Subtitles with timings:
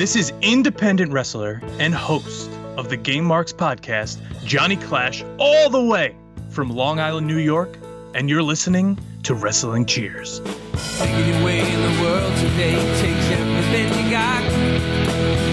[0.00, 5.84] This is independent wrestler and host of the Game Marks podcast, Johnny Clash, all the
[5.84, 6.16] way
[6.48, 7.76] from Long Island, New York,
[8.14, 10.40] and you're listening to Wrestling Cheers.
[10.40, 14.40] Way in the world today takes everything you got.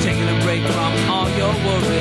[0.01, 1.96] Taking a break from all your worries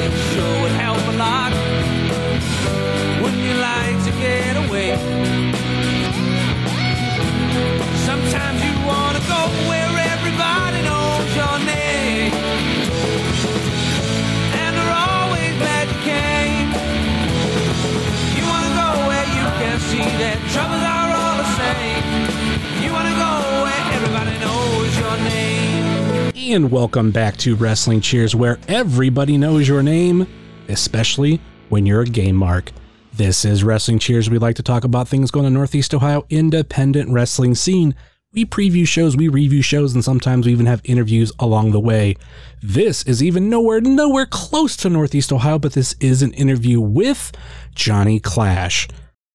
[26.48, 30.28] And welcome back to Wrestling Cheers, where everybody knows your name,
[30.69, 32.70] especially when you're a game mark.
[33.12, 34.30] This is Wrestling Cheers.
[34.30, 37.96] We like to talk about things going on Northeast Ohio independent wrestling scene.
[38.32, 42.14] We preview shows, we review shows, and sometimes we even have interviews along the way.
[42.62, 47.33] This is even nowhere, nowhere close to Northeast Ohio, but this is an interview with
[47.74, 48.86] Johnny Clash.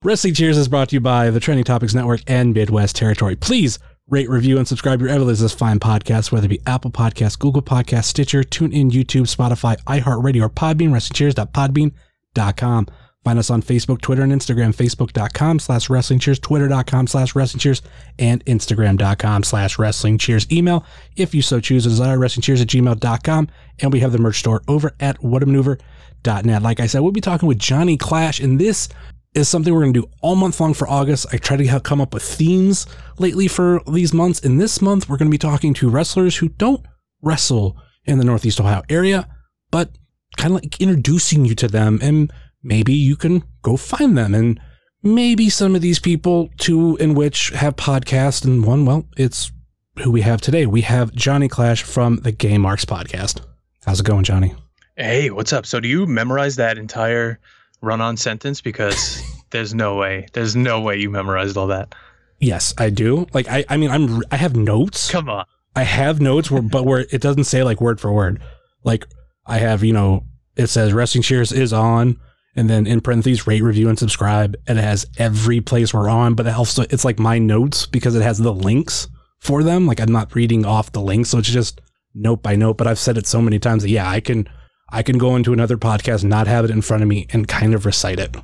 [0.01, 3.35] Wrestling Cheers is brought to you by the Trending Topics Network and Midwest Territory.
[3.35, 3.79] Please
[4.11, 7.61] rate, review, and subscribe your ever this fine podcast, whether it be Apple Podcasts, Google
[7.61, 12.87] Podcasts, Stitcher, TuneIn, YouTube, Spotify, iHeartRadio, or Podbean, WrestlingCheers.podbean.com.
[13.23, 17.83] Find us on Facebook, Twitter, and Instagram, Facebook.com slash Wrestling Cheers, Twitter.com slash Wrestling Cheers,
[18.17, 20.51] and Instagram.com slash Wrestling Cheers.
[20.51, 20.83] Email,
[21.15, 23.47] if you so choose, is WrestlingCheers at gmail.com.
[23.79, 26.61] And we have the merch store over at whatamaneuver.net.
[26.63, 28.89] Like I said, we'll be talking with Johnny Clash, and this
[29.33, 31.27] is something we're going to do all month long for August.
[31.31, 32.85] I try to come up with themes
[33.17, 34.41] lately for these months.
[34.41, 36.85] And this month, we're going to be talking to wrestlers who don't
[37.21, 39.27] wrestle in the Northeast Ohio area,
[39.69, 39.91] but
[40.37, 41.99] kind of like introducing you to them.
[42.01, 44.35] And maybe you can go find them.
[44.35, 44.59] And
[45.01, 49.51] maybe some of these people, two in which have podcasts, and one, well, it's
[49.99, 50.65] who we have today.
[50.65, 53.41] We have Johnny Clash from the Game Marks podcast.
[53.85, 54.55] How's it going, Johnny?
[54.97, 55.65] Hey, what's up?
[55.65, 57.39] So, do you memorize that entire
[57.81, 58.61] run on sentence?
[58.61, 61.93] Because there's no way, there's no way you memorized all that.
[62.39, 63.27] Yes, I do.
[63.33, 65.11] Like, I, I mean, I'm, I have notes.
[65.11, 65.45] Come on.
[65.75, 68.41] I have notes where, but where it doesn't say like word for word.
[68.83, 69.05] Like
[69.45, 72.19] I have, you know, it says Wrestling Cheers is on,
[72.55, 74.57] and then in parentheses, rate, review, and subscribe.
[74.67, 78.15] And it has every place we're on, but it also it's like my notes because
[78.15, 79.07] it has the links
[79.39, 79.87] for them.
[79.87, 81.79] Like I'm not reading off the links, so it's just
[82.13, 82.77] note by note.
[82.77, 84.49] But I've said it so many times that yeah, I can
[84.91, 87.73] I can go into another podcast, not have it in front of me, and kind
[87.73, 88.35] of recite it.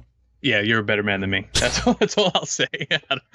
[0.41, 1.47] Yeah, you're a better man than me.
[1.53, 2.67] That's all, that's all I'll say.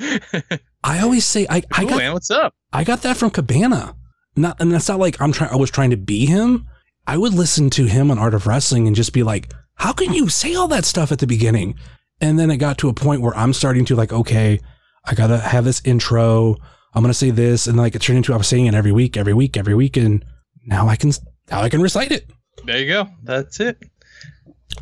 [0.85, 2.13] I always say I I cool, got man.
[2.13, 2.55] What's up?
[2.73, 3.97] I got that from Cabana.
[4.37, 6.67] Not and that's not like I'm trying I was trying to be him.
[7.07, 10.13] I would listen to him on Art of Wrestling and just be like, how can
[10.13, 11.75] you say all that stuff at the beginning?
[12.21, 14.61] And then it got to a point where I'm starting to like, okay,
[15.05, 16.57] I gotta have this intro.
[16.95, 19.17] I'm gonna say this, and like it turned into I was saying it every week,
[19.17, 20.25] every week, every week, and
[20.65, 21.11] now I can
[21.51, 22.31] now I can recite it.
[22.65, 23.09] There you go.
[23.23, 23.83] That's it.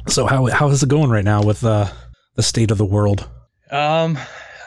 [0.08, 1.88] So how how is it going right now with uh,
[2.36, 3.28] the state of the world?
[3.70, 4.18] Um,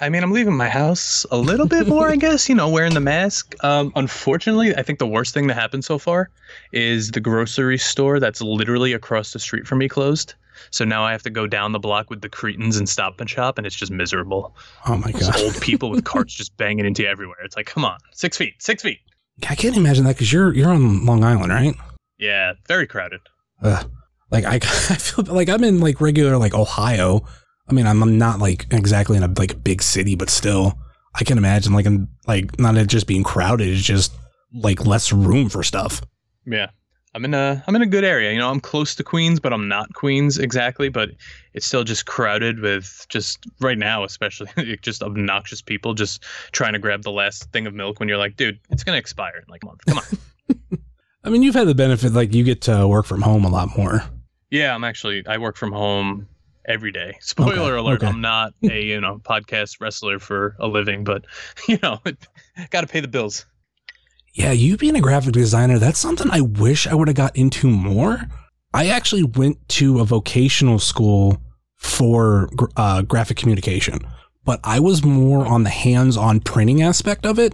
[0.01, 2.93] I mean, I'm leaving my house a little bit more, I guess, you know, wearing
[2.93, 3.55] the mask.
[3.63, 6.29] Um, unfortunately, I think the worst thing that happened so far
[6.71, 10.33] is the grocery store that's literally across the street from me closed.
[10.71, 13.29] So now I have to go down the block with the Cretans and Stop and
[13.29, 14.55] Shop, and it's just miserable.
[14.87, 17.37] Oh my Just god, old people with carts just banging into everywhere.
[17.43, 18.99] It's like, come on, six feet, six feet.
[19.49, 21.75] I can't imagine that because you're you're on Long Island, right?
[22.23, 23.19] Yeah, very crowded.
[23.61, 23.91] Ugh.
[24.31, 24.59] Like I, I
[24.95, 27.25] feel like I'm in like regular like Ohio.
[27.67, 30.79] I mean, I'm, I'm not like exactly in a like big city, but still,
[31.15, 33.67] I can imagine like I'm like not it just being crowded.
[33.67, 34.13] It's just
[34.53, 36.01] like less room for stuff.
[36.45, 36.69] Yeah.
[37.13, 38.31] I'm in a I'm in a good area.
[38.31, 41.09] You know, I'm close to Queens, but I'm not Queens exactly, but
[41.53, 46.23] it's still just crowded with just right now especially just obnoxious people just
[46.53, 48.99] trying to grab the last thing of milk when you're like, dude, it's going to
[48.99, 49.85] expire in like a month.
[49.85, 50.79] Come on.
[51.23, 53.77] I mean, you've had the benefit like you get to work from home a lot
[53.77, 54.03] more.
[54.51, 56.27] yeah, I'm actually I work from home
[56.65, 57.17] every day.
[57.21, 58.07] Spoiler Okay, alert, okay.
[58.07, 61.25] I'm not a, you know, podcast wrestler for a living, but
[61.67, 61.99] you know,
[62.69, 63.45] got to pay the bills.
[64.33, 67.69] Yeah, you being a graphic designer, that's something I wish I would have got into
[67.69, 68.21] more.
[68.73, 71.39] I actually went to a vocational school
[71.75, 73.99] for uh, graphic communication,
[74.43, 77.53] but I was more on the hands on printing aspect of it.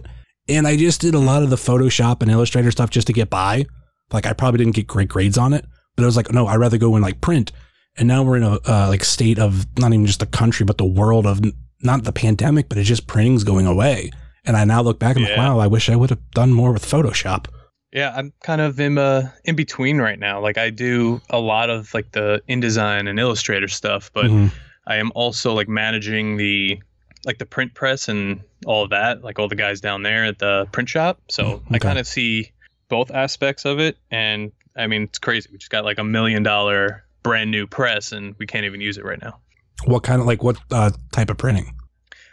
[0.50, 3.30] And I just did a lot of the Photoshop and Illustrator stuff just to get
[3.30, 3.64] by.
[4.12, 5.64] Like, I probably didn't get great grades on it,
[5.96, 7.52] but I was like, no, I'd rather go in like print.
[7.96, 10.78] And now we're in a uh, like state of not even just the country, but
[10.78, 11.40] the world of
[11.82, 14.10] not the pandemic, but it's just printing's going away.
[14.44, 16.52] And I now look back and I'm like, wow, I wish I would have done
[16.52, 17.46] more with Photoshop.
[17.92, 20.40] Yeah, I'm kind of in uh in between right now.
[20.40, 24.52] Like I do a lot of like the InDesign and Illustrator stuff, but Mhm.
[24.86, 26.78] I am also like managing the
[27.24, 30.38] like the print press and all of that, like all the guys down there at
[30.38, 31.20] the print shop.
[31.28, 32.52] So Mm, I kind of see
[32.88, 35.48] both aspects of it, and I mean it's crazy.
[35.52, 38.96] We just got like a million dollar brand new press, and we can't even use
[38.98, 39.38] it right now.
[39.84, 41.74] What kind of like what uh, type of printing?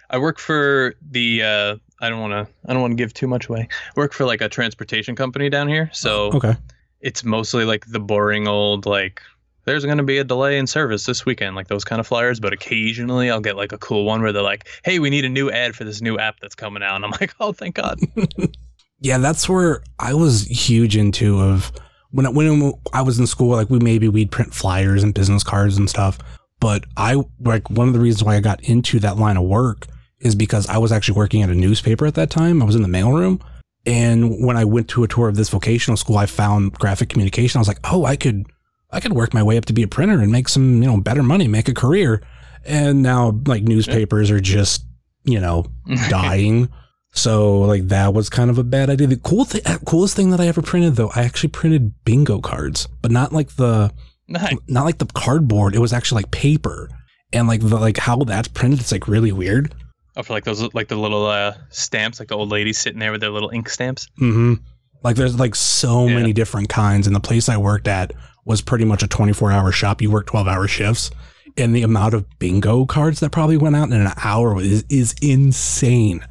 [0.10, 1.44] I work for the.
[1.44, 2.54] Uh, I don't want to.
[2.70, 3.68] I don't want to give too much away.
[3.72, 6.56] I work for like a transportation company down here, so Okay.
[7.02, 9.22] it's mostly like the boring old like.
[9.68, 12.40] There's going to be a delay in service this weekend, like those kind of flyers.
[12.40, 15.30] But occasionally, I'll get like a cool one where they're like, "Hey, we need a
[15.30, 18.00] new ad for this new app that's coming out," and I'm like, "Oh, thank God."
[19.00, 21.72] Yeah, that's where I was huge into of
[22.10, 23.50] when I, when I was in school.
[23.50, 26.18] Like we maybe we'd print flyers and business cards and stuff.
[26.60, 29.86] But I like one of the reasons why I got into that line of work
[30.20, 32.62] is because I was actually working at a newspaper at that time.
[32.62, 33.40] I was in the mailroom.
[33.86, 37.60] And when I went to a tour of this vocational school, I found graphic communication.
[37.60, 38.48] I was like, oh, I could,
[38.92, 41.00] I could work my way up to be a printer and make some, you know,
[41.02, 42.22] better money, make a career.
[42.66, 44.86] And now like newspapers are just,
[45.26, 45.66] you know,
[46.10, 46.70] dying.
[47.12, 49.08] So like that was kind of a bad idea.
[49.08, 52.88] The cool thing, coolest thing that I ever printed though, I actually printed bingo cards,
[53.02, 53.92] but not like the,
[54.28, 54.56] nice.
[54.68, 55.76] not like the cardboard.
[55.76, 56.90] It was actually like paper,
[57.34, 58.80] and like the like how that's printed.
[58.80, 59.74] It's like really weird.
[60.16, 63.12] Oh, for like those like the little uh, stamps, like the old ladies sitting there
[63.12, 64.08] with their little ink stamps.
[64.22, 64.56] Mm-hmm.
[65.04, 66.16] Like there's like so Yeah.
[66.16, 68.14] many different kinds, and the place I worked at
[68.48, 70.02] was pretty much a 24 hour shop.
[70.02, 71.12] You work 12 hour shifts,
[71.58, 75.14] and the amount of bingo cards that probably went out in an hour is is
[75.22, 76.26] insane.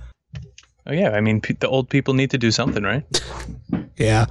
[0.86, 3.04] Oh yeah, I mean the old people need to do something, right?
[3.96, 4.26] Yeah.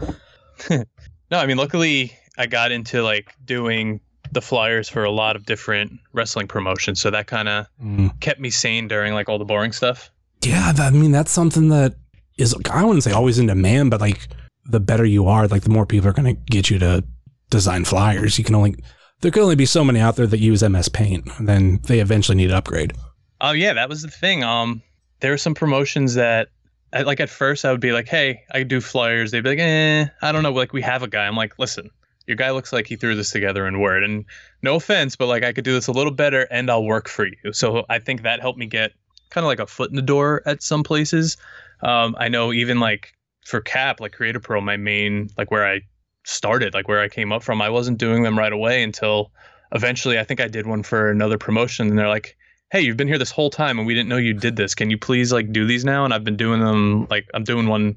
[1.32, 4.00] No, I mean luckily I got into like doing
[4.32, 8.20] the flyers for a lot of different wrestling promotions, so that kind of Mm.
[8.20, 10.12] kept me sane during like all the boring stuff.
[10.44, 11.96] Yeah, that, I mean that's something that
[12.38, 14.28] is I wouldn't say always in demand, but like
[14.66, 17.04] the better you are, like the more people are going to get you to
[17.50, 18.38] design flyers.
[18.38, 18.76] You can only
[19.22, 22.36] there could only be so many out there that use MS Paint, then they eventually
[22.36, 22.94] need to upgrade.
[23.42, 24.44] Oh yeah, that was the thing.
[24.44, 24.82] Um,
[25.20, 26.50] there were some promotions that,
[26.94, 30.06] like at first, I would be like, "Hey, I do flyers." They'd be like, "Eh,
[30.22, 31.26] I don't know." Like we have a guy.
[31.26, 31.90] I'm like, "Listen,
[32.28, 34.26] your guy looks like he threw this together in Word." And
[34.62, 37.26] no offense, but like I could do this a little better, and I'll work for
[37.26, 37.54] you.
[37.54, 38.94] So I think that helped me get
[39.30, 41.38] kind of like a foot in the door at some places.
[41.82, 43.14] Um, I know even like
[43.46, 45.82] for Cap, like Create a Pro, my main like where I
[46.25, 49.31] started, like where I came up from, I wasn't doing them right away until
[49.72, 52.38] eventually I think I did one for another promotion, and they're like
[52.72, 54.75] hey you've been here this whole time and we didn't know you did this.
[54.75, 56.04] Can you please like do these now?
[56.04, 57.95] And i've been doing them like i'm doing one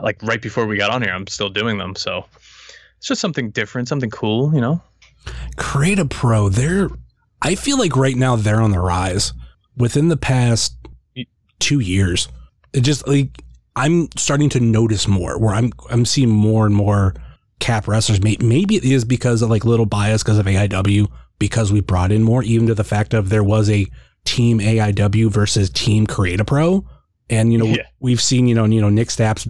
[0.00, 1.94] like right before we got on here i'm still doing them.
[1.94, 2.24] So
[2.96, 4.82] it's just something different something cool you know?
[5.56, 6.88] Create a Pro, they're
[7.42, 9.32] I feel like right now they're on the rise.
[9.76, 10.74] Within the past
[11.60, 12.28] two years,
[12.72, 13.42] it just like
[13.76, 17.14] I'm starting to notice more where I'm I'm seeing more and more
[17.60, 18.20] cap wrestlers.
[18.22, 22.22] Maybe it is because of like little bias because of AIW because we brought in
[22.22, 23.86] more, even to the fact of there was a
[24.24, 26.84] team AIW versus team Create a Pro,
[27.30, 27.82] and you know Yeah.
[28.00, 29.48] we've seen you know you know Nick Stapp's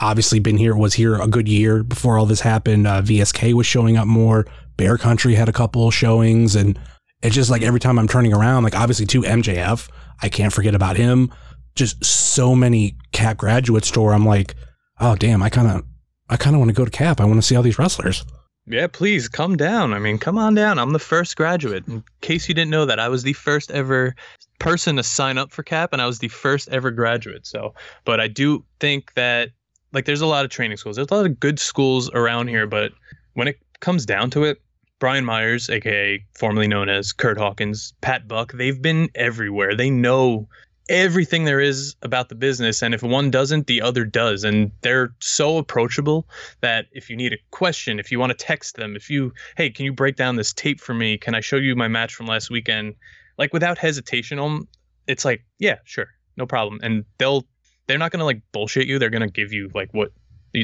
[0.00, 2.86] obviously been here was here a good year before all this happened.
[2.86, 4.46] Uh, VSK was showing up more.
[4.76, 6.78] Bear Country had a couple showings, and
[7.22, 9.90] it's just like every time I'm turning around, like obviously to MJF,
[10.22, 11.30] I can't forget about him.
[11.74, 14.12] Just so many Cap graduate store.
[14.14, 14.54] I'm like,
[15.00, 15.84] oh damn, I kind of,
[16.30, 17.20] I kind of want to go to Cap.
[17.20, 18.24] I want to see all these wrestlers.
[18.66, 22.46] yeah please come down i mean come on down i'm the first graduate in case
[22.46, 24.14] you didn't know that i was the first ever
[24.58, 27.74] person to sign up for cap and i was the first ever graduate so
[28.04, 29.48] but i do think that
[29.94, 32.66] like there's a lot of training schools there's a lot of good schools around here
[32.66, 32.92] but
[33.32, 34.58] when it comes down to it
[35.00, 39.74] Brian Myers, aka formerly known as Kurt Hawkins, Pat Buck, they've been everywhere.
[39.74, 40.46] They know
[40.90, 42.82] everything there is about the business.
[42.82, 44.42] And if one doesn't, the other does.
[44.44, 46.28] And they're so approachable
[46.60, 49.70] that if you need a question, if you want to text them, if you, hey,
[49.70, 51.16] can you break down this tape for me?
[51.16, 52.96] Can I show you my match from last weekend?
[53.38, 54.68] Like without hesitation, um,
[55.06, 56.80] it's like, yeah, sure, no problem.
[56.82, 57.46] And they'll,
[57.86, 58.98] they're not gonna like bullshit you.
[58.98, 60.12] They're gonna give you like what,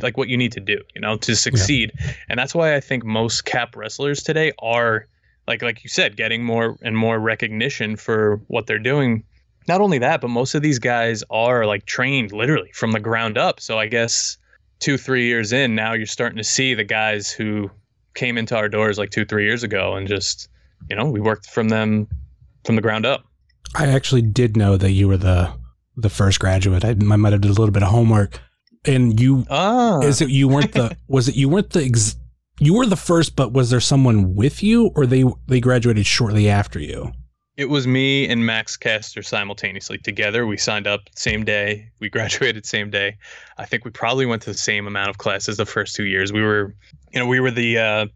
[0.03, 1.93] like what you need to do, you know, to succeed.
[2.29, 5.07] And that's why I think most cap wrestlers today are
[5.47, 9.23] like like you said, getting more and more recognition for what they're doing.
[9.69, 13.37] Not only that, but most of these guys are like trained literally from the ground
[13.37, 13.61] up.
[13.61, 14.39] So I guess
[14.79, 17.71] two, three years in, now you're starting to see the guys who
[18.15, 20.49] came into our doors like two, three years ago and just,
[20.89, 22.07] you know, we worked from them
[22.65, 23.25] from the ground up.
[23.75, 25.53] I actually did know that you were the
[25.97, 26.85] the first graduate.
[26.85, 28.39] I, I might have did a little bit of homework,
[28.85, 29.99] and you Ah.
[30.01, 32.17] is it you weren't the was it you weren't the ex,
[32.61, 36.49] you were the first, but was there someone with you, or they they graduated shortly
[36.49, 37.13] after you?
[37.57, 40.47] It was me and Max Caster simultaneously together.
[40.47, 41.91] We signed up same day.
[42.01, 43.17] We graduated same day.
[43.57, 46.33] I think we probably went to the same amount of classes the first two years.
[46.33, 46.75] We were,
[47.13, 48.07] you know, we were the, uh,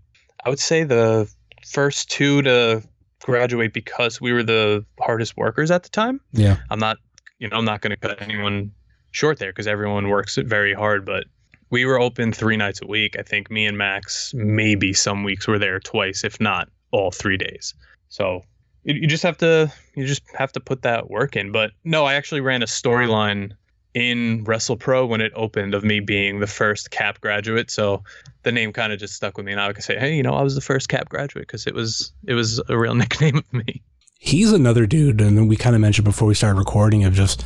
[0.45, 1.31] I would say the
[1.67, 2.83] first two to
[3.23, 6.21] graduate because we were the hardest workers at the time.
[6.33, 6.57] Yeah.
[6.71, 6.99] I'm not,
[7.39, 8.73] you know, I'm not going to cut anyone
[9.11, 11.07] short there because everyone works very hard.
[11.07, 11.25] But
[11.71, 13.17] we were open three nights a week.
[13.19, 17.37] I think me and Max, maybe some weeks were there twice, if not all three
[17.37, 17.75] days.
[18.09, 18.43] So
[18.85, 21.53] you, just have to you just have to put that work in.
[21.53, 23.53] But no, I actually ran a storyline
[23.95, 27.71] in WrestlePro when it opened of me being the first cap graduate.
[27.71, 28.03] So
[28.45, 29.53] the name kind of just stuck with me.
[29.53, 31.75] And I could say, hey, you know, I was the first cap graduate because it
[31.75, 33.83] was it was a real nickname of me.
[34.19, 37.45] He's another dude, and we kind of mentioned before we started recording of just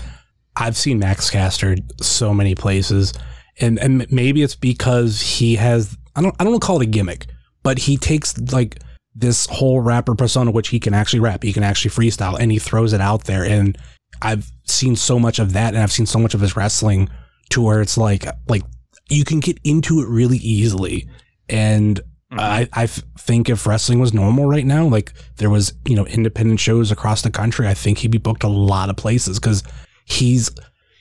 [0.56, 3.12] I've seen Max Caster so many places,
[3.60, 6.84] and and maybe it's because he has I don't I don't want to call it
[6.84, 7.26] a gimmick,
[7.62, 8.80] but he takes like
[9.14, 12.58] this whole rapper persona, which he can actually rap, he can actually freestyle, and he
[12.58, 13.44] throws it out there.
[13.44, 13.78] And
[14.22, 17.08] I've seen so much of that, and I've seen so much of his wrestling
[17.50, 18.62] to where it's like like
[19.08, 21.08] you can get into it really easily.
[21.48, 22.00] And
[22.32, 22.40] mm-hmm.
[22.40, 26.60] I I think if wrestling was normal right now, like there was you know independent
[26.60, 29.62] shows across the country, I think he'd be booked a lot of places because
[30.04, 30.50] he's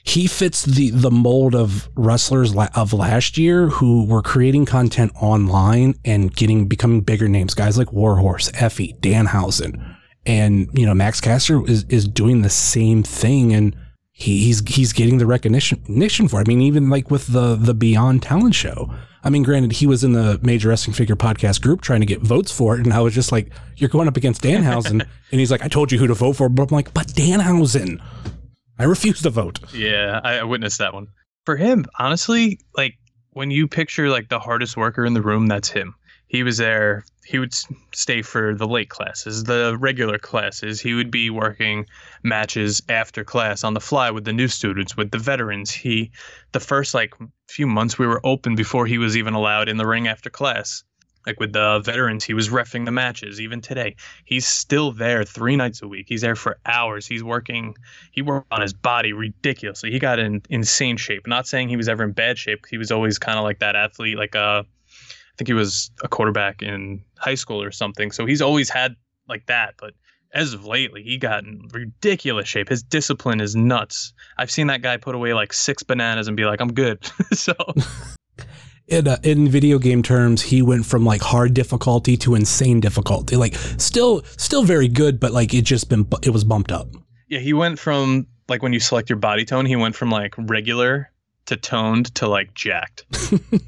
[0.06, 5.94] he fits the the mold of wrestlers of last year who were creating content online
[6.04, 9.96] and getting becoming bigger names guys like warhorse effy danhausen
[10.26, 13.74] and you know max caster is is doing the same thing and
[14.12, 16.46] he, he's he's getting the recognition recognition for it.
[16.46, 18.94] i mean even like with the the beyond talent show
[19.26, 22.20] I mean, granted, he was in the Major Wrestling Figure podcast group trying to get
[22.20, 25.50] votes for it, and I was just like, "You're going up against Danhausen," and he's
[25.50, 28.02] like, "I told you who to vote for," but I'm like, "But Danhausen,
[28.78, 29.60] I refuse to vote.
[29.72, 31.08] Yeah, I witnessed that one.
[31.46, 32.94] For him, honestly, like
[33.30, 35.94] when you picture like the hardest worker in the room, that's him.
[36.26, 37.04] He was there.
[37.24, 37.54] He would
[37.94, 40.80] stay for the late classes, the regular classes.
[40.80, 41.86] He would be working
[42.22, 45.70] matches after class on the fly with the new students, with the veterans.
[45.70, 46.10] He,
[46.52, 47.14] the first like
[47.48, 50.82] few months we were open before he was even allowed in the ring after class
[51.26, 53.40] like with the veterans, he was refing the matches.
[53.40, 56.06] Even today, he's still there three nights a week.
[56.08, 57.06] He's there for hours.
[57.06, 57.74] He's working.
[58.12, 59.90] He worked on his body ridiculously.
[59.90, 61.26] He got in insane shape.
[61.26, 62.66] Not saying he was ever in bad shape.
[62.68, 64.18] He was always kind of like that athlete.
[64.18, 68.12] Like uh, I think he was a quarterback in high school or something.
[68.12, 68.96] So he's always had
[69.28, 69.74] like that.
[69.78, 69.94] But
[70.34, 72.68] as of lately, he got in ridiculous shape.
[72.68, 74.12] His discipline is nuts.
[74.36, 77.54] I've seen that guy put away like six bananas and be like, "I'm good." so
[78.88, 83.36] in, uh, in video game terms, he went from like hard difficulty to insane difficulty.
[83.36, 86.88] Like still, still very good, but like it just been, it was bumped up.
[87.28, 90.34] Yeah, he went from like when you select your body tone, he went from like
[90.36, 91.10] regular
[91.46, 93.04] to toned to like jacked.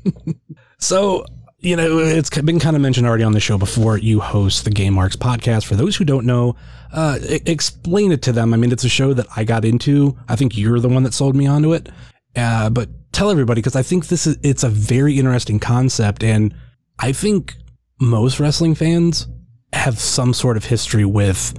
[0.78, 1.25] so
[1.61, 3.96] you know, it's been kind of mentioned already on the show before.
[3.96, 5.64] You host the Game Marks podcast.
[5.64, 6.54] For those who don't know,
[6.92, 8.52] uh, explain it to them.
[8.52, 10.16] I mean, it's a show that I got into.
[10.28, 11.88] I think you're the one that sold me onto it.
[12.37, 16.55] Uh, but tell everybody because I think this is it's a very interesting concept, and
[16.99, 17.57] I think
[18.00, 19.26] most wrestling fans
[19.73, 21.55] have some sort of history with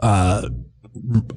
[0.00, 0.48] uh,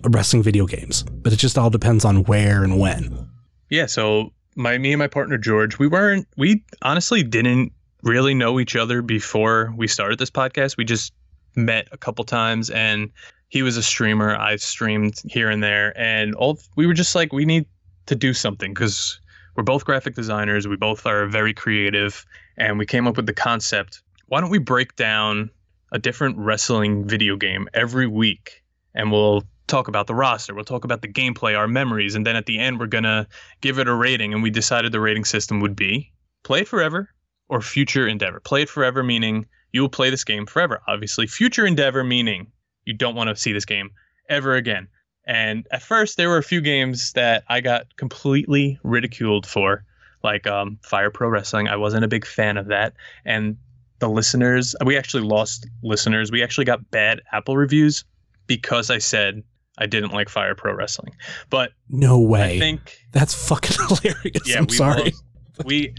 [0.10, 3.30] wrestling video games, but it just all depends on where and when.
[3.70, 8.60] Yeah, so my me and my partner George, we weren't we honestly didn't really know
[8.60, 10.78] each other before we started this podcast.
[10.78, 11.14] We just
[11.56, 13.12] met a couple times and
[13.50, 17.34] he was a streamer, I streamed here and there and all we were just like
[17.34, 17.66] we need
[18.08, 19.20] to do something because
[19.56, 20.68] we're both graphic designers.
[20.68, 22.26] We both are very creative,
[22.58, 24.02] and we came up with the concept.
[24.28, 25.50] Why don't we break down
[25.92, 30.86] a different wrestling video game every week, and we'll talk about the roster, we'll talk
[30.86, 33.28] about the gameplay, our memories, and then at the end we're gonna
[33.62, 34.34] give it a rating.
[34.34, 36.12] And we decided the rating system would be
[36.44, 37.10] play it forever
[37.50, 38.40] or future endeavor.
[38.40, 40.82] Play it forever meaning you will play this game forever.
[40.88, 42.48] Obviously, future endeavor meaning
[42.86, 43.90] you don't want to see this game
[44.30, 44.88] ever again.
[45.28, 49.84] And at first, there were a few games that I got completely ridiculed for,
[50.24, 51.68] like um, Fire Pro Wrestling.
[51.68, 52.94] I wasn't a big fan of that.
[53.26, 53.58] And
[54.00, 56.32] the listeners, we actually lost listeners.
[56.32, 58.06] We actually got bad Apple reviews
[58.48, 59.44] because I said
[59.78, 61.14] I didn't like Fire Pro Wrestling.
[61.50, 62.56] But no way.
[62.56, 64.48] I think that's fucking hilarious.
[64.48, 65.04] Yeah, I'm sorry.
[65.04, 65.24] Lost,
[65.66, 65.94] we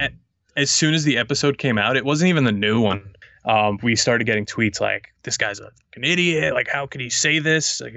[0.56, 3.14] as soon as the episode came out, it wasn't even the new one
[3.44, 6.54] um, we started getting tweets like, "This guy's a, an idiot.
[6.54, 7.80] Like, how could he say this?
[7.80, 7.94] Like,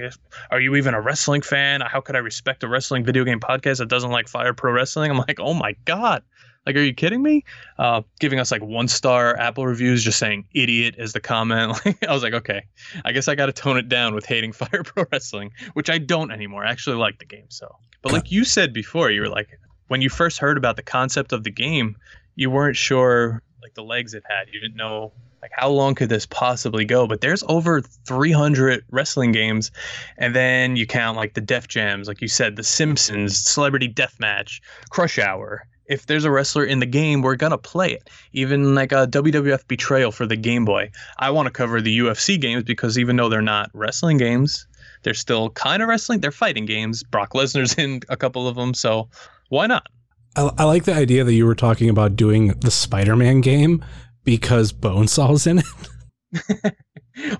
[0.50, 1.82] are you even a wrestling fan?
[1.82, 5.12] How could I respect a wrestling video game podcast that doesn't like Fire Pro Wrestling?"
[5.12, 6.24] I'm like, "Oh my god."
[6.66, 7.44] Like, are you kidding me?
[7.80, 11.80] Uh, giving us like one star Apple reviews, just saying "idiot" as the comment.
[12.08, 12.68] I was like, okay,
[13.04, 15.98] I guess I got to tone it down with hating Fire Pro Wrestling, which I
[15.98, 16.64] don't anymore.
[16.64, 17.46] I actually like the game.
[17.50, 20.84] So, but like you said before, you were like, when you first heard about the
[20.84, 21.98] concept of the game,
[22.36, 24.48] you weren't sure like the legs it had.
[24.52, 27.08] You didn't know like how long could this possibly go?
[27.08, 29.72] But there's over 300 wrestling games
[30.18, 34.20] and then you count like the def jams like you said the simpsons celebrity death
[34.20, 35.68] match crush hour.
[35.88, 38.10] If there's a wrestler in the game we're gonna play it.
[38.34, 40.92] Even like a wwf betrayal for the game boy.
[41.18, 44.68] I want to cover the ufc games because even though they're not wrestling games
[45.04, 46.20] they're still kind of wrestling.
[46.20, 47.02] They're fighting games.
[47.02, 49.10] Brock lesnar's in a couple of them so
[49.50, 49.88] why not?
[50.36, 53.84] I, I like the idea that you were talking about doing the Spider-Man game
[54.24, 56.76] because Bonesaw's in it.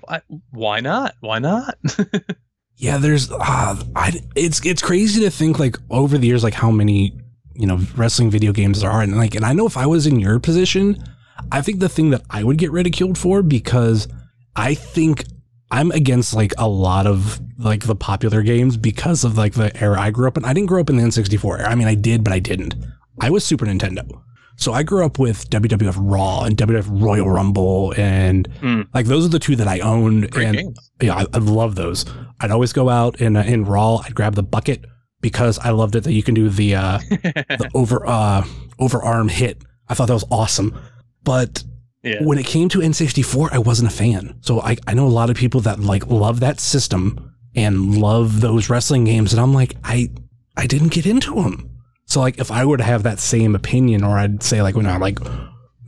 [0.52, 1.14] Why- not?
[1.20, 1.76] Why not?
[2.82, 6.72] Yeah, there's uh, I it's it's crazy to think like over the years like how
[6.72, 7.16] many
[7.54, 10.04] you know wrestling video games there are and like and I know if I was
[10.04, 11.00] in your position,
[11.52, 14.08] I think the thing that I would get ridiculed for because
[14.56, 15.24] I think
[15.70, 20.00] I'm against like a lot of like the popular games because of like the era
[20.00, 20.44] I grew up in.
[20.44, 21.70] I didn't grow up in the N64 era.
[21.70, 22.74] I mean, I did, but I didn't.
[23.20, 24.22] I was Super Nintendo.
[24.56, 28.82] So I grew up with WWF Raw and WWF Royal Rumble and Hmm.
[28.94, 30.90] like those are the two that I owned Great and games.
[31.00, 32.04] yeah, I, I love those.
[32.40, 33.96] I'd always go out in uh, in Raw.
[34.04, 34.84] I'd grab the bucket
[35.20, 38.42] because I loved it that you can do the uh, the over uh,
[38.80, 39.62] overarm hit.
[39.88, 40.78] I thought that was awesome.
[41.24, 41.62] But
[42.02, 42.22] yeah.
[42.22, 44.36] when it came to N64, I wasn't a fan.
[44.40, 48.40] So I, I know a lot of people that like love that system and love
[48.40, 50.10] those wrestling games, and I'm like, I
[50.56, 51.68] I didn't get into them.
[52.12, 54.84] So like, if I were to have that same opinion, or I'd say like, when
[54.84, 55.18] I'm like,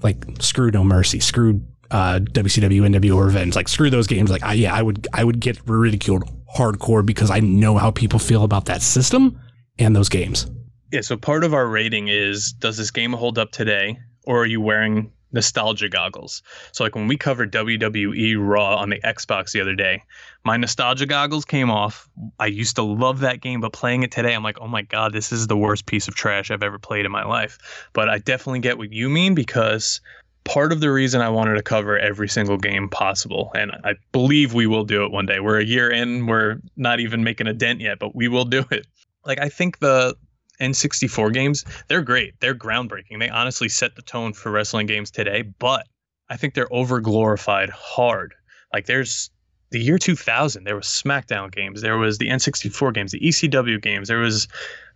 [0.02, 4.30] like screw No Mercy, screw uh, WCW, NWO Revenge, like screw those games.
[4.30, 6.24] Like, I, yeah, I would I would get ridiculed
[6.56, 9.38] hardcore because I know how people feel about that system
[9.78, 10.50] and those games.
[10.90, 14.46] Yeah, so part of our rating is does this game hold up today or are
[14.46, 16.42] you wearing nostalgia goggles?
[16.72, 20.02] So like when we covered WWE Raw on the Xbox the other day,
[20.44, 22.08] my nostalgia goggles came off.
[22.38, 25.12] I used to love that game, but playing it today, I'm like, "Oh my god,
[25.12, 27.58] this is the worst piece of trash I've ever played in my life."
[27.94, 30.00] But I definitely get what you mean because
[30.44, 34.52] part of the reason I wanted to cover every single game possible, and I believe
[34.52, 35.40] we will do it one day.
[35.40, 38.64] We're a year in, we're not even making a dent yet, but we will do
[38.70, 38.86] it.
[39.24, 40.14] Like I think the
[40.60, 42.38] N64 games, they're great.
[42.40, 43.18] They're groundbreaking.
[43.18, 45.86] They honestly set the tone for wrestling games today, but
[46.28, 48.34] I think they're over glorified hard.
[48.72, 49.30] Like there's
[49.74, 54.06] the year 2000, there was SmackDown games, there was the N64 games, the ECW games,
[54.06, 54.46] there was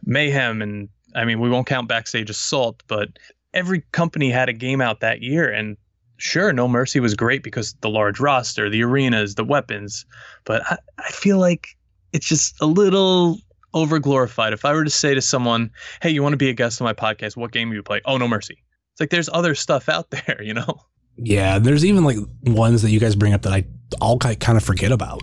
[0.05, 3.09] Mayhem, and I mean, we won't count Backstage Assault, but
[3.53, 5.51] every company had a game out that year.
[5.51, 5.77] And
[6.19, 10.07] sure, No Mercy was great because the large roster, the arenas, the weapons,
[10.45, 11.67] but I, I feel like
[12.13, 13.39] it's just a little
[13.75, 14.53] over glorified.
[14.53, 16.85] If I were to say to someone, "Hey, you want to be a guest on
[16.85, 17.37] my podcast?
[17.37, 18.63] What game do you play?" Oh, No Mercy.
[18.93, 20.83] It's like there's other stuff out there, you know.
[21.17, 23.65] Yeah, there's even like ones that you guys bring up that I
[24.01, 25.23] all kind of forget about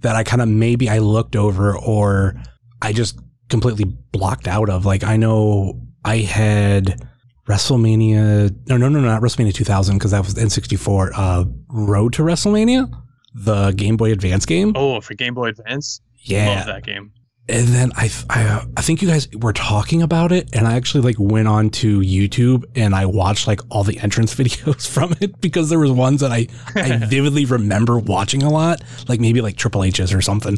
[0.00, 2.34] that I kind of maybe I looked over or
[2.82, 4.84] I just completely blocked out of.
[4.84, 7.06] Like I know I had
[7.48, 8.54] WrestleMania.
[8.68, 11.12] No, no, no, not WrestleMania 2000 because that was N64.
[11.14, 12.90] Uh, Road to WrestleMania,
[13.34, 14.72] the Game Boy Advance game.
[14.76, 17.12] Oh, for Game Boy Advance, yeah, love that game.
[17.46, 20.76] And then I, I, uh, I think you guys were talking about it, and I
[20.76, 25.14] actually like went on to YouTube and I watched like all the entrance videos from
[25.20, 29.42] it because there was ones that I, I vividly remember watching a lot, like maybe
[29.42, 30.56] like Triple H's or something.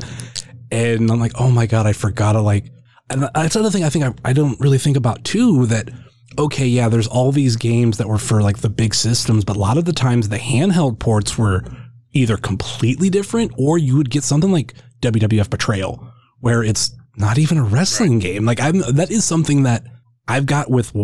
[0.70, 2.70] And I'm like, oh my god, I forgot to like.
[3.08, 5.66] And that's another thing I think I, I don't really think about too.
[5.66, 5.90] That
[6.38, 9.60] okay, yeah, there's all these games that were for like the big systems, but a
[9.60, 11.64] lot of the times the handheld ports were
[12.12, 16.12] either completely different or you would get something like WWF Betrayal,
[16.46, 18.44] where it's not even a wrestling game.
[18.44, 19.82] Like I'm that is something that
[20.28, 20.94] I've got with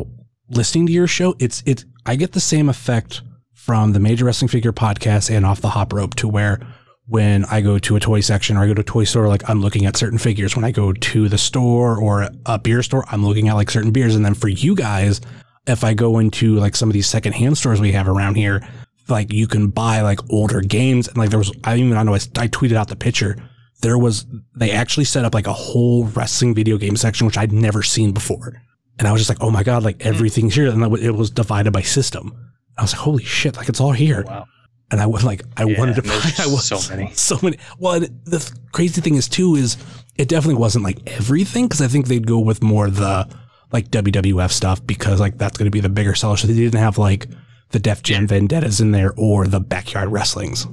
[0.48, 1.34] listening to your show.
[1.40, 5.60] It's it's I get the same effect from the Major Wrestling Figure podcast and Off
[5.60, 6.60] the Hop Rope to where
[7.08, 9.50] when I go to a toy section or I go to a toy store, like
[9.50, 10.54] I'm looking at certain figures.
[10.54, 13.90] When I go to the store or a beer store, I'm looking at like certain
[13.90, 14.14] beers.
[14.14, 15.20] And then for you guys,
[15.66, 18.64] if I go into like some of these secondhand stores we have around here,
[19.08, 21.08] like you can buy like older games.
[21.08, 23.36] And like there was, I even I know I, I tweeted out the picture.
[23.82, 27.52] There was, they actually set up like a whole wrestling video game section, which I'd
[27.52, 28.62] never seen before.
[28.98, 30.68] And I was just like, oh my God, like everything's here.
[30.68, 32.34] And it was divided by system.
[32.78, 34.24] I was like, holy shit, like it's all here.
[34.26, 34.46] Oh, wow.
[34.90, 36.20] And I was like, I Yeah, wanted to buy.
[36.38, 37.10] I was so many.
[37.12, 37.58] so many.
[37.78, 39.76] Well, and the th- crazy thing is too is
[40.16, 43.26] it definitely wasn't like everything because I think they'd go with more the
[43.72, 46.36] like WWF stuff because like that's going to be the bigger seller.
[46.36, 47.26] So they didn't have like
[47.70, 50.66] the Def Jam Vendettas in there or the backyard wrestlings.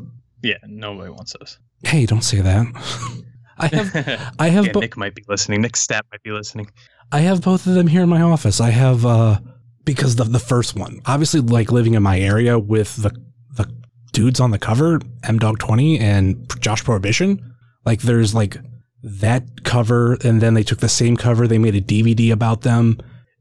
[0.43, 1.57] Yeah, nobody wants those.
[1.83, 2.65] Hey, don't say that.
[3.57, 5.61] I have I have yeah, bo- Nick might be listening.
[5.61, 6.69] Nick Stat might be listening.
[7.11, 8.61] I have both of them here in my office.
[8.61, 9.39] I have uh
[9.85, 13.11] because the the first one, obviously like living in my area with the
[13.55, 13.71] the
[14.11, 18.57] dudes on the cover, M Dog 20 and Josh Prohibition, like there's like
[19.01, 22.99] that cover and then they took the same cover, they made a DVD about them.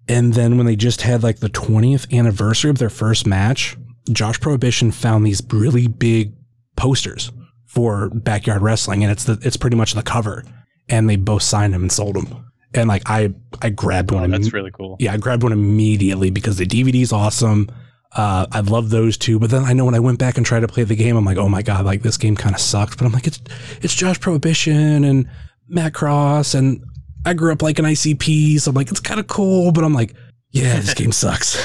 [0.09, 3.77] And then when they just had like the 20th anniversary of their first match,
[4.11, 6.33] Josh Prohibition found these really big
[6.77, 7.31] posters
[7.69, 10.43] for backyard wrestling and it's the it's pretty much the cover
[10.89, 12.45] and they both signed them and sold them.
[12.75, 14.97] And like I I grabbed Oh, one that's imme- really cool.
[14.99, 17.71] yeah, I grabbed one immediately because the DVD's awesome.
[18.17, 20.61] Uh, I love those two, but then I know when I went back and tried
[20.61, 22.97] to play the game, I'm like, oh my god, like this game kind of sucks.
[22.97, 23.39] But I'm like, it's
[23.83, 25.29] it's Josh Prohibition and
[25.69, 26.83] Matt Cross, and
[27.27, 29.73] I grew up like an ICP, so I'm like, it's kind of cool.
[29.73, 30.15] But I'm like,
[30.53, 31.59] yeah, this game sucks.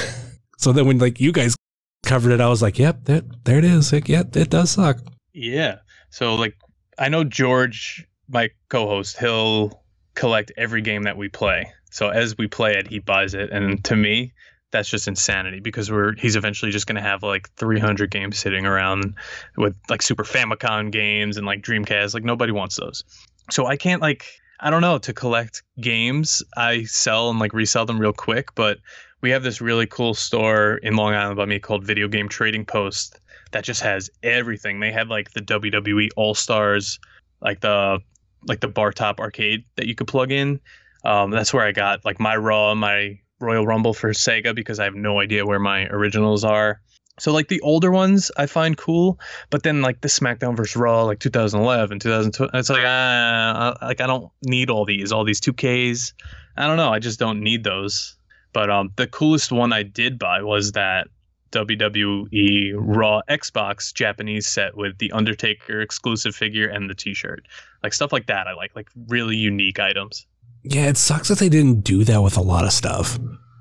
[0.58, 1.56] So then when like you guys
[2.04, 3.90] covered it, I was like, yep, there, there it is.
[3.92, 4.98] Like, yep, it does suck.
[5.32, 5.76] Yeah.
[6.14, 6.56] So like
[6.96, 9.82] I know George, my co-host, he'll
[10.14, 11.72] collect every game that we play.
[11.90, 14.32] So as we play it, he buys it, and to me,
[14.70, 18.64] that's just insanity because we're he's eventually just going to have like 300 games sitting
[18.64, 19.16] around
[19.56, 22.14] with like Super Famicom games and like Dreamcast.
[22.14, 23.02] Like nobody wants those.
[23.50, 24.24] So I can't like
[24.60, 26.44] I don't know to collect games.
[26.56, 28.78] I sell and like resell them real quick, but
[29.20, 32.64] we have this really cool store in Long Island by me called Video Game Trading
[32.64, 33.18] Post
[33.54, 34.80] that just has everything.
[34.80, 36.98] They had like the WWE All Stars,
[37.40, 38.00] like the
[38.46, 40.60] like the bar top arcade that you could plug in.
[41.04, 44.84] Um, that's where I got like my Raw, my Royal Rumble for Sega because I
[44.84, 46.80] have no idea where my originals are.
[47.20, 51.04] So like the older ones I find cool, but then like the SmackDown vs Raw
[51.04, 56.12] like 2011, 2012, it's like ah, like I don't need all these, all these 2Ks.
[56.56, 58.16] I don't know, I just don't need those.
[58.52, 61.08] But um, the coolest one I did buy was that
[61.54, 67.46] WWE Raw Xbox Japanese set with the Undertaker exclusive figure and the T-shirt,
[67.82, 68.46] like stuff like that.
[68.46, 70.26] I like like really unique items.
[70.62, 73.18] Yeah, it sucks that they didn't do that with a lot of stuff.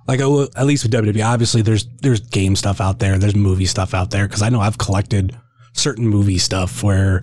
[0.08, 3.94] Like at least with WWE, obviously there's there's game stuff out there, there's movie stuff
[3.94, 4.28] out there.
[4.28, 5.38] Because I know I've collected
[5.74, 7.22] certain movie stuff where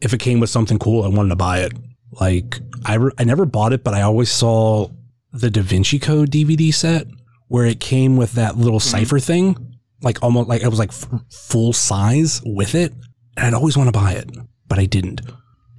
[0.00, 1.72] if it came with something cool, I wanted to buy it.
[2.20, 4.88] Like I re- I never bought it, but I always saw
[5.32, 7.06] the Da Vinci Code DVD set
[7.48, 8.90] where it came with that little Mm-hmm.
[8.98, 9.71] cipher thing,
[10.02, 12.92] like almost like it was like f- full size with it,
[13.36, 14.30] and I'd always want to buy it,
[14.68, 15.20] but I didn't.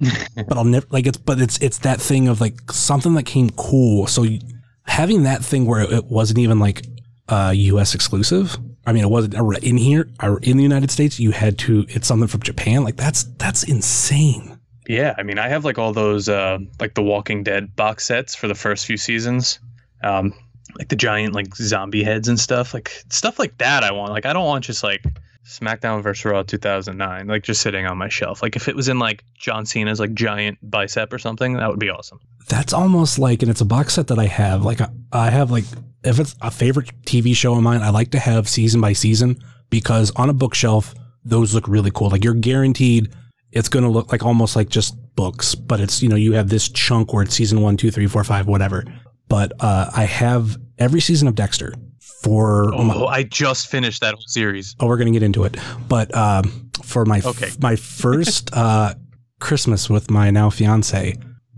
[0.00, 3.50] but I'll never like it's but it's it's that thing of like something that came
[3.50, 4.06] cool.
[4.06, 4.40] So you-
[4.86, 6.86] having that thing where it wasn't even like
[7.28, 8.58] uh US exclusive.
[8.86, 9.34] I mean, it wasn't
[9.64, 11.18] in here or in the United States.
[11.18, 11.86] You had to.
[11.88, 12.84] It's something from Japan.
[12.84, 14.58] Like that's that's insane.
[14.86, 18.34] Yeah, I mean, I have like all those uh, like the Walking Dead box sets
[18.34, 19.58] for the first few seasons,
[20.02, 20.34] um,
[20.78, 23.84] like the giant like zombie heads and stuff, like stuff like that.
[23.84, 24.12] I want.
[24.12, 25.04] Like, I don't want just like
[25.46, 28.42] SmackDown vs Raw 2009, like just sitting on my shelf.
[28.42, 31.80] Like, if it was in like John Cena's like giant bicep or something, that would
[31.80, 32.20] be awesome.
[32.48, 34.64] That's almost like, and it's a box set that I have.
[34.64, 35.64] Like I, I have like
[36.04, 39.42] if it's a favorite TV show of mine, I like to have season by season
[39.70, 42.10] because on a bookshelf those look really cool.
[42.10, 43.14] Like you're guaranteed
[43.52, 46.48] it's going to look like almost like just books, but it's you know you have
[46.48, 48.84] this chunk where it's season one, two, three, four, five, whatever.
[49.28, 51.74] But uh, I have every season of Dexter
[52.22, 54.74] for my- Oh, I just finished that whole series.
[54.80, 55.56] Oh, we're gonna get into it,
[55.88, 57.50] but um, for my Okay.
[57.60, 58.94] my first uh,
[59.40, 61.16] Christmas with my now fiance,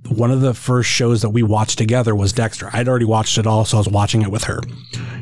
[0.08, 2.70] one of the first shows that we watched together was Dexter.
[2.72, 4.60] I'd already watched it all, so I was watching it with her.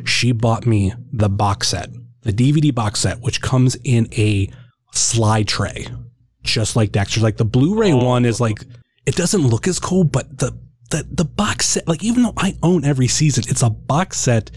[0.05, 1.89] She bought me the box set,
[2.23, 4.51] the DVD box set, which comes in a
[4.93, 5.87] slide tray,
[6.43, 7.21] just like Dexter.
[7.21, 8.05] Like the Blu-ray Oh.
[8.05, 8.65] one is like
[9.07, 10.53] it doesn't look as cool, but the
[10.91, 14.51] the the box set, like even though I own every season, it's a box set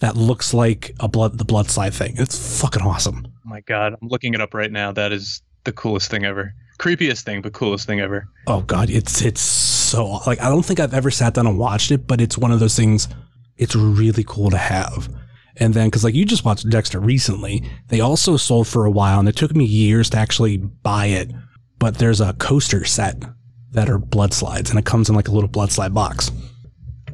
[0.00, 2.14] that looks like a blood the blood slide thing.
[2.18, 3.26] It's fucking awesome.
[3.26, 4.92] Oh my god, I'm looking it up right now.
[4.92, 6.54] That is the coolest thing ever.
[6.78, 8.28] Creepiest thing, but coolest thing ever.
[8.46, 11.90] Oh god, it's it's so like I don't think I've ever sat down and watched
[11.90, 13.08] it, but it's one of those things.
[13.56, 15.08] It's really cool to have.
[15.56, 19.18] And then because like you just watched Dexter recently, they also sold for a while,
[19.18, 21.32] and it took me years to actually buy it.
[21.78, 23.22] But there's a coaster set
[23.72, 26.30] that are blood slides, and it comes in like a little blood slide box.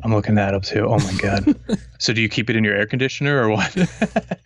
[0.02, 0.86] I'm looking that up too.
[0.86, 1.78] Oh my god.
[1.98, 3.76] so do you keep it in your air conditioner or what?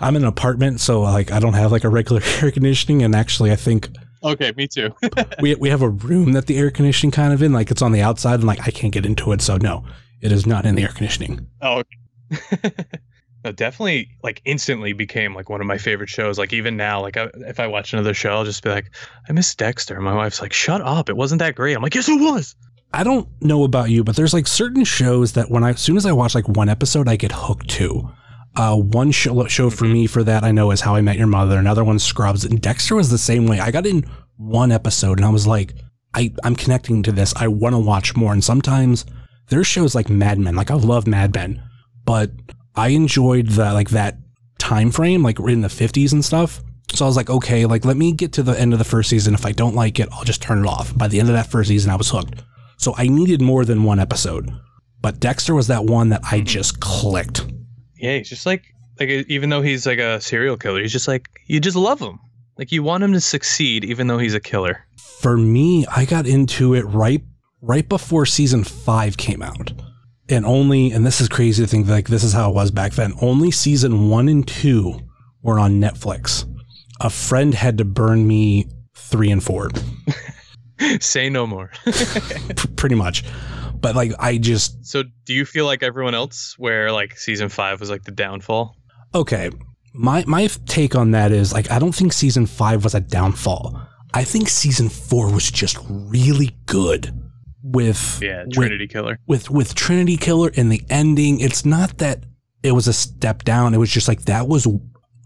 [0.00, 3.14] I'm in an apartment, so like I don't have like a regular air conditioning, and
[3.14, 3.88] actually I think
[4.22, 4.94] okay, me too.
[5.40, 7.92] we we have a room that the air conditioning kind of in, like it's on
[7.92, 9.84] the outside, and like I can't get into it, so no,
[10.20, 11.48] it is not in the air conditioning.
[11.60, 11.82] Oh,
[12.30, 12.84] okay.
[13.44, 16.38] No, definitely like instantly became like one of my favorite shows.
[16.38, 18.90] Like even now, like I, if I watch another show, I'll just be like,
[19.28, 20.00] I miss Dexter.
[20.00, 21.74] My wife's like, shut up, it wasn't that great.
[21.76, 22.54] I'm like, yes, it was.
[22.92, 25.96] I don't know about you, but there's like certain shows that when I, as soon
[25.96, 28.10] as I watch like one episode, I get hooked to.
[28.56, 31.28] Uh, one show, show for me for that I know is How I Met Your
[31.28, 31.56] Mother.
[31.56, 33.60] Another one Scrubs, and Dexter was the same way.
[33.60, 34.04] I got in
[34.36, 35.74] one episode and I was like,
[36.14, 37.32] I I'm connecting to this.
[37.36, 38.32] I want to watch more.
[38.32, 39.04] And sometimes
[39.48, 40.56] there's shows like Mad Men.
[40.56, 41.62] Like I love Mad Men,
[42.04, 42.32] but
[42.76, 44.18] I enjoyed the like that
[44.58, 46.62] time frame, like we're in the 50s and stuff.
[46.94, 49.10] So I was like, okay, like let me get to the end of the first
[49.10, 49.34] season.
[49.34, 50.96] If I don't like it, I'll just turn it off.
[50.96, 52.42] By the end of that first season, I was hooked.
[52.76, 54.50] So I needed more than one episode.
[55.02, 56.44] But Dexter was that one that I hmm.
[56.44, 57.46] just clicked.
[57.96, 58.64] Yeah, he's just like
[58.98, 62.18] like even though he's like a serial killer, he's just like you just love him.
[62.58, 64.84] Like you want him to succeed, even though he's a killer.
[65.20, 67.22] For me, I got into it right
[67.62, 69.72] right before season five came out.
[70.30, 72.92] And only and this is crazy to think like this is how it was back
[72.92, 73.12] then.
[73.20, 75.00] Only season one and two
[75.42, 76.46] were on Netflix.
[77.00, 79.70] A friend had to burn me three and four.
[81.00, 81.70] Say no more.
[82.76, 83.24] pretty much.
[83.80, 87.80] but like I just So do you feel like everyone else where like season five
[87.80, 88.76] was like the downfall?
[89.14, 89.50] okay.
[89.92, 93.80] My my take on that is like I don't think season five was a downfall.
[94.14, 97.12] I think season four was just really good
[97.62, 99.18] with Yeah, with- Trinity Killer.
[99.26, 102.24] with with Trinity Killer and the ending, it's not that
[102.62, 103.74] it was a step down.
[103.74, 104.66] It was just like that was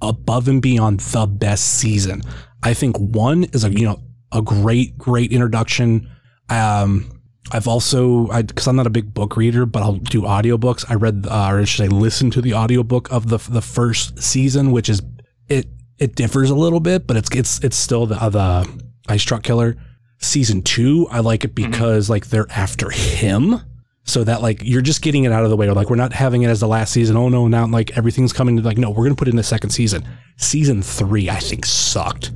[0.02, 2.22] above and beyond the best season.
[2.62, 4.00] I think one is a you know
[4.32, 6.08] a great great introduction.
[6.48, 7.10] Um,
[7.52, 10.84] I've also I because I'm not a big book reader, but I'll do audiobooks.
[10.88, 14.72] I read uh, or should I listen to the audiobook of the the first season,
[14.72, 15.02] which is
[15.48, 15.66] it
[15.98, 19.42] it differs a little bit, but it's it's it's still the uh, the Ice Truck
[19.42, 19.76] Killer
[20.24, 21.06] season two.
[21.10, 23.60] I like it because like they're after him,
[24.04, 25.68] so that like you're just getting it out of the way.
[25.68, 27.16] Or like we're not having it as the last season.
[27.16, 29.42] Oh no, now like everything's coming to like no, we're gonna put it in the
[29.42, 30.06] second season.
[30.36, 32.32] Season three, I think, sucked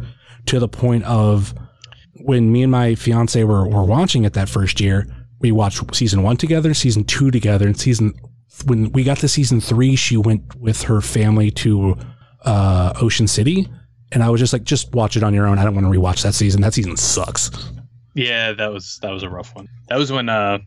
[0.47, 1.55] to the point of
[2.21, 5.07] when me and my fiance were were watching it that first year.
[5.41, 8.15] We watched season one together, season two together, and season
[8.65, 11.97] when we got to season three, she went with her family to
[12.45, 13.69] uh, Ocean City,
[14.13, 15.59] and I was just like, just watch it on your own.
[15.59, 16.61] I don't want to rewatch that season.
[16.61, 17.51] That season sucks.
[18.19, 19.69] Yeah, that was that was a rough one.
[19.89, 20.59] That was when uh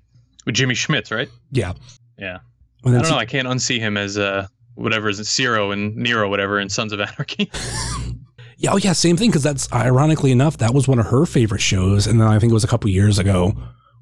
[0.46, 1.30] with Jimmy Smits, right?
[1.52, 1.74] Yeah,
[2.18, 2.40] Yeah.
[2.84, 3.18] And I don't know.
[3.18, 7.00] I can't unsee him as uh whatever is Zero and Nero, whatever, in Sons of
[7.02, 7.52] Anarchy.
[8.58, 9.32] Yeah, oh yeah, same thing.
[9.32, 12.52] Because that's ironically enough, that was one of her favorite shows, and then I think
[12.52, 13.54] it was a couple years ago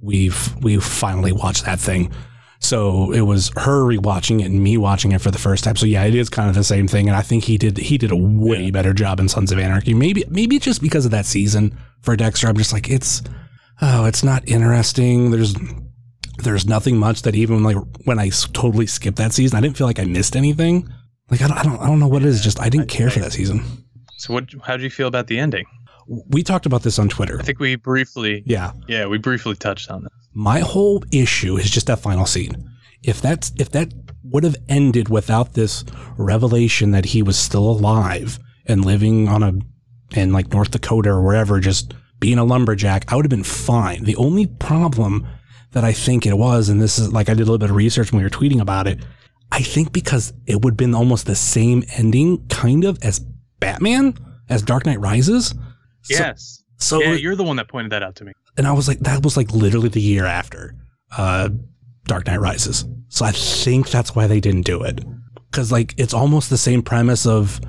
[0.02, 2.12] we've we finally watched that thing.
[2.60, 5.78] So it was her rewatching it and me watching it for the first time.
[5.78, 7.98] So yeah, it is kind of the same thing, and I think he did he
[7.98, 8.72] did a way Yeah.
[8.72, 9.94] better job in Sons of Anarchy.
[9.94, 13.22] Maybe maybe just because of that season for Dexter, I'm just like it's
[13.82, 15.32] oh, it's not interesting.
[15.32, 15.56] There's
[16.44, 19.88] there's nothing much that even like when I totally skipped that season, I didn't feel
[19.88, 20.88] like I missed anything.
[21.30, 22.42] Like I don't I don't, I don't know what it is.
[22.42, 23.64] Just I didn't care for that season.
[24.18, 24.46] so what?
[24.64, 25.66] How did you feel about the ending?
[26.30, 27.40] We talked about this on Twitter.
[27.40, 28.72] I think we briefly, Yeah.
[28.88, 30.12] yeah, we briefly touched on that.
[30.34, 32.68] My whole issue is just that final scene.
[33.04, 35.84] If that's if that would have ended without this
[36.18, 39.54] revelation that he was still alive and living on a
[40.16, 44.04] in like North Dakota or wherever, just being a lumberjack, I would have been fine.
[44.04, 45.28] The only problem
[45.72, 47.76] that I think it was, and this is like I did a little bit of
[47.76, 49.00] research when we were tweeting about it,
[49.52, 53.20] I think because it would have been almost the same ending, kind of as
[53.60, 54.16] Batman,
[54.50, 55.50] as Dark Knight Rises.
[56.04, 56.56] So- Yes.
[56.82, 58.32] So, yeah, it- you're the one that pointed that out to me.
[58.58, 60.76] and I was like, that was like literally the year after
[61.18, 61.50] uh,
[62.06, 62.86] Dark Knight Rises.
[63.10, 65.02] So I think that's why they didn't do it.
[65.52, 67.60] Because like it's almost the same premise of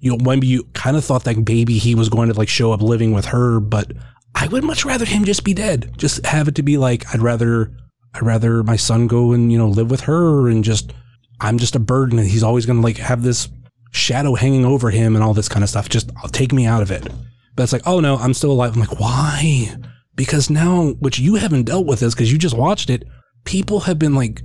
[0.00, 2.72] you know, maybe you kind of thought that maybe he was going to like show
[2.72, 3.92] up living with her, but
[4.34, 5.92] I would much rather him just be dead.
[5.96, 7.70] Just have it to be like I'd rather
[8.14, 10.92] I'd rather my son go and you know live with her and just
[11.40, 13.48] I'm just a burden and he's always gonna like have this
[13.92, 15.88] shadow hanging over him and all this kind of stuff.
[15.88, 17.06] Just uh, take me out of it.
[17.54, 18.74] But it's like, oh no, I'm still alive.
[18.74, 19.76] I'm like, why?
[20.16, 23.04] Because now, which you haven't dealt with this because you just watched it,
[23.44, 24.42] people have been like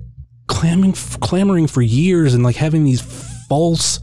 [0.48, 3.02] clamoring, clamoring for years and like having these
[3.48, 4.00] false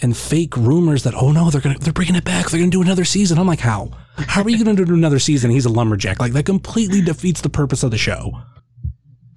[0.00, 2.50] and fake rumors that, oh no, they're gonna, they're bringing it back.
[2.50, 3.38] They're gonna do another season.
[3.38, 3.90] I'm like, how?
[4.16, 5.50] How are you gonna do another season?
[5.50, 6.20] He's a lumberjack.
[6.20, 8.40] Like that completely defeats the purpose of the show.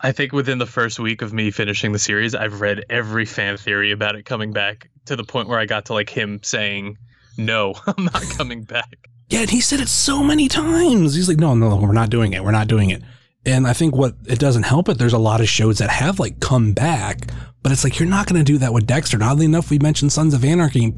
[0.02, 3.58] I think within the first week of me finishing the series, I've read every fan
[3.58, 6.98] theory about it coming back to the point where I got to like him saying,
[7.38, 11.14] "No, I'm not coming back." Yeah, and he said it so many times.
[11.16, 12.44] He's like, no, no, we're not doing it.
[12.44, 13.02] We're not doing it.
[13.46, 16.20] And I think what it doesn't help it, there's a lot of shows that have
[16.20, 17.28] like come back,
[17.64, 19.22] but it's like, you're not going to do that with Dexter.
[19.22, 20.94] Oddly enough, we mentioned Sons of Anarchy.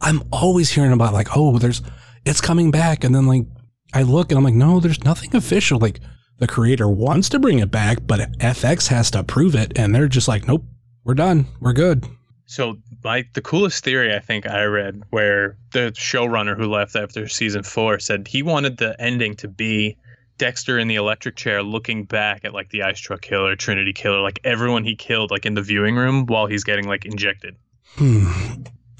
[0.00, 1.82] I'm always hearing about like, oh, there's,
[2.24, 3.04] it's coming back.
[3.04, 3.46] And then like,
[3.92, 5.78] I look and I'm like, no, there's nothing official.
[5.78, 6.00] Like
[6.38, 9.72] the creator wants to bring it back, but FX has to approve it.
[9.76, 10.64] And they're just like, nope,
[11.04, 11.46] we're done.
[11.60, 12.06] We're good.
[12.46, 17.28] So, like the coolest theory I think I read, where the showrunner who left after
[17.28, 19.98] season four said he wanted the ending to be
[20.38, 24.20] Dexter in the electric chair looking back at like the ice truck killer, Trinity killer,
[24.20, 27.56] like everyone he killed, like in the viewing room while he's getting like injected.
[27.96, 28.30] Hmm.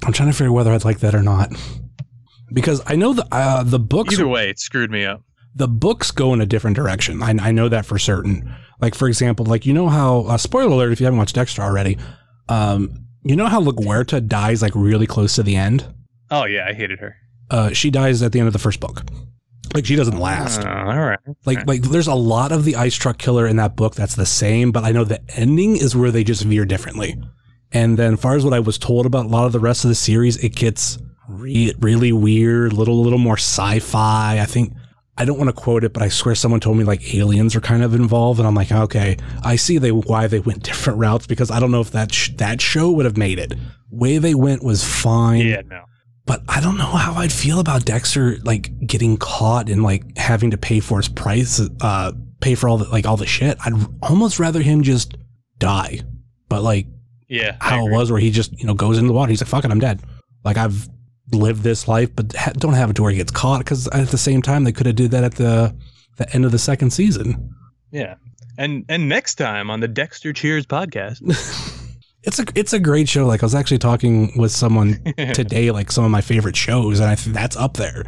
[0.03, 1.51] I'm trying to figure whether I'd like that or not.
[2.51, 5.21] Because I know the uh, the books Either way, it screwed me up.
[5.55, 7.21] the books go in a different direction.
[7.21, 8.53] I, I know that for certain.
[8.81, 11.61] Like for example, like you know how uh, spoiler alert if you haven't watched Dexter
[11.61, 11.97] already,
[12.47, 15.85] um, you know how LaGuerta dies like really close to the end.
[16.31, 17.15] Oh yeah, I hated her.
[17.51, 19.03] Uh, she dies at the end of the first book.
[19.73, 20.61] Like she doesn't last.
[20.65, 21.19] Uh, all right.
[21.45, 24.25] Like like there's a lot of the ice truck killer in that book that's the
[24.25, 27.21] same, but I know the ending is where they just veer differently.
[27.71, 29.85] And then, as far as what I was told about a lot of the rest
[29.85, 34.39] of the series, it gets re- really weird, little little more sci-fi.
[34.41, 34.73] I think
[35.17, 37.61] I don't want to quote it, but I swear someone told me like aliens are
[37.61, 41.27] kind of involved, and I'm like, okay, I see they why they went different routes
[41.27, 43.53] because I don't know if that sh- that show would have made it.
[43.91, 45.83] Way they went was fine Yeah, no.
[46.29, 50.51] But I don't know how I'd feel about Dexter like getting caught and like having
[50.51, 53.57] to pay for his price uh pay for all the like all the shit.
[53.65, 55.17] I'd almost rather him just
[55.57, 56.01] die.
[56.47, 56.85] But like
[57.29, 57.57] Yeah.
[57.59, 59.31] How it was where he just, you know, goes into the water.
[59.31, 60.01] He's like, fuck it, I'm dead.
[60.45, 60.87] Like I've
[61.31, 64.09] lived this life, but ha- don't have it to where he gets caught because at
[64.09, 65.75] the same time they could have did that at the
[66.17, 67.55] the end of the second season.
[67.89, 68.17] Yeah.
[68.55, 71.23] And and next time on the Dexter Cheers podcast.
[72.29, 73.25] It's a it's a great show.
[73.25, 75.01] Like I was actually talking with someone
[75.33, 78.03] today, like some of my favorite shows, and I think that's up there.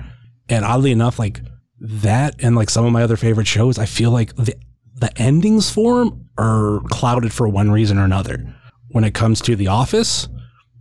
[0.48, 1.42] And oddly enough, like
[1.80, 4.56] that and like some of my other favorite shows, I feel like the
[4.94, 8.54] the endings for 'em are clouded for one reason or another.
[8.90, 10.28] When it comes to The Office,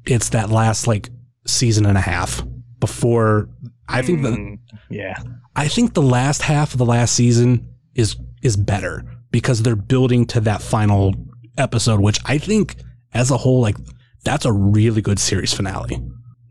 [0.04, 1.08] it's that last like
[1.46, 2.42] season and a half
[2.78, 3.48] before
[3.88, 4.58] I think the Mm,
[4.90, 5.14] yeah.
[5.56, 10.26] I think the last half of the last season is is better because they're building
[10.26, 11.14] to that final
[11.56, 12.76] episode, which I think
[13.12, 13.76] as a whole, like
[14.24, 16.00] that's a really good series finale.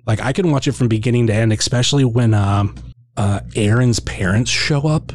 [0.06, 2.76] Like I can watch it from beginning to end, especially when um
[3.17, 5.12] uh Aaron's parents show up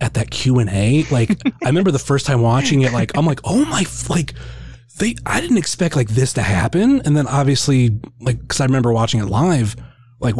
[0.00, 1.04] at that Q and A.
[1.10, 1.30] Like
[1.62, 4.34] I remember the first time watching it, like I'm like, oh my, like
[4.98, 8.92] they, I didn't expect like this to happen, and then obviously like because I remember
[8.92, 9.76] watching it live,
[10.20, 10.34] like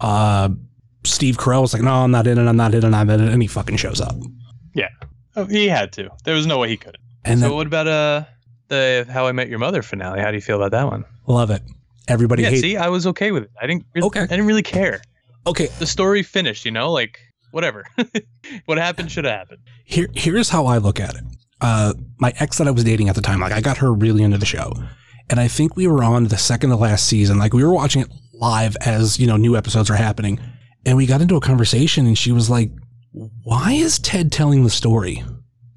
[0.00, 0.48] uh
[1.04, 3.20] Steve Carell was like, no, I'm not in it, I'm not in it, I'm in
[3.20, 4.14] it, and he fucking shows up.
[5.34, 6.10] Oh, he had to.
[6.24, 7.02] There was no way he couldn't.
[7.24, 8.24] And so then what about uh
[8.72, 10.20] the How I Met Your Mother finale?
[10.20, 11.04] How do you feel about that one?
[11.26, 11.62] love it.
[12.08, 13.50] Everybody yeah, see, I was okay with it.
[13.60, 13.84] I didn't.
[13.94, 14.20] Really, Okay.
[14.22, 15.02] I didn't really care.
[15.46, 16.64] Okay, The story finished.
[16.64, 17.20] You know, like
[17.52, 17.84] whatever.
[18.64, 19.60] what happened should have happened.
[19.84, 21.22] here here's how I look at it.
[21.60, 24.22] Uh, my ex that I was dating at the time, like I got her really
[24.24, 24.72] into the show,
[25.30, 27.38] and I think we were on the second to last season.
[27.38, 30.40] Like we were watching it live as you know new episodes are happening,
[30.84, 32.70] and we got into a conversation, and she was like,
[33.44, 35.22] "Why is Ted telling the story?"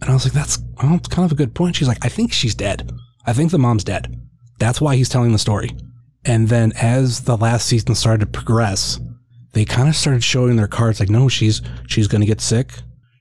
[0.05, 2.31] And I was like, "That's well, kind of a good point." She's like, "I think
[2.31, 2.91] she's dead.
[3.25, 4.15] I think the mom's dead.
[4.59, 5.75] That's why he's telling the story."
[6.23, 8.99] And then as the last season started to progress,
[9.53, 12.71] they kind of started showing their cards like, "No, she's she's going to get sick."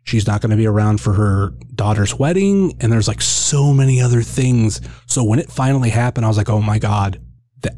[0.05, 4.01] she's not going to be around for her daughter's wedding and there's like so many
[4.01, 7.21] other things so when it finally happened i was like oh my god
[7.63, 7.75] that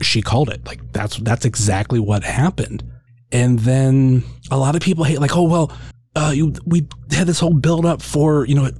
[0.00, 2.82] she called it like that's that's exactly what happened
[3.30, 5.70] and then a lot of people hate like oh well
[6.16, 8.70] uh you we had this whole build up for you know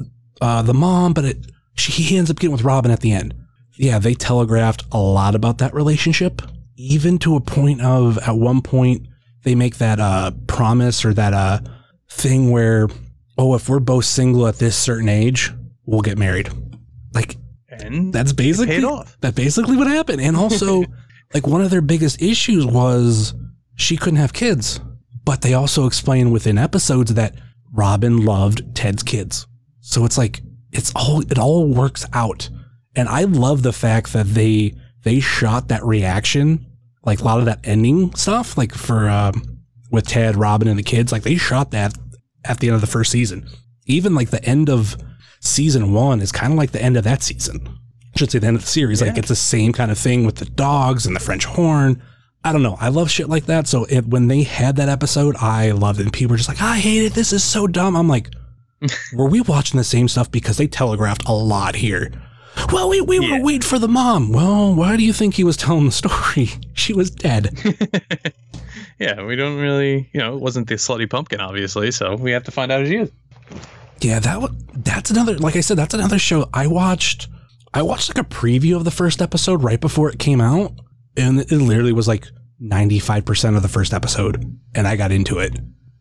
[0.40, 1.36] uh the mom but it
[1.76, 3.34] she, he ends up getting with robin at the end
[3.78, 6.42] yeah they telegraphed a lot about that relationship
[6.76, 9.06] even to a point of at one point
[9.44, 11.60] they make that uh promise or that uh
[12.16, 12.88] thing where,
[13.38, 15.52] oh, if we're both single at this certain age,
[15.84, 16.50] we'll get married.
[17.14, 17.36] Like
[17.68, 18.80] And that's basically.
[19.20, 20.20] That's basically what happened.
[20.20, 20.84] And also,
[21.34, 23.34] like one of their biggest issues was
[23.76, 24.80] she couldn't have kids.
[25.26, 27.34] But they also explain within episodes that
[27.72, 29.46] Robin loved Ted's kids.
[29.80, 30.40] So it's like
[30.72, 32.48] it's all it all works out.
[32.94, 36.64] And I love the fact that they they shot that reaction,
[37.04, 39.58] like a lot of that ending stuff, like for um,
[39.90, 41.12] with Ted, Robin, and the kids.
[41.12, 41.92] Like they shot that
[42.44, 43.48] at the end of the first season.
[43.86, 44.96] Even like the end of
[45.40, 47.68] season one is kind of like the end of that season.
[48.14, 49.02] I should say the end of the series.
[49.02, 52.00] Like it's the same kind of thing with the dogs and the French horn.
[52.44, 52.76] I don't know.
[52.80, 53.66] I love shit like that.
[53.66, 56.04] So it, when they had that episode, I loved it.
[56.04, 57.12] And people were just like, I hate it.
[57.14, 57.96] This is so dumb.
[57.96, 58.30] I'm like,
[59.14, 60.30] were we watching the same stuff?
[60.30, 62.12] Because they telegraphed a lot here.
[62.72, 63.38] Well, we, we Yeah.
[63.38, 64.32] were waiting for the mom.
[64.32, 66.50] Well, why do you think he was telling the story?
[66.74, 67.58] She was dead.
[68.98, 71.90] yeah, we don't really, you know, it wasn't the slutty pumpkin, obviously.
[71.90, 73.10] So we have to find out who she is.
[74.00, 75.36] Yeah, that wa- that's another.
[75.38, 77.28] Like I said, that's another show I watched.
[77.74, 80.72] I watched like a preview of the first episode right before it came out,
[81.16, 82.26] and it literally was like
[82.58, 85.58] ninety five percent of the first episode, and I got into it.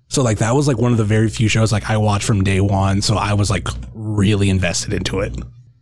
[0.08, 2.44] So like that was like one of the very few shows like I watched from
[2.44, 3.02] day one.
[3.02, 5.36] So I was like really invested into it.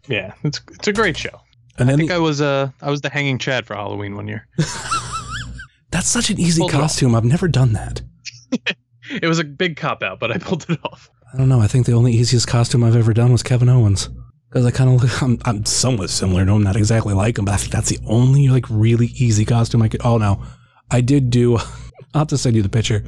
[0.08, 1.40] Yeah, it's it's a great show.
[1.78, 4.28] And I think the- I was uh I was the hanging Chad for Halloween one
[4.28, 4.48] year.
[5.92, 6.82] that's such an easy Pulled it off.
[6.82, 7.16] costume.
[7.16, 8.02] I've never done that.
[9.22, 11.10] It was a big cop out, but I pulled it off.
[11.34, 11.60] I don't know.
[11.60, 14.10] I think the only easiest costume I've ever done was Kevin Owens.
[14.54, 17.46] Because I kind of look, I'm, I'm somewhat similar to him, not exactly like him,
[17.46, 20.02] but I think that's the only like really easy costume I could.
[20.06, 20.44] Oh no,
[20.92, 21.58] I did do.
[22.14, 23.04] I'll have to send you the picture.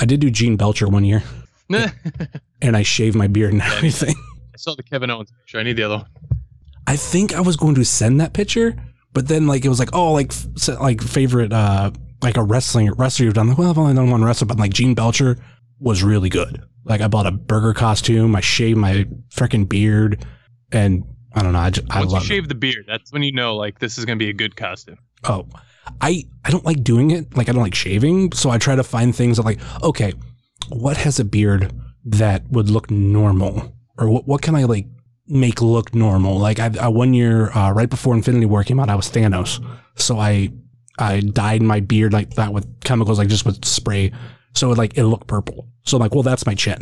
[0.00, 1.22] I did do Gene Belcher one year,
[2.60, 4.16] and I shaved my beard and everything.
[4.52, 5.60] I saw the Kevin Owens picture.
[5.60, 6.06] I need the other one.
[6.88, 8.74] I think I was going to send that picture,
[9.12, 10.32] but then like it was like oh like
[10.80, 11.92] like favorite uh
[12.22, 13.50] like a wrestling wrestler you've done.
[13.50, 15.36] Like well I've only done one wrestler, but like Gene Belcher
[15.78, 16.60] was really good.
[16.84, 20.26] Like I bought a burger costume, I shaved my freaking beard,
[20.72, 21.04] and
[21.34, 21.58] I don't know.
[21.58, 22.26] I, just, I Once you love it.
[22.26, 24.98] shave the beard, that's when you know like this is gonna be a good costume.
[25.24, 25.46] Oh,
[26.00, 27.36] I I don't like doing it.
[27.36, 30.12] Like I don't like shaving, so I try to find things that like okay,
[30.68, 31.72] what has a beard
[32.04, 34.86] that would look normal, or what what can I like
[35.26, 36.38] make look normal?
[36.38, 39.64] Like I, I one year uh, right before Infinity War came out, I was Thanos,
[39.96, 40.50] so I
[40.98, 44.12] I dyed my beard like that with chemicals, like just with spray,
[44.54, 45.68] so it like it looked purple.
[45.84, 46.80] So I'm like, well, that's my chin.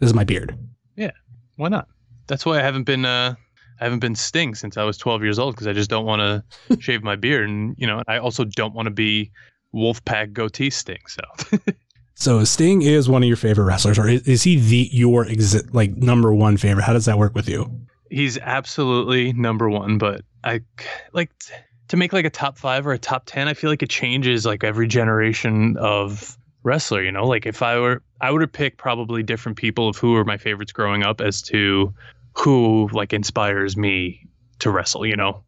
[0.00, 0.56] This is my beard.
[0.96, 1.12] Yeah.
[1.56, 1.88] Why not?
[2.26, 3.34] That's why I haven't been uh
[3.80, 6.20] I haven't been Sting since I was 12 years old because I just don't want
[6.20, 9.30] to shave my beard, and you know, I also don't want to be
[9.74, 11.02] Wolfpack goatee Sting.
[11.08, 11.22] So
[12.16, 15.74] So Sting is one of your favorite wrestlers, or is, is he the your exi-
[15.74, 16.84] like number one favorite?
[16.84, 17.70] How does that work with you?
[18.14, 20.60] he's absolutely number one, but I
[21.12, 21.30] like
[21.88, 23.48] to make like a top five or a top ten.
[23.48, 27.02] I feel like it changes like every generation of wrestler.
[27.02, 30.12] You know, like if I were, I would have picked probably different people of who
[30.12, 31.92] were my favorites growing up as to
[32.36, 34.26] who like inspires me
[34.60, 35.04] to wrestle.
[35.06, 35.42] You know,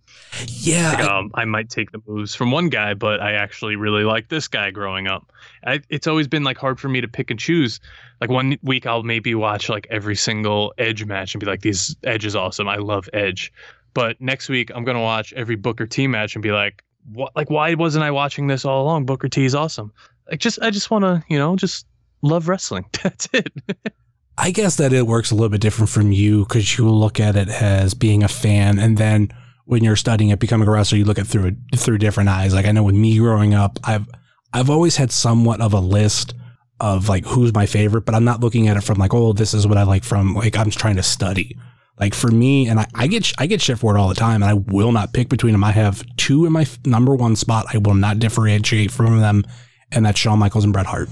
[0.46, 3.76] Yeah, like, I- um, I might take the moves from one guy, but I actually
[3.76, 5.32] really like this guy growing up.
[5.64, 7.80] I, it's always been like hard for me to pick and choose.
[8.20, 11.96] Like one week, I'll maybe watch like every single Edge match and be like, "These
[12.04, 12.68] Edge is awesome.
[12.68, 13.52] I love Edge."
[13.94, 16.82] But next week, I'm gonna watch every Booker T match and be like,
[17.12, 17.34] "What?
[17.36, 19.06] Like, why wasn't I watching this all along?
[19.06, 19.92] Booker T is awesome."
[20.30, 21.86] Like, just I just want to, you know, just
[22.22, 22.84] love wrestling.
[23.02, 23.52] That's it.
[24.38, 27.36] I guess that it works a little bit different from you because you look at
[27.36, 29.32] it as being a fan, and then
[29.64, 32.54] when you're studying it, becoming a wrestler, you look at it through through different eyes.
[32.54, 34.06] Like I know with me growing up, I've
[34.52, 36.34] I've always had somewhat of a list
[36.80, 39.54] of like who's my favorite, but I'm not looking at it from like, oh, this
[39.54, 41.56] is what I like from like I'm trying to study.
[41.98, 44.42] Like for me, and I, I get I get shit for it all the time,
[44.42, 45.64] and I will not pick between them.
[45.64, 47.66] I have two in my number one spot.
[47.72, 49.44] I will not differentiate from them,
[49.90, 51.08] and that's Shawn Michaels and Bret Hart.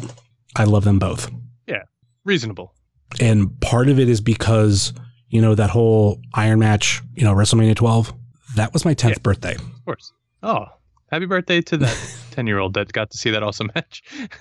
[0.55, 1.31] I love them both.
[1.67, 1.85] Yeah,
[2.25, 2.75] reasonable.
[3.21, 4.93] And part of it is because,
[5.29, 8.13] you know, that whole Iron match, you know, WrestleMania 12,
[8.57, 9.19] that was my 10th Yeah.
[9.23, 9.55] birthday.
[9.55, 10.13] Of course.
[10.43, 10.67] Oh,
[11.11, 11.97] happy birthday to that
[12.33, 14.03] 10 year old that got to see that awesome match.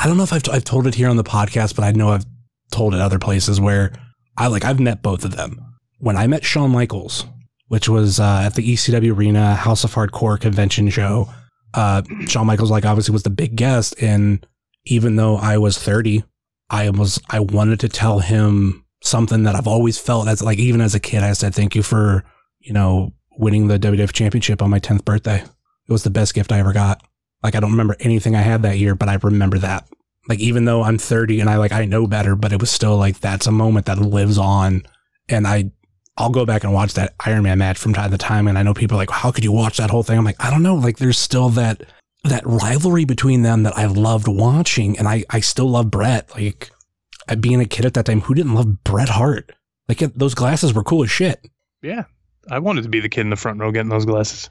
[0.00, 2.10] I don't know if I've, I've told it here on the podcast, but I know
[2.10, 2.26] I've
[2.70, 3.92] told it other places where
[4.36, 5.60] I like, I've met both of them.
[5.98, 7.24] When I met Shawn Michaels,
[7.68, 11.28] which was uh, at the ECW Arena House of Hardcore convention show,
[11.74, 14.00] uh, Shawn Michaels, like, obviously was the big guest.
[14.00, 14.46] And
[14.84, 16.22] even though I was 30,
[16.70, 20.80] I was, I wanted to tell him something that I've always felt as like, even
[20.80, 22.24] as a kid, I said, thank you for,
[22.60, 25.42] you know, winning the WWF championship on my 10th birthday.
[25.42, 27.02] It was the best gift I ever got.
[27.42, 29.88] Like, I don't remember anything I had that year, but I remember that.
[30.28, 32.96] Like, even though I'm 30 and I like, I know better, but it was still
[32.96, 34.82] like, that's a moment that lives on.
[35.28, 35.70] And I,
[36.18, 38.48] I'll go back and watch that Iron Man match from time to time.
[38.48, 40.18] And I know people are like, how could you watch that whole thing?
[40.18, 40.74] I'm like, I don't know.
[40.74, 41.82] Like, there's still that,
[42.24, 44.98] that rivalry between them that I loved watching.
[44.98, 46.34] And I, I still love Bret.
[46.34, 46.70] Like,
[47.40, 49.52] being a kid at that time, who didn't love Bret Hart?
[49.88, 51.46] Like, those glasses were cool as shit.
[51.82, 52.04] yeah.
[52.50, 54.48] I wanted to be the kid in the front row getting those glasses.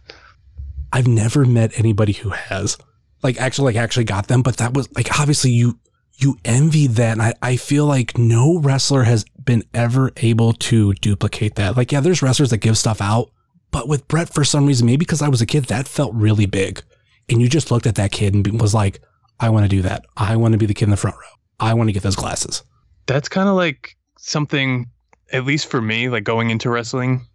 [0.93, 2.77] I've never met anybody who has
[3.23, 5.79] like actually like actually got them, but that was like obviously you
[6.17, 7.13] you envy that.
[7.13, 11.75] And I, I feel like no wrestler has been ever able to duplicate that.
[11.75, 13.31] Like, yeah, there's wrestlers that give stuff out,
[13.71, 16.45] but with Bret, for some reason, maybe because I was a kid, that felt really
[16.45, 16.83] big.
[17.29, 19.01] And you just looked at that kid and was like,
[19.39, 20.05] I want to do that.
[20.15, 21.37] I want to be the kid in the front row.
[21.59, 22.63] I want to get those glasses.
[23.05, 24.89] That's kind of like something,
[25.31, 27.25] at least for me, like going into wrestling,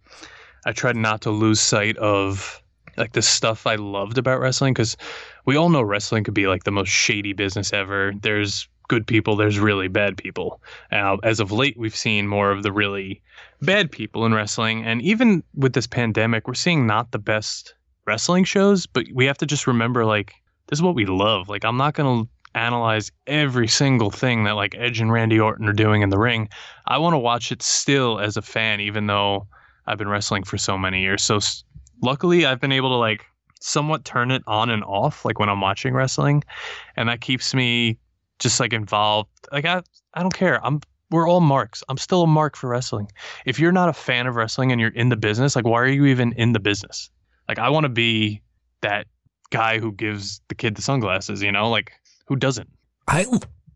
[0.65, 2.61] I tried not to lose sight of
[2.97, 4.95] like the stuff I loved about wrestling because
[5.45, 8.13] we all know wrestling could be like the most shady business ever.
[8.21, 10.61] There's good people, there's really bad people.
[10.91, 13.21] Uh, as of late, we've seen more of the really
[13.61, 14.85] bad people in wrestling.
[14.85, 17.73] And even with this pandemic, we're seeing not the best
[18.05, 20.33] wrestling shows, but we have to just remember like,
[20.67, 21.49] this is what we love.
[21.49, 25.67] Like, I'm not going to analyze every single thing that like Edge and Randy Orton
[25.67, 26.49] are doing in the ring.
[26.87, 29.47] I want to watch it still as a fan, even though
[29.87, 31.23] I've been wrestling for so many years.
[31.23, 31.39] So
[32.01, 33.25] luckily, I've been able to like
[33.59, 36.43] somewhat turn it on and off, like when I'm watching wrestling,
[36.95, 37.97] and that keeps me
[38.39, 39.29] just like involved.
[39.51, 39.81] Like I,
[40.13, 40.63] I don't care.
[40.65, 41.83] I'm we're all marks.
[41.89, 43.07] I'm still a mark for wrestling.
[43.45, 45.87] If you're not a fan of wrestling and you're in the business, like why are
[45.87, 47.09] you even in the business?
[47.53, 48.41] Like I want to be
[48.81, 49.05] that
[49.51, 51.69] guy who gives the kid the sunglasses, you know?
[51.69, 51.91] Like
[52.25, 52.67] who doesn't?
[53.07, 53.27] I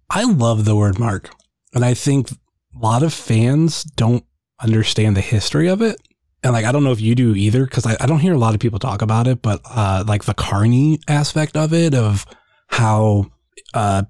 [0.09, 1.29] I love the word mark,
[1.75, 2.35] and I think a
[2.73, 4.25] lot of fans don't
[4.59, 5.95] understand the history of it.
[6.41, 8.39] And like I don't know if you do either, because I, I don't hear a
[8.39, 12.25] lot of people talk about it, but uh, like the carny aspect of it, of
[12.69, 13.27] how
[13.75, 14.01] uh,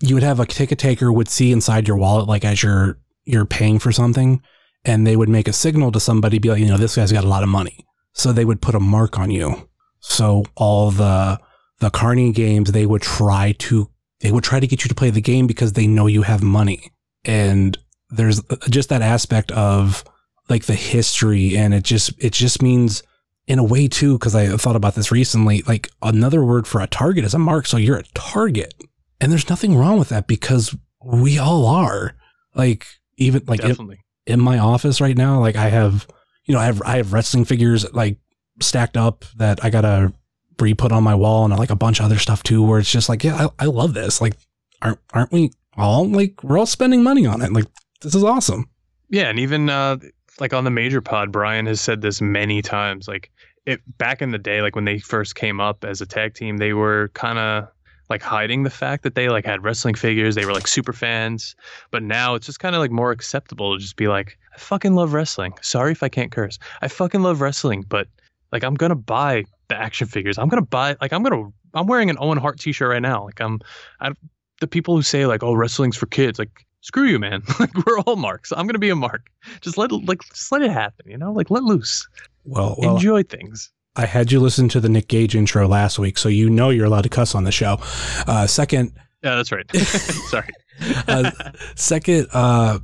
[0.00, 3.46] you would have a ticket taker would see inside your wallet, like as you're you're
[3.46, 4.42] paying for something,
[4.84, 7.24] and they would make a signal to somebody, be like, you know, this guy's got
[7.24, 9.68] a lot of money, so they would put a mark on you.
[10.00, 11.38] So all the
[11.80, 13.90] the carny games, they would try to
[14.20, 16.42] they would try to get you to play the game because they know you have
[16.42, 16.90] money.
[17.24, 17.76] And
[18.10, 18.40] there's
[18.70, 20.04] just that aspect of
[20.48, 23.02] like the history and it just it just means
[23.46, 26.86] in a way too because I thought about this recently like another word for a
[26.86, 28.74] target is a mark so you're a target.
[29.20, 32.14] And there's nothing wrong with that because we all are.
[32.54, 32.86] Like
[33.16, 36.06] even like in, in my office right now like I have
[36.46, 38.18] you know I have I have wrestling figures like
[38.60, 40.12] stacked up that I got to
[40.60, 42.90] re-put on my wall and I like a bunch of other stuff too where it's
[42.90, 44.36] just like yeah I, I love this like
[44.80, 47.66] aren't aren't we all like we're all spending money on it like
[48.02, 48.68] this is awesome
[49.10, 49.98] Yeah, and even uh,
[50.40, 53.06] like on the major pod, Brian has said this many times.
[53.06, 53.30] Like
[53.66, 56.56] it back in the day, like when they first came up as a tag team,
[56.56, 57.68] they were kind of
[58.10, 60.34] like hiding the fact that they like had wrestling figures.
[60.34, 61.54] They were like super fans,
[61.90, 64.94] but now it's just kind of like more acceptable to just be like, I fucking
[64.94, 65.54] love wrestling.
[65.62, 66.58] Sorry if I can't curse.
[66.80, 68.08] I fucking love wrestling, but
[68.52, 70.38] like I'm gonna buy the action figures.
[70.38, 73.24] I'm gonna buy like I'm gonna I'm wearing an Owen Hart T-shirt right now.
[73.24, 73.60] Like I'm,
[74.00, 74.12] I,
[74.60, 76.50] the people who say like, oh, wrestling's for kids, like
[76.80, 77.42] screw you, man.
[77.60, 78.52] like we're all marks.
[78.52, 79.26] I'm gonna be a mark.
[79.60, 81.10] Just let like just let it happen.
[81.10, 82.06] You know, like let loose.
[82.44, 83.70] Well, well Enjoy things.
[83.96, 86.86] I had you listen to the Nick Gage intro last week, so you know you're
[86.86, 87.78] allowed to cuss on the show.
[88.26, 88.92] Uh, second,
[89.22, 89.70] Yeah, that's right.
[89.76, 90.48] Sorry.
[91.08, 91.30] uh,
[91.76, 92.80] second, uh,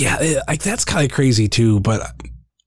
[0.00, 1.80] yeah, it, like that's kind of crazy too.
[1.80, 2.00] But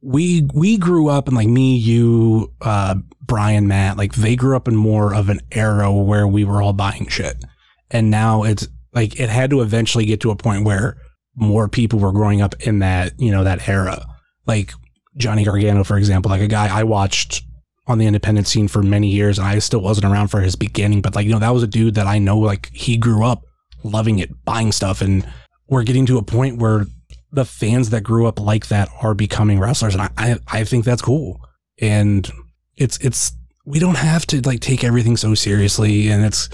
[0.02, 4.68] we we grew up and like me, you, uh, Brian, Matt, like they grew up
[4.68, 7.44] in more of an era where we were all buying shit,
[7.92, 10.98] and now it's like it had to eventually get to a point where
[11.36, 14.06] more people were growing up in that you know that era,
[14.46, 14.72] like
[15.18, 17.44] Johnny Gargano, for example, like a guy I watched
[17.88, 21.02] on the independent scene for many years and I still wasn't around for his beginning,
[21.02, 23.44] but like, you know, that was a dude that I know like he grew up
[23.84, 25.02] loving it, buying stuff.
[25.02, 25.26] And
[25.70, 26.86] we're getting to a point where
[27.32, 29.94] the fans that grew up like that are becoming wrestlers.
[29.94, 31.42] And I, I, I think that's cool.
[31.80, 32.30] And
[32.76, 33.34] it's, it's,
[33.66, 36.10] we don't have to like take everything so seriously.
[36.10, 36.50] And it's,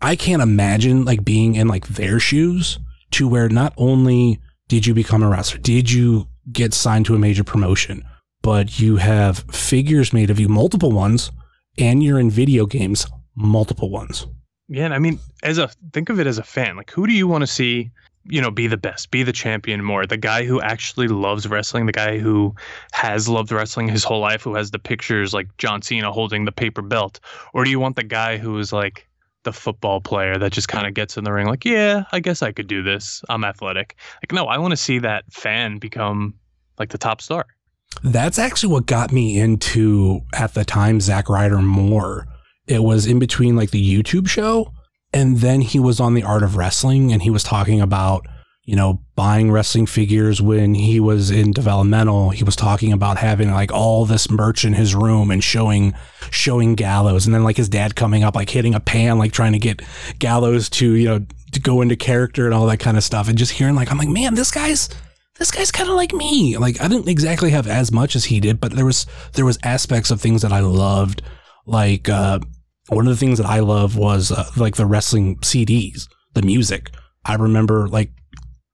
[0.00, 2.78] I can't imagine like being in like their shoes
[3.12, 7.18] to where not only did you become a wrestler, did you get signed to a
[7.18, 8.04] major promotion,
[8.42, 11.30] but you have figures made of you, multiple ones,
[11.78, 14.26] and you're in video games, multiple ones.
[14.68, 17.12] Yeah, and I mean, as a think of it as a fan, like who do
[17.12, 17.90] you want to see,
[18.28, 20.06] you know, be the best, be the champion more?
[20.06, 22.54] The guy who actually loves wrestling, the guy who
[22.92, 26.52] has loved wrestling his whole life, who has the pictures like John Cena holding the
[26.52, 27.20] paper belt,
[27.54, 29.06] or do you want the guy who is like
[29.46, 32.42] the football player that just kind of gets in the ring like, yeah, I guess
[32.42, 33.22] I could do this.
[33.28, 33.96] I'm athletic.
[34.16, 36.34] Like, no, I want to see that fan become
[36.78, 37.46] like the top star.
[38.02, 42.26] That's actually what got me into at the time Zack Ryder more.
[42.66, 44.72] It was in between like the YouTube show
[45.16, 48.26] and then he was on the art of wrestling and he was talking about,
[48.64, 52.28] you know, buying wrestling figures when he was in developmental.
[52.28, 55.94] He was talking about having like all this merch in his room and showing
[56.30, 59.52] showing Gallows and then like his dad coming up like hitting a pan like trying
[59.52, 59.80] to get
[60.18, 63.38] Gallows to, you know, to go into character and all that kind of stuff and
[63.38, 64.90] just hearing like I'm like, "Man, this guy's
[65.38, 66.58] this guy's kind of like me.
[66.58, 69.58] Like I didn't exactly have as much as he did, but there was there was
[69.62, 71.22] aspects of things that I loved.
[71.64, 72.40] Like uh,
[72.88, 76.90] one of the things that I love was uh, like the wrestling CDs, the music.
[77.24, 78.10] I remember like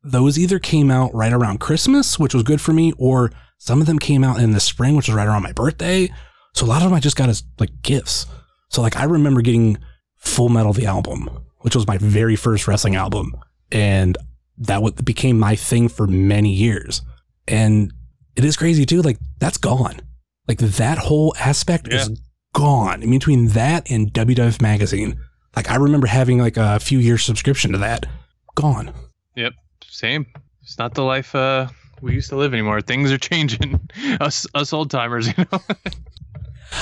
[0.03, 3.87] those either came out right around Christmas, which was good for me, or some of
[3.87, 6.11] them came out in the spring, which was right around my birthday.
[6.55, 8.27] So a lot of them I just got as like gifts.
[8.69, 9.79] So like I remember getting
[10.19, 11.29] Full Metal the album,
[11.61, 13.33] which was my very first wrestling album,
[13.71, 14.19] and
[14.59, 17.03] that what became my thing for many years.
[17.49, 17.93] And
[18.37, 19.03] it is crazy too.
[19.03, 20.01] Like that's gone.
[20.49, 22.01] Like that whole aspect Yeah.
[22.03, 22.21] is
[22.53, 23.03] gone.
[23.03, 25.19] In between that and WWF magazine,
[25.57, 28.07] like I remember having like a few years subscription to that.
[28.55, 28.93] Gone.
[29.37, 30.27] Yep, same.
[30.63, 31.69] It's not the life uh,
[32.01, 32.81] we used to live anymore.
[32.81, 33.81] Things are changing.
[34.21, 35.61] us us old timers, you know.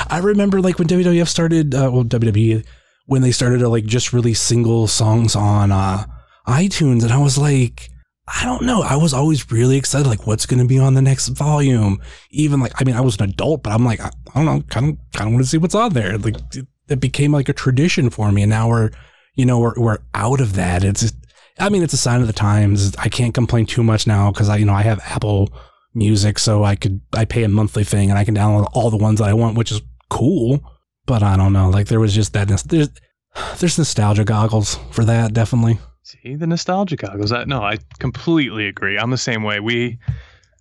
[0.08, 2.64] I remember like when WWF started, uh, well WWE
[3.06, 6.04] when they started to like just release single songs on uh,
[6.46, 7.90] iTunes, and I was like,
[8.32, 8.82] I don't know.
[8.82, 12.00] I was always really excited, like what's going to be on the next volume.
[12.30, 14.60] Even like, I mean, I was an adult, but I'm like, I, I don't know,
[14.62, 16.16] kind of, kind of want to see what's on there.
[16.16, 18.90] Like it, it became like a tradition for me, and now we're,
[19.34, 20.84] you know, we're we're out of that.
[20.84, 21.14] It's, just,
[21.58, 22.94] I mean, it's a sign of the times.
[22.96, 25.52] I can't complain too much now because I, you know, I have Apple
[25.94, 28.96] Music, so I could I pay a monthly thing and I can download all the
[28.96, 30.60] ones that I want, which is cool.
[31.06, 32.90] But I don't know, like there was just that there's
[33.58, 35.80] there's nostalgia goggles for that, definitely.
[36.10, 37.30] See the nostalgia goggles.
[37.30, 38.98] I, no, I completely agree.
[38.98, 39.60] I'm the same way.
[39.60, 39.98] We,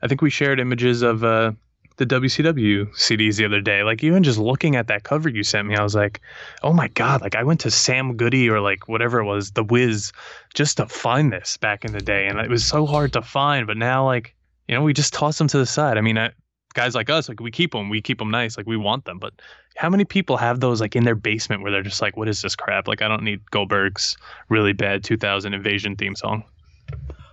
[0.04, 1.54] I think we shared images of uh,
[1.98, 3.82] the WCW CDs the other day.
[3.82, 6.22] Like even just looking at that cover you sent me, I was like,
[6.62, 7.22] oh my god!
[7.22, 10.12] Like I went to Sam Goody or like whatever it was, the Wiz,
[10.54, 13.66] just to find this back in the day, and it was so hard to find.
[13.66, 14.36] But now, like
[14.68, 15.98] you know, we just toss them to the side.
[15.98, 16.30] I mean, I,
[16.74, 19.20] guys like us, like we keep them, we keep them nice, like we want them.
[19.20, 19.34] But
[19.76, 22.42] how many people have those like in their basement where they're just like, what is
[22.42, 22.88] this crap?
[22.88, 24.18] Like I don't need Goldberg's
[24.50, 26.44] really bad 2000 Invasion theme song.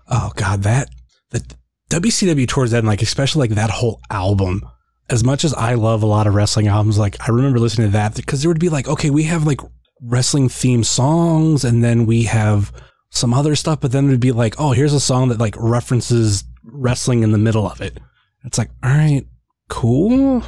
[0.08, 0.88] Oh god, that
[1.30, 1.42] the
[1.90, 4.62] WCW towards that, and like especially like that whole album.
[5.08, 7.92] As much as I love a lot of wrestling albums, like I remember listening to
[7.92, 9.60] that because there would be like, okay, we have like
[10.02, 12.72] wrestling theme songs, and then we have
[13.10, 15.54] some other stuff, but then it would be like, oh, here's a song that like
[15.58, 17.98] references wrestling in the middle of it.
[18.46, 19.26] It's like, all right,
[19.68, 20.42] cool.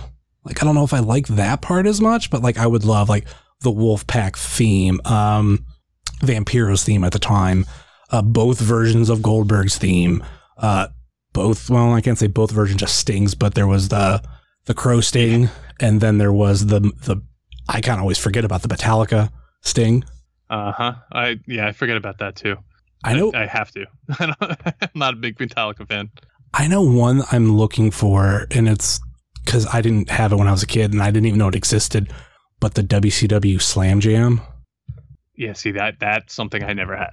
[0.45, 2.85] Like I don't know if I like that part as much, but like I would
[2.85, 3.27] love like
[3.61, 5.67] the Wolfpack theme, um,
[6.23, 7.67] Vampiro's theme at the time,
[8.11, 10.25] uh, both versions of Goldberg's theme,
[10.57, 10.89] uh,
[11.33, 11.69] both.
[11.69, 14.23] Well, I can't say both versions just stings, but there was the
[14.65, 17.23] the crow sting, and then there was the the.
[17.69, 19.31] I kind of always forget about the Metallica
[19.61, 20.05] sting.
[20.49, 20.95] Uh huh.
[21.13, 22.57] I yeah, I forget about that too.
[23.05, 23.33] I know.
[23.35, 23.87] I, have to.
[24.19, 26.11] I'm not a big Metallica fan.
[26.55, 29.01] I know one I'm looking for, and it's
[29.45, 31.49] because I didn't have it when I was a kid, and I didn't even know
[31.49, 32.13] it existed.
[32.61, 34.41] But the WCW Slam Jam.
[35.37, 37.11] Yeah, see that that's something I never had.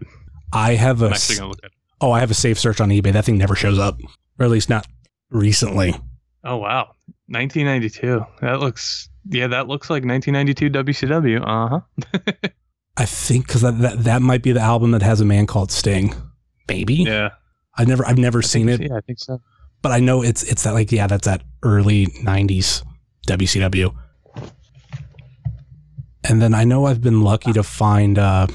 [0.51, 1.71] I have a I'm look at.
[2.01, 3.13] Oh, I have a safe search on eBay.
[3.13, 3.99] That thing never shows up,
[4.39, 4.88] or at least not
[5.29, 5.93] recently.
[6.43, 6.95] Oh wow,
[7.27, 8.25] 1992.
[8.41, 11.41] That looks yeah, that looks like 1992 WCW.
[11.45, 12.49] Uh huh.
[12.97, 15.71] I think because that, that that might be the album that has a man called
[15.71, 16.15] Sting.
[16.67, 16.95] Maybe.
[16.95, 17.31] Yeah.
[17.78, 19.41] I've never I've never I seen it, Yeah, I think so.
[19.82, 22.84] but I know it's it's that like yeah, that's that early '90s
[23.28, 23.93] WCW.
[26.28, 28.17] And then I know I've been lucky to find.
[28.17, 28.47] uh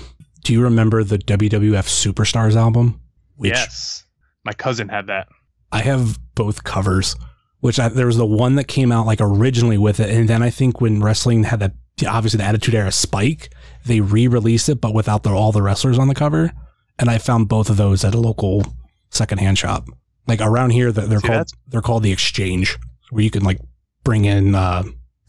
[0.45, 3.01] Do you remember the WWF Superstars album?
[3.37, 4.05] Which yes,
[4.45, 5.29] my cousin had that.
[5.73, 7.17] I have both covers.
[7.61, 10.43] Which I, there was the one that came out like originally with it, and then
[10.43, 11.75] I think when wrestling had that
[12.09, 13.53] obviously the Attitude Era spike,
[13.85, 16.51] they re-released it, but without the, all the wrestlers on the cover.
[16.99, 18.65] And I found both of those at a local
[19.11, 19.89] secondhand shop.
[20.27, 22.79] Like around here, they're, they're See, called they're called the Exchange,
[23.11, 23.59] where you can like
[24.05, 24.85] bring in uh,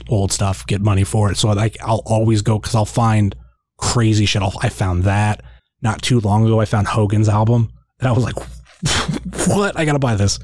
[0.09, 1.37] old stuff, get money for it.
[1.37, 3.35] So like I'll always go because I'll find
[3.77, 4.41] crazy shit.
[4.41, 5.43] I'll, I found that
[5.81, 6.59] not too long ago.
[6.59, 8.37] I found Hogan's album, and I was like,
[9.47, 9.77] "What?
[9.77, 10.39] I gotta buy this."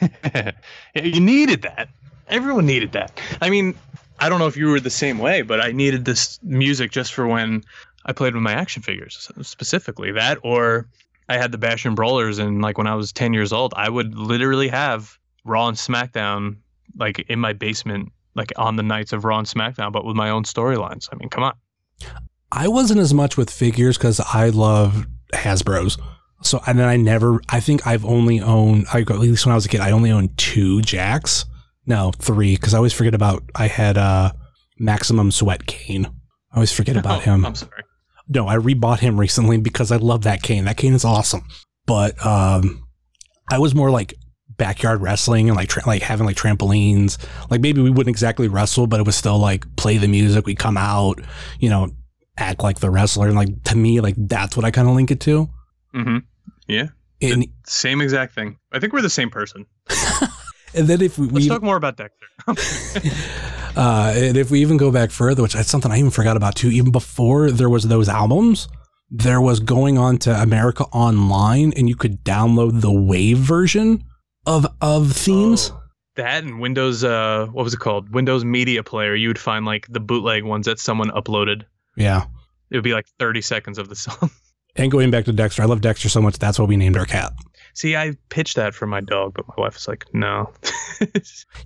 [0.94, 1.88] You needed that.
[2.28, 3.20] Everyone needed that.
[3.42, 3.74] I mean,
[4.20, 7.12] I don't know if you were the same way, but I needed this music just
[7.12, 7.64] for when
[8.06, 10.88] I played with my action figures, specifically that, or
[11.28, 13.88] I had the Bash and Brawlers, and like when I was 10 years old, I
[13.88, 16.56] would literally have Raw and SmackDown
[16.96, 20.30] like in my basement, like on the nights of Raw and SmackDown, but with my
[20.30, 21.08] own storylines.
[21.12, 21.54] I mean, come on.
[22.52, 25.98] I wasn't as much with figures because I love Hasbro's.
[26.42, 27.40] So and then I never.
[27.48, 28.86] I think I've only owned.
[28.92, 31.46] I at least when I was a kid, I only owned two Jakks.
[31.86, 33.42] No, three because I always forget about.
[33.54, 34.32] I had uh
[34.78, 36.06] Maximum Sweat Kane.
[36.52, 37.46] I always forget about Oh, him.
[37.46, 37.83] I'm sorry.
[38.28, 40.64] No, I rebought him recently because I love that Kane.
[40.64, 41.44] That Kane is awesome.
[41.86, 42.86] But um,
[43.50, 44.14] I was more like
[44.56, 47.18] backyard wrestling and like tra- like having like trampolines.
[47.50, 50.46] Like maybe we wouldn't exactly wrestle, but it was still like play the music.
[50.46, 51.20] We come out,
[51.60, 51.90] you know,
[52.38, 53.26] act like the wrestler.
[53.26, 55.50] And like to me, like that's what I kind of link it to.
[55.94, 56.18] Mm-hmm.
[56.66, 56.86] Yeah.
[57.20, 58.58] And Same exact thing.
[58.72, 59.66] I think we're the same person.
[60.74, 62.26] and then if we, Let's talk more about Dexter.
[63.76, 66.54] uh, and if we even go back further, which that's something I even forgot about
[66.54, 68.68] too, even before there was those albums,
[69.10, 74.04] there was going on to America Online, and you could download the Wave version
[74.46, 75.70] of of themes.
[75.72, 75.80] Oh,
[76.16, 78.12] that and Windows, uh, what was it called?
[78.12, 79.14] Windows Media Player.
[79.14, 81.64] You would find like the bootleg ones that someone uploaded.
[81.96, 82.24] Yeah.
[82.70, 84.30] It would be like 30 seconds of the song.
[84.76, 86.38] And going back to Dexter, I love Dexter so much.
[86.38, 87.32] That's what we named our cat.
[87.74, 90.52] See, I pitched that for my dog, but my wife was like, no.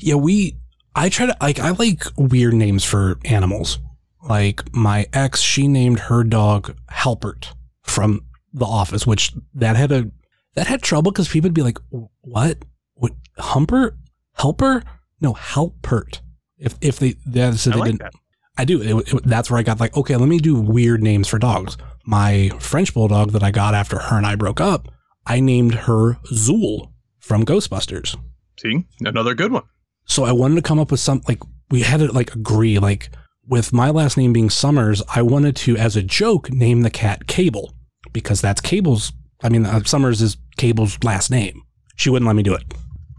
[0.01, 0.57] Yeah, we.
[0.95, 1.59] I try to like.
[1.59, 3.78] I like weird names for animals.
[4.22, 10.11] Like my ex, she named her dog Halpert from The Office, which that had a
[10.55, 11.78] that had trouble because people would be like,
[12.22, 12.59] "What?
[12.95, 13.12] What?
[13.39, 13.97] Humper?
[14.34, 14.82] Helper?
[15.20, 16.20] No, Halpert."
[16.59, 18.03] If if they that's if I they like didn't.
[18.03, 18.12] that.
[18.57, 18.82] I do.
[18.99, 21.76] It, it- that's where I got like, okay, let me do weird names for dogs.
[22.05, 24.89] My French bulldog that I got after her and I broke up,
[25.26, 28.16] I named her Zuul from Ghostbusters.
[28.59, 29.62] See, another good one.
[30.09, 31.41] So I wanted to come up with some like
[31.71, 33.11] we had to like agree like
[33.47, 37.27] with my last name being Summers, I wanted to as a joke name the cat
[37.27, 37.73] Cable
[38.13, 39.13] because that's Cable's.
[39.43, 41.63] I mean, uh, Summers is Cable's last name.
[41.97, 42.63] She wouldn't let me do it.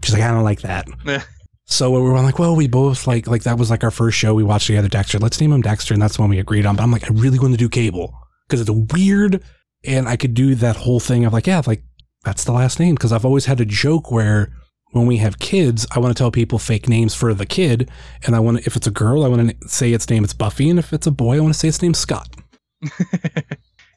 [0.04, 0.86] She's like, I don't like that.
[1.66, 4.34] So we were like, well, we both like like that was like our first show
[4.34, 5.18] we watched together, Dexter.
[5.18, 6.76] Let's name him Dexter, and that's the one we agreed on.
[6.76, 8.12] But I'm like, I really want to do Cable
[8.48, 9.42] because it's weird,
[9.84, 11.84] and I could do that whole thing of like, yeah, like
[12.24, 14.52] that's the last name because I've always had a joke where
[14.92, 17.90] when we have kids, I want to tell people fake names for the kid,
[18.26, 20.34] and I want to, if it's a girl, I want to say its name it's
[20.34, 22.28] Buffy, and if it's a boy, I want to say its name's Scott.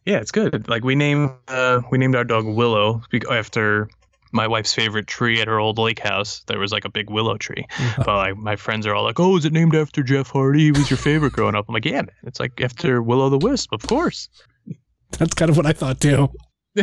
[0.06, 0.68] yeah, it's good.
[0.68, 3.90] Like we named uh, we named our dog Willow after
[4.34, 6.44] my wife's favorite tree at her old lake house.
[6.48, 7.66] There was like a big willow tree.
[7.98, 10.66] But like my friends are all like, "Oh, is it named after Jeff Hardy?
[10.66, 12.10] He was your favorite growing up." I'm like, "Yeah, man.
[12.24, 14.28] It's like after Willow the Wisp, of course."
[15.18, 16.30] That's kind of what I thought too.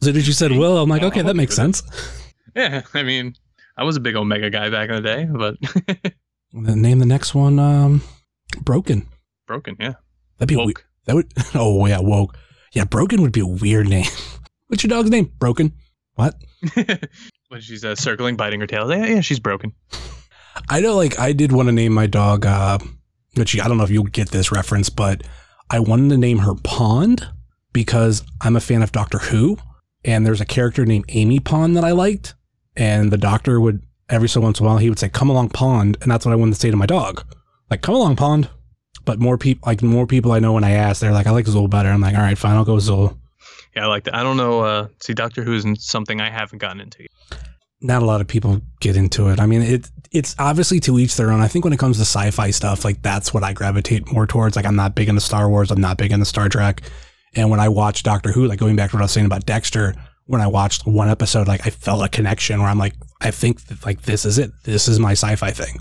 [0.00, 0.78] So did you said Will?
[0.78, 1.82] I'm like, okay, that makes sense.
[2.54, 3.34] yeah, I mean,
[3.76, 5.56] I was a big Omega guy back in the day, but
[6.52, 8.02] then name the next one um,
[8.62, 9.06] Broken.
[9.46, 9.76] broken.
[9.80, 9.94] Yeah,
[10.38, 10.86] That'd be a woke.
[11.06, 11.32] that would.
[11.54, 12.36] Oh yeah, woke.
[12.72, 14.06] Yeah, Broken would be a weird name.
[14.68, 15.30] What's your dog's name?
[15.38, 15.72] Broken.
[16.14, 16.34] What?
[17.48, 18.90] when she's uh, circling, biting her tail.
[18.90, 19.72] Yeah, yeah, she's broken.
[20.68, 22.78] I know, like, I did want to name my dog, uh,
[23.34, 25.22] which I don't know if you'll get this reference, but
[25.70, 27.28] I wanted to name her Pond
[27.72, 29.58] because I'm a fan of Doctor Who,
[30.04, 32.34] and there's a character named Amy Pond that I liked,
[32.76, 35.50] and the doctor would every so once in a while he would say, "Come along,
[35.50, 37.24] pond," and that's what I wanted to say to my dog,
[37.70, 38.48] like, "Come along, pond."
[39.04, 41.46] But more people, like more people I know when I ask, they're like, "I like
[41.46, 43.16] Zuul better." I'm like, "All right, fine, I'll go with Zool."
[43.76, 44.14] Yeah, I like that.
[44.14, 44.60] I don't know.
[44.60, 47.02] Uh, see, Doctor Who isn't something I haven't gotten into.
[47.02, 47.40] Yet.
[47.80, 49.40] Not a lot of people get into it.
[49.40, 51.40] I mean, it it's obviously to each their own.
[51.40, 54.56] I think when it comes to sci-fi stuff, like that's what I gravitate more towards.
[54.56, 55.70] Like I'm not big into Star Wars.
[55.70, 56.82] I'm not big into Star Trek.
[57.34, 59.44] And when I watch Doctor Who, like going back to what I was saying about
[59.44, 59.94] Dexter,
[60.26, 63.66] when I watched one episode, like I felt a connection where I'm like, I think
[63.66, 64.50] that, like this is it.
[64.64, 65.78] This is my sci-fi thing.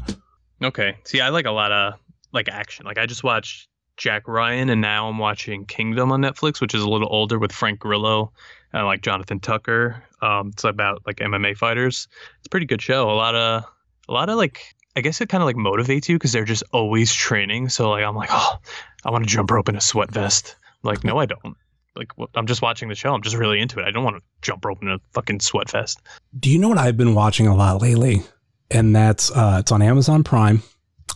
[0.62, 0.98] Okay.
[1.06, 1.94] See, I like a lot of
[2.32, 2.86] like action.
[2.86, 3.68] Like I just watched
[3.98, 7.52] Jack Ryan, and now I'm watching Kingdom on Netflix, which is a little older with
[7.52, 8.34] Frank Grillo
[8.74, 10.04] and like Jonathan Tucker.
[10.22, 12.08] Um, it's about like MMA fighters.
[12.40, 13.10] It's a pretty good show.
[13.10, 13.64] A lot of
[14.10, 16.64] a lot of like I guess it kind of like motivates you because they're just
[16.72, 17.70] always training.
[17.70, 18.58] So like I'm like, oh,
[19.06, 20.56] I want to jump rope in a sweat vest.
[20.84, 21.56] like no, I don't.
[21.96, 23.14] Like I'm just watching the show.
[23.14, 23.86] I'm just really into it.
[23.86, 26.00] I don't want to jump rope in a fucking sweat fest.
[26.40, 28.24] Do you know what I've been watching a lot lately?
[28.72, 30.64] And that's uh, it's on Amazon Prime.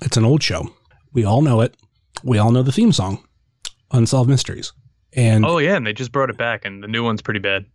[0.01, 0.69] It's an old show.
[1.13, 1.75] We all know it.
[2.23, 3.23] We all know the theme song,
[3.91, 4.73] Unsolved Mysteries.
[5.13, 7.65] And oh yeah, and they just brought it back, and the new one's pretty bad.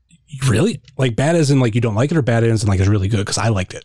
[0.46, 0.80] Really?
[0.96, 2.88] Like bad as in like you don't like it, or bad as in like it's
[2.88, 3.18] really good?
[3.18, 3.84] Because I liked it.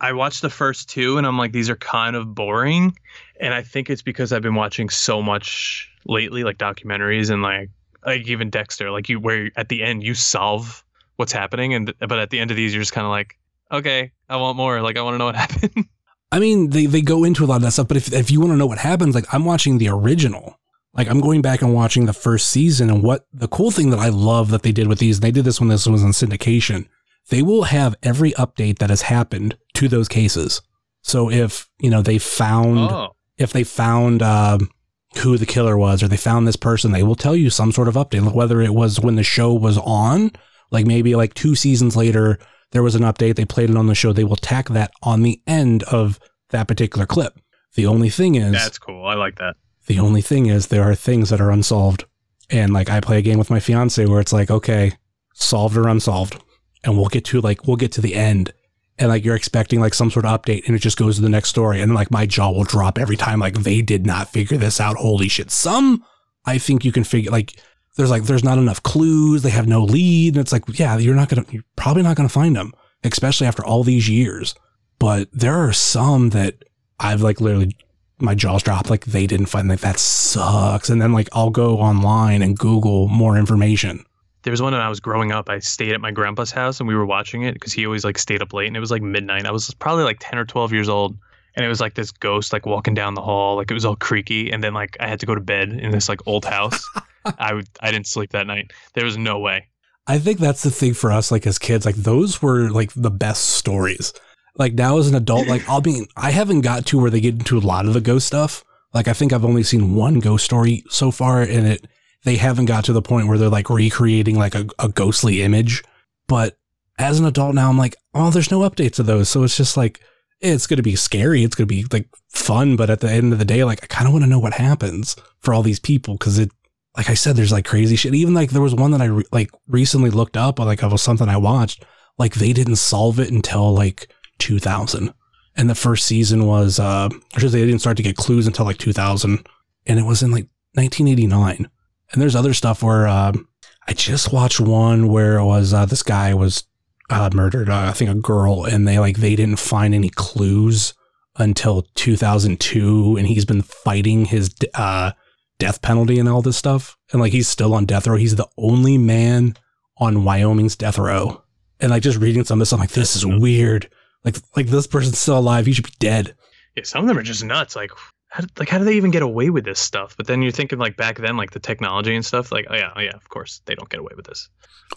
[0.00, 2.96] I watched the first two, and I'm like, these are kind of boring,
[3.40, 7.70] and I think it's because I've been watching so much lately, like documentaries and like
[8.06, 10.84] like even Dexter, like you where at the end you solve
[11.16, 13.38] what's happening, and but at the end of these you're just kind of like,
[13.70, 14.80] okay, I want more.
[14.82, 15.86] Like I want to know what happened.
[16.32, 18.40] I mean, they they go into a lot of that stuff, but if if you
[18.40, 20.58] want to know what happens, like I'm watching the original.
[20.92, 23.98] Like I'm going back and watching the first season, and what the cool thing that
[23.98, 26.10] I love that they did with these, and they did this when this was in
[26.10, 26.86] syndication.
[27.30, 30.60] They will have every update that has happened to those cases.
[31.02, 33.16] So if you know they found oh.
[33.38, 34.70] if they found um,
[35.18, 37.88] who the killer was or they found this person, they will tell you some sort
[37.88, 40.32] of update, whether it was when the show was on,
[40.70, 42.38] like maybe like two seasons later,
[42.72, 45.22] there was an update, they played it on the show, they will tack that on
[45.22, 46.18] the end of
[46.50, 47.38] that particular clip.
[47.74, 49.06] The only thing is That's cool.
[49.06, 49.56] I like that.
[49.86, 52.04] The only thing is there are things that are unsolved.
[52.50, 54.92] And like I play a game with my fiance where it's like, okay,
[55.34, 56.40] solved or unsolved.
[56.84, 58.52] And we'll get to like we'll get to the end
[58.98, 61.28] and like you're expecting like some sort of update and it just goes to the
[61.28, 64.56] next story and like my jaw will drop every time like they did not figure
[64.56, 64.96] this out.
[64.96, 65.50] Holy shit.
[65.50, 66.04] Some
[66.46, 67.58] i think you can figure like
[67.96, 69.42] there's like there's not enough clues.
[69.42, 72.28] They have no lead and it's like yeah you're not gonna you're probably not gonna
[72.28, 72.72] find them
[73.02, 74.54] especially after all these years.
[74.98, 76.64] But there are some that
[77.00, 77.76] i've like literally
[78.20, 80.88] my jaws dropped like they didn't find like that sucks.
[80.88, 84.04] And then like i'll go online and google more information
[84.44, 85.48] there was one when I was growing up.
[85.48, 88.18] I stayed at my grandpa's house and we were watching it because he always like
[88.18, 89.46] stayed up late and it was like midnight.
[89.46, 91.16] I was probably like 10 or 12 years old
[91.56, 93.96] and it was like this ghost like walking down the hall like it was all
[93.96, 96.86] creaky and then like I had to go to bed in this like old house.
[97.38, 98.70] I would I didn't sleep that night.
[98.92, 99.66] There was no way.
[100.06, 103.10] I think that's the thing for us like as kids like those were like the
[103.10, 104.12] best stories.
[104.56, 107.34] Like now as an adult like I'll be I haven't got to where they get
[107.34, 108.62] into a lot of the ghost stuff.
[108.92, 111.86] Like I think I've only seen one ghost story so far and it
[112.24, 115.82] they haven't got to the point where they're like recreating like a, a ghostly image.
[116.26, 116.56] But
[116.98, 119.28] as an adult now, I'm like, oh, there's no updates of those.
[119.28, 120.00] So it's just like,
[120.40, 121.44] it's going to be scary.
[121.44, 122.76] It's going to be like fun.
[122.76, 124.54] But at the end of the day, like, I kind of want to know what
[124.54, 126.16] happens for all these people.
[126.18, 126.50] Cause it,
[126.96, 128.14] like I said, there's like crazy shit.
[128.14, 131.02] Even like there was one that I re- like recently looked up, like it was
[131.02, 131.84] something I watched.
[132.18, 134.08] Like they didn't solve it until like
[134.38, 135.12] 2000.
[135.56, 138.64] And the first season was, uh, or should they didn't start to get clues until
[138.64, 139.46] like 2000.
[139.86, 141.68] And it was in like 1989.
[142.14, 143.48] And there's other stuff where um,
[143.88, 146.62] I just watched one where it was uh, this guy was
[147.10, 150.94] uh, murdered, uh, I think a girl, and they like they didn't find any clues
[151.36, 155.10] until 2002, and he's been fighting his uh,
[155.58, 158.16] death penalty and all this stuff, and like he's still on death row.
[158.16, 159.56] He's the only man
[159.98, 161.42] on Wyoming's death row,
[161.80, 163.90] and like just reading some of this, I'm like, this is weird.
[164.24, 165.66] Like like this person's still alive.
[165.66, 166.36] He should be dead.
[166.76, 167.74] Yeah, some of them are just nuts.
[167.74, 167.90] Like
[168.34, 170.16] how like how do they even get away with this stuff?
[170.16, 172.50] But then you're thinking like back then, like the technology and stuff.
[172.50, 174.48] Like oh yeah, oh yeah, of course they don't get away with this.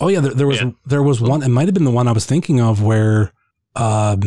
[0.02, 0.72] Oh yeah, there, there was yeah.
[0.88, 1.44] there was one.
[1.44, 3.32] It might have been the one I was thinking of where
[3.76, 4.18] uh,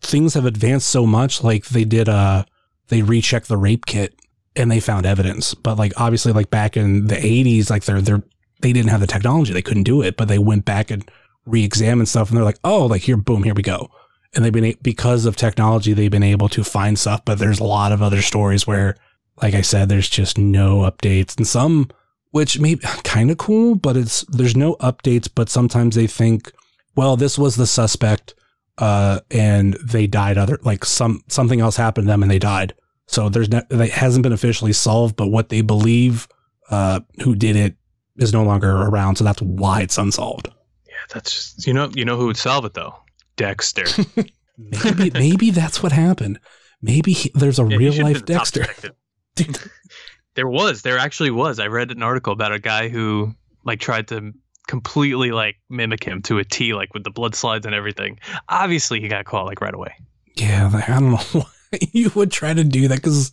[0.00, 1.44] things have advanced so much.
[1.44, 2.44] Like they did uh
[2.88, 4.16] they rechecked the rape kit
[4.56, 5.54] and they found evidence.
[5.54, 8.24] But like obviously, like back in the '80s, like they're they're
[8.62, 10.16] they didn't have the technology, they couldn't do it.
[10.16, 11.08] But they went back and
[11.46, 13.92] re-examined stuff, and they're like, oh, like here, boom, here we go
[14.34, 17.64] and they've been because of technology they've been able to find stuff but there's a
[17.64, 18.96] lot of other stories where
[19.42, 21.36] like i said there's just no updates.
[21.36, 21.88] And some
[22.30, 26.50] which may kind of cool but it's there's no updates but sometimes they think
[26.96, 28.34] well this was the suspect
[28.78, 32.74] uh, and they died other like some something else happened to them and they died.
[33.06, 36.26] So there's no, it hasn't been officially solved but what they believe
[36.70, 37.76] uh, who did it
[38.16, 39.16] is no longer around.
[39.16, 40.48] So that's why it's unsolved.
[40.88, 42.96] Yeah, That's just, you know you know who would solve it though?
[43.36, 43.84] Dexter.
[44.58, 46.38] Maybe maybe that's what happened.
[46.82, 48.66] Maybe he, there's a Yeah, real life Dexter.
[50.34, 51.58] There was, there actually was.
[51.58, 54.32] I read an article about a guy who like tried to
[54.66, 58.18] completely like mimic him to a T, like with the blood slides and everything.
[58.48, 59.94] Obviously, he got caught like right away.
[60.36, 63.32] yeah, like, I don't know why you would try to do that because,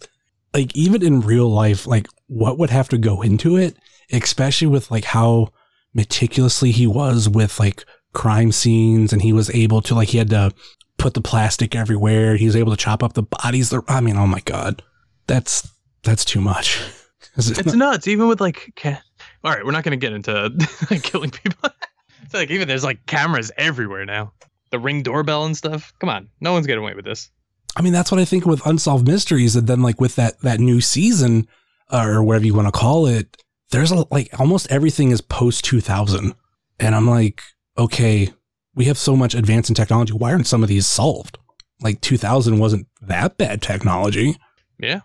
[0.54, 3.78] like, even in real life, like, what would have to go into it,
[4.12, 5.50] especially with like how
[5.94, 10.30] meticulously he was with like crime scenes, and he was able to like he had
[10.30, 10.52] to
[10.98, 12.36] put the plastic everywhere.
[12.36, 13.70] He was able to chop up the bodies.
[13.70, 14.84] The- I mean, oh my god,
[15.28, 15.68] that's
[16.04, 16.82] that's too much.
[17.38, 18.08] It It's nuts.
[18.08, 19.02] Even with like, ca-
[19.44, 20.52] all right, we're not gonna get into
[20.90, 21.70] like killing people.
[22.24, 24.34] it's like even there's like cameras everywhere now.
[24.72, 25.94] The ring doorbell and stuff.
[26.00, 27.30] Come on, no one's getting away with this.
[27.78, 30.60] I mean, that's what I think with unsolved mysteries, and then like with that that
[30.60, 31.48] new season
[31.92, 33.38] uh, or whatever you want to call it,
[33.72, 36.34] there's a, like almost everything is post 2000,
[36.80, 37.42] and I'm like,
[37.80, 38.32] okay,
[38.76, 40.14] we have so much advance in technology.
[40.14, 41.38] Why aren't some of these solved?
[41.82, 44.36] Like 2000 wasn't that bad technology.
[44.78, 45.02] Yeah,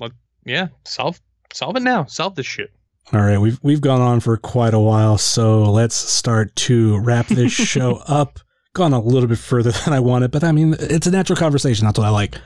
[0.00, 0.12] like
[0.44, 1.20] yeah, solve
[1.52, 2.04] solve it now.
[2.06, 2.70] Solve this shit.
[3.12, 7.28] All right, we've we've gone on for quite a while, so let's start to wrap
[7.28, 8.40] this show up.
[8.74, 11.84] Gone a little bit further than I wanted, but I mean, it's a natural conversation.
[11.84, 12.36] That's what I like.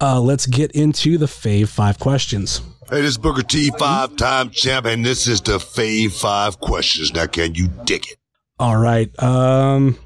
[0.00, 2.60] Uh, let's get into the fave five questions.
[2.90, 7.12] Hey, this is Booker T, five time champ, and this is the Fave Five Questions.
[7.12, 8.18] Now, can you dig it?
[8.58, 9.10] All right.
[9.22, 9.98] Um,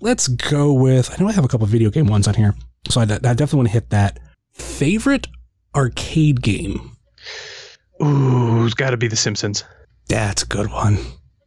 [0.00, 1.10] let's go with.
[1.10, 2.54] I know I have a couple video game ones on here,
[2.88, 4.20] so I, I definitely want to hit that.
[4.52, 5.26] Favorite
[5.74, 6.96] arcade game?
[8.02, 9.64] Ooh, it's got to be The Simpsons.
[10.08, 10.98] That's a good one.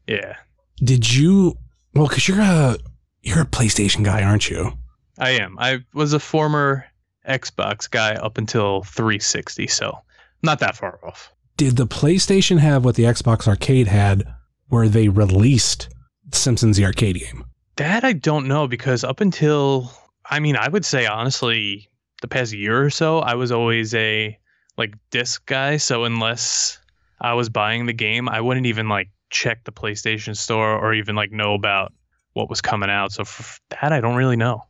[0.08, 0.36] Yeah,
[0.78, 1.58] Did you?
[1.94, 2.78] Well, because you're a
[3.22, 4.72] you're a PlayStation guy, aren't you?
[5.20, 5.58] I am.
[5.60, 6.86] I was a former
[7.28, 10.00] Xbox guy up until 360, so
[10.44, 11.32] not that far off.
[11.58, 14.34] Did the PlayStation have what the Xbox Arcade had,
[14.70, 15.90] where they released
[16.32, 17.46] Simpsons the arcade game?
[17.78, 19.92] That I don't know because up until
[20.30, 21.90] I mean, I would say honestly,
[22.22, 24.38] the past year or so, I was always a
[24.78, 25.78] like disc guy.
[25.78, 26.80] So unless
[27.22, 31.16] I was buying the game, I wouldn't even like check the PlayStation store or even
[31.16, 31.94] like know about
[32.34, 33.12] what was coming out.
[33.12, 34.64] So for that, I don't really know.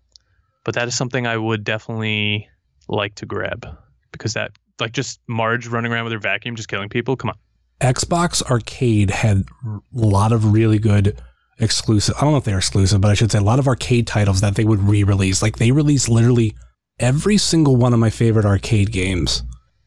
[0.63, 2.49] But that is something I would definitely
[2.87, 3.67] like to grab
[4.11, 7.15] because that like just Marge running around with her vacuum just killing people.
[7.15, 7.37] Come on.
[7.81, 11.21] Xbox Arcade had a lot of really good
[11.59, 12.15] exclusive.
[12.17, 14.41] I don't know if they're exclusive, but I should say a lot of arcade titles
[14.41, 15.41] that they would re-release.
[15.41, 16.55] Like they released literally
[16.99, 19.43] every single one of my favorite arcade games.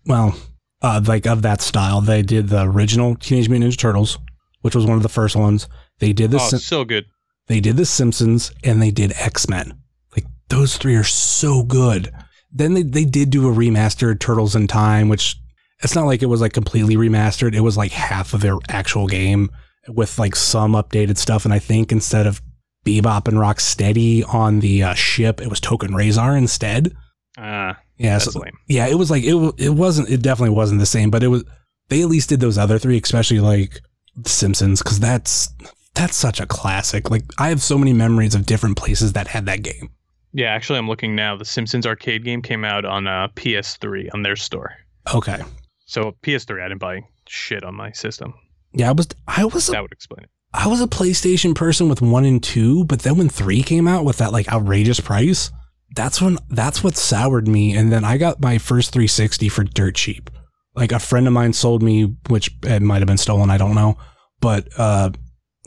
[0.06, 0.36] Well,
[0.82, 4.18] uh, like of that style, they did the original Teenage Mutant Ninja Turtles,
[4.62, 5.68] which was one of the first ones.
[5.98, 7.06] They did the oh, Sim- so good.
[7.48, 9.74] they did the Simpsons, and they did X Men.
[10.16, 12.10] Like those three are so good.
[12.50, 15.36] Then they they did do a remastered Turtles in Time, which
[15.82, 17.54] it's not like it was like completely remastered.
[17.54, 19.50] It was like half of their actual game
[19.88, 21.44] with like some updated stuff.
[21.44, 22.40] And I think instead of
[22.84, 26.94] Bebop and Rocksteady on the uh, ship, it was Tokka and Rahzar instead.
[27.38, 29.54] Ah, Yeah, that's so- yeah, it was like it.
[29.58, 30.08] It wasn't.
[30.10, 31.44] It definitely wasn't the same, but it was.
[31.88, 33.80] They at least did those other three, especially like
[34.16, 35.48] The Simpsons, because that's
[35.94, 37.10] that's such a classic.
[37.10, 39.90] Like I have so many memories of different places that had that game.
[40.32, 41.36] Yeah, actually, I'm looking now.
[41.36, 44.72] The Simpsons arcade game came out on uh, PS3 on their store.
[45.12, 45.42] Okay,
[45.86, 48.32] So PS3, I didn't buy shit on my system.
[48.72, 50.30] Yeah, I was I was a, That would explain it.
[50.52, 54.04] I was a PlayStation person with one and two, but then when three came out
[54.04, 55.50] with that like outrageous price,
[55.94, 57.74] that's when that's what soured me.
[57.76, 60.30] And then I got my first 360 for dirt cheap.
[60.74, 63.74] Like a friend of mine sold me, which it might have been stolen, I don't
[63.74, 63.98] know,
[64.40, 65.10] but uh,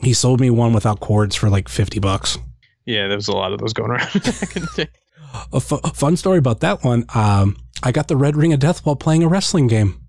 [0.02, 2.38] he sold me one without cords for like 50 bucks.
[2.86, 4.88] Yeah, there was a lot of those going around back in the day.
[5.52, 7.06] A fun story about that one.
[7.14, 10.00] Um, I got the red ring of death while playing a wrestling game,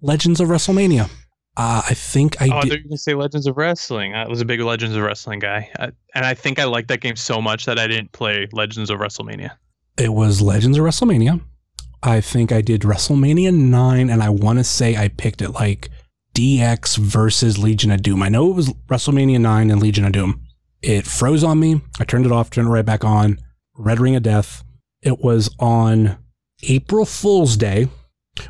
[0.00, 1.10] Legends of WrestleMania.
[1.56, 2.70] Uh, I think I oh, did.
[2.70, 4.14] going to say Legends of Wrestling.
[4.14, 5.70] I was a big Legends of Wrestling guy.
[5.78, 8.90] I, and I think I liked that game so much that I didn't play Legends
[8.90, 9.50] of WrestleMania.
[9.96, 11.40] It was Legends of WrestleMania.
[12.02, 15.90] I think I did WrestleMania 9, and I want to say I picked it like
[16.34, 18.22] DX versus Legion of Doom.
[18.22, 20.42] I know it was WrestleMania 9 and Legion of Doom.
[20.82, 21.80] It froze on me.
[22.00, 23.38] I turned it off, turned it right back on.
[23.76, 24.64] Red Ring of Death.
[25.02, 26.18] It was on
[26.64, 27.88] April Fool's Day,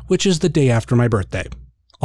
[0.07, 1.45] which is the day after my birthday.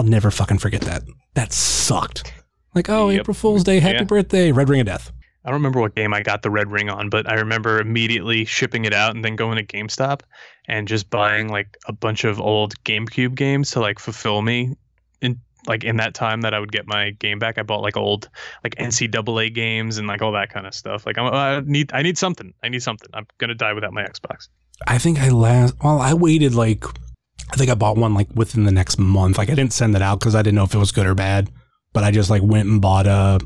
[0.01, 1.03] I'll never fucking forget that.
[1.35, 2.33] That sucked.
[2.75, 3.21] Like, oh, Yep.
[3.21, 4.05] April Fool's Day, happy Yeah.
[4.05, 5.13] birthday, Red Ring of Death.
[5.45, 8.47] I don't remember what game I got the red ring on, but I remember immediately
[8.47, 10.21] shipping it out and then going to GameStop
[10.69, 14.75] and just buying like a bunch of old GameCube games to like fulfill me
[15.21, 17.59] in like in that time that I would get my game back.
[17.59, 18.31] I bought like old
[18.65, 21.05] like NCAA games and like all that kind of stuff.
[21.05, 22.55] Like I'm, uh, I need I need something.
[22.63, 23.11] I need something.
[23.13, 24.49] I'm gonna die without my Xbox.
[24.87, 26.85] I think I last, well, I waited like,
[27.53, 29.39] I think I bought one like within the next month.
[29.39, 31.15] Like I didn't send it out because I didn't know if it was good or
[31.15, 31.51] bad,
[31.93, 33.41] but I just like went and bought a,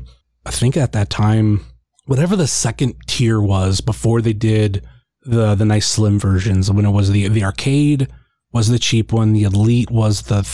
[0.45, 1.65] I think at that time,
[2.05, 4.85] whatever the second tier was before they did
[5.23, 8.07] the the nice slim versions, when it was the the arcade
[8.51, 10.47] was the cheap one, the elite was the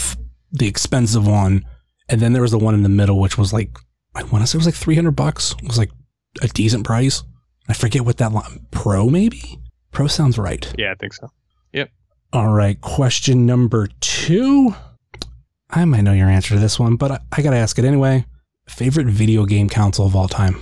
[0.51, 1.65] the expensive one,
[2.07, 3.77] and then there was the one in the middle, which was like
[4.15, 5.53] I want to say it was like three hundred bucks.
[5.61, 5.91] It was like
[6.41, 7.23] a decent price.
[7.67, 9.59] I forget what that line, pro maybe
[9.91, 10.73] pro sounds right.
[10.77, 11.29] Yeah, I think so.
[12.33, 14.73] All right, question number two.
[15.69, 18.25] I might know your answer to this one, but I, I gotta ask it anyway.
[18.67, 20.55] Favorite video game console of all time?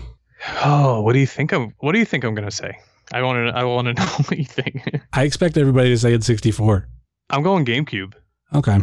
[0.63, 1.75] Oh, what do you think I'm?
[1.77, 2.79] What do you think I'm gonna say?
[3.13, 3.55] I want to.
[3.55, 4.99] I want to know what you think.
[5.13, 6.87] I expect everybody to say it's 64.
[7.29, 8.13] I'm going GameCube.
[8.55, 8.79] Okay.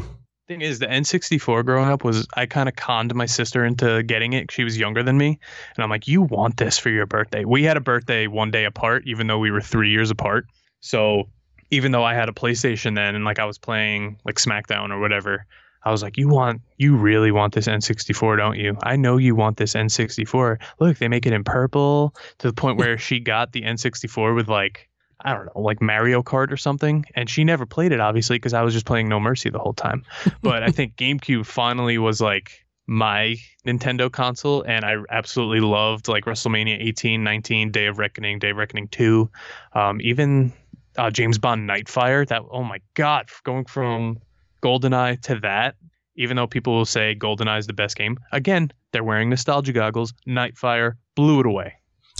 [0.46, 4.32] Thing is, the N64 growing up was I kind of conned my sister into getting
[4.32, 4.52] it.
[4.52, 5.40] She was younger than me,
[5.74, 8.64] and I'm like, "You want this for your birthday?" We had a birthday one day
[8.64, 10.46] apart, even though we were three years apart.
[10.78, 11.24] So
[11.70, 15.00] even though I had a PlayStation then, and like I was playing like SmackDown or
[15.00, 15.46] whatever,
[15.84, 16.62] I was like, "You want?
[16.78, 18.76] You really want this N64, don't you?
[18.82, 20.58] I know you want this N64.
[20.80, 24.48] Look, they make it in purple to the point where she got the N64 with
[24.48, 24.88] like."
[25.18, 27.06] I don't know, like Mario Kart or something.
[27.14, 29.72] And she never played it, obviously, because I was just playing No Mercy the whole
[29.72, 30.04] time.
[30.42, 33.36] But I think GameCube finally was like my
[33.66, 38.56] Nintendo console, and I absolutely loved like WrestleMania 18, 19, Day of Reckoning, Day of
[38.56, 39.30] Reckoning 2,
[39.72, 40.52] um, even
[40.98, 42.26] uh, James Bond Nightfire.
[42.26, 44.18] That oh my god, going from
[44.62, 45.76] GoldenEye to that.
[46.18, 50.14] Even though people will say GoldenEye is the best game, again, they're wearing nostalgia goggles.
[50.26, 51.74] Nightfire blew it away.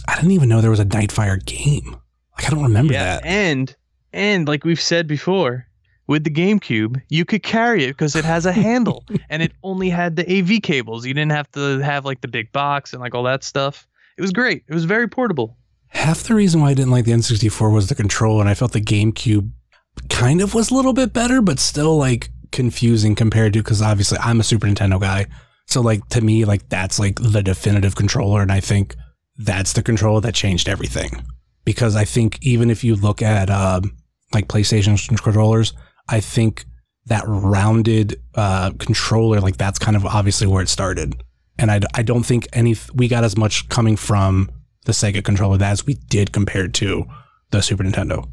[0.07, 1.97] I didn't even know there was a Nightfire game.
[2.37, 3.25] Like I don't remember that.
[3.25, 3.75] And
[4.13, 5.67] and like we've said before,
[6.07, 9.89] with the GameCube, you could carry it because it has a handle and it only
[9.89, 11.05] had the AV cables.
[11.05, 13.87] You didn't have to have like the big box and like all that stuff.
[14.17, 14.65] It was great.
[14.69, 15.57] It was very portable.
[15.97, 18.73] Half the reason why I didn't like the N64 was the control, and I felt
[18.73, 19.51] the GameCube
[20.11, 24.19] kind of was a little bit better, but still like confusing compared to because obviously
[24.19, 25.27] I'm a Super Nintendo guy.
[25.67, 28.95] So like to me, like that's like the definitive controller, and I think
[29.39, 31.25] that's the controller that changed everything.
[31.65, 33.97] Because I think even if you look at um,
[34.35, 35.73] like PlayStation controllers,
[36.09, 36.67] I think
[37.07, 41.21] that rounded uh, controller, like that's kind of obviously where it started.
[41.59, 44.51] And I, I don't think any we got as much coming from
[44.87, 47.05] the Sega controller as we did compared to
[47.51, 48.29] the Super Nintendo.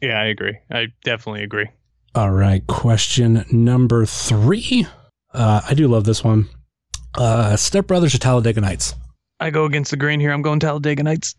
[0.00, 0.56] Yeah, I agree.
[0.70, 1.68] I definitely agree.
[2.14, 4.86] All right, question number three.
[5.34, 6.48] Uh, I do love this one.
[7.14, 8.94] Uh, Step Brothers or Talladega Nights?
[9.38, 10.32] I go against the grain here.
[10.32, 11.34] I'm going Talladega Nights.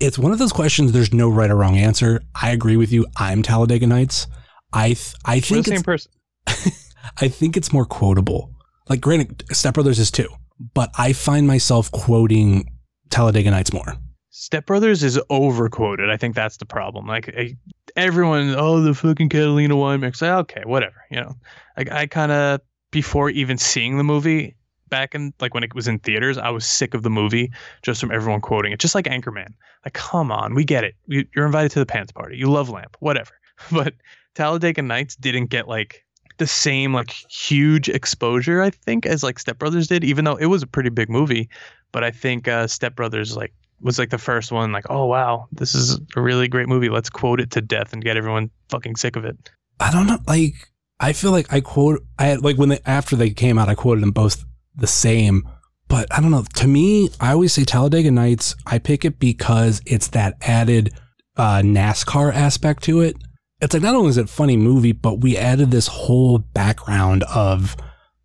[0.00, 0.92] It's one of those questions.
[0.92, 2.20] There's no right or wrong answer.
[2.40, 3.06] I agree with you.
[3.16, 4.26] I'm Talladega Nights.
[4.72, 6.12] I th- I We're think the same it's, person.
[7.20, 8.52] I think it's more quotable.
[8.88, 10.28] Like, granted, Step Brothers is too,
[10.74, 12.75] but I find myself quoting
[13.10, 13.94] Talladega Nights more.
[14.30, 16.10] Step Brothers is overquoted.
[16.10, 17.06] I think that's the problem.
[17.06, 17.56] Like I,
[17.96, 20.20] everyone, oh, the fucking Catalina wine mix.
[20.20, 20.96] Like, okay, whatever.
[21.10, 21.34] You know,
[21.76, 24.54] like I kind of before even seeing the movie
[24.88, 27.50] back in like when it was in theaters, I was sick of the movie
[27.82, 28.78] just from everyone quoting it.
[28.78, 29.48] Just like Anchorman.
[29.84, 30.94] Like, come on, we get it.
[31.06, 32.36] You- You're invited to the pants party.
[32.36, 33.32] You love Lamp, whatever.
[33.72, 33.94] But
[34.34, 36.04] Talladega Nights didn't get like
[36.36, 40.46] the same like huge exposure I think as like Step Brothers did, even though it
[40.46, 41.48] was a pretty big movie.
[41.96, 45.46] But I think uh, Step Brothers like was like the first one like oh wow
[45.52, 48.96] this is a really great movie let's quote it to death and get everyone fucking
[48.96, 50.18] sick of it I don't know.
[50.26, 50.54] Like,
[51.00, 54.02] I feel like I quote, I like, when they, after they came out, I quoted
[54.02, 54.44] them both
[54.74, 55.48] the same.
[55.88, 56.44] But I don't know.
[56.56, 58.56] To me, I always say Talladega Nights.
[58.66, 60.92] I pick it because it's that added
[61.36, 63.16] uh, NASCAR aspect to it.
[63.60, 67.22] It's like, not only is it a funny movie, but we added this whole background
[67.24, 67.76] of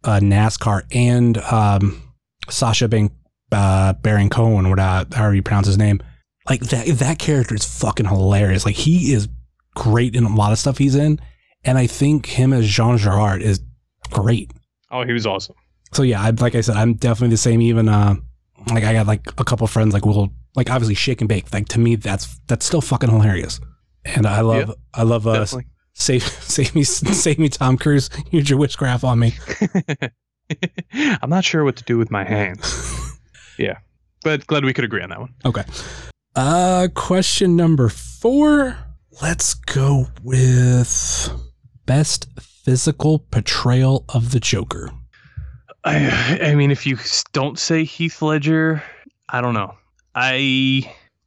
[0.03, 2.01] uh, NASCAR and um,
[2.49, 3.11] Sasha Bank,
[3.51, 6.01] uh, Baron Cohen, or whatever, however you pronounce his name.
[6.49, 8.65] Like, that, that character is fucking hilarious.
[8.65, 9.27] Like, he is
[9.75, 11.19] great in a lot of stuff he's in.
[11.63, 13.61] And I think him as Jean Girard is
[14.09, 14.51] great.
[14.89, 15.55] oh he was awesome
[15.93, 17.61] So yeah, I, like I said, I'm definitely the same.
[17.61, 18.15] Even uh,
[18.73, 21.53] like I got like a couple friends like will like obviously shake and bake.
[21.53, 23.59] Like to me, that's that's still fucking hilarious.
[24.03, 28.09] And I love Yeah, I love uh, definitely save save me save me Tom Cruise.
[28.31, 29.33] Use your witchcraft on me.
[30.93, 33.00] i'm not sure what to do with my hands
[33.61, 33.77] yeah
[34.23, 35.63] but glad we could agree on that one Okay.
[36.35, 38.77] Uh, question number four.
[39.21, 41.29] Let's go with
[41.85, 44.89] best physical portrayal of the Joker.
[45.83, 46.97] i i mean if you
[47.33, 48.81] don't say heath ledger
[49.29, 49.73] i don't know
[50.15, 50.83] i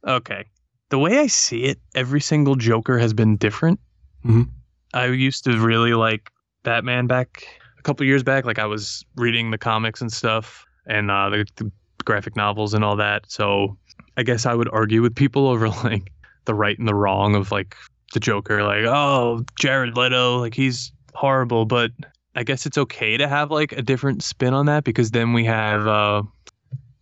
[0.07, 0.45] okay
[0.89, 3.79] the way i see it every single joker has been different
[4.23, 4.49] Mhm.
[4.93, 6.31] i used to really like
[6.63, 7.45] batman back
[7.77, 11.45] a couple years back like i was reading the comics and stuff and uh the,
[11.57, 11.69] the
[12.05, 13.75] graphic novels and all that so
[14.17, 16.11] i guess i would argue with people over like
[16.45, 17.75] the right and the wrong of like
[18.13, 21.91] the joker like oh jared leto like he's horrible but
[22.37, 25.45] I guess it's okay to have like a different spin on that because then we
[25.45, 26.21] have uh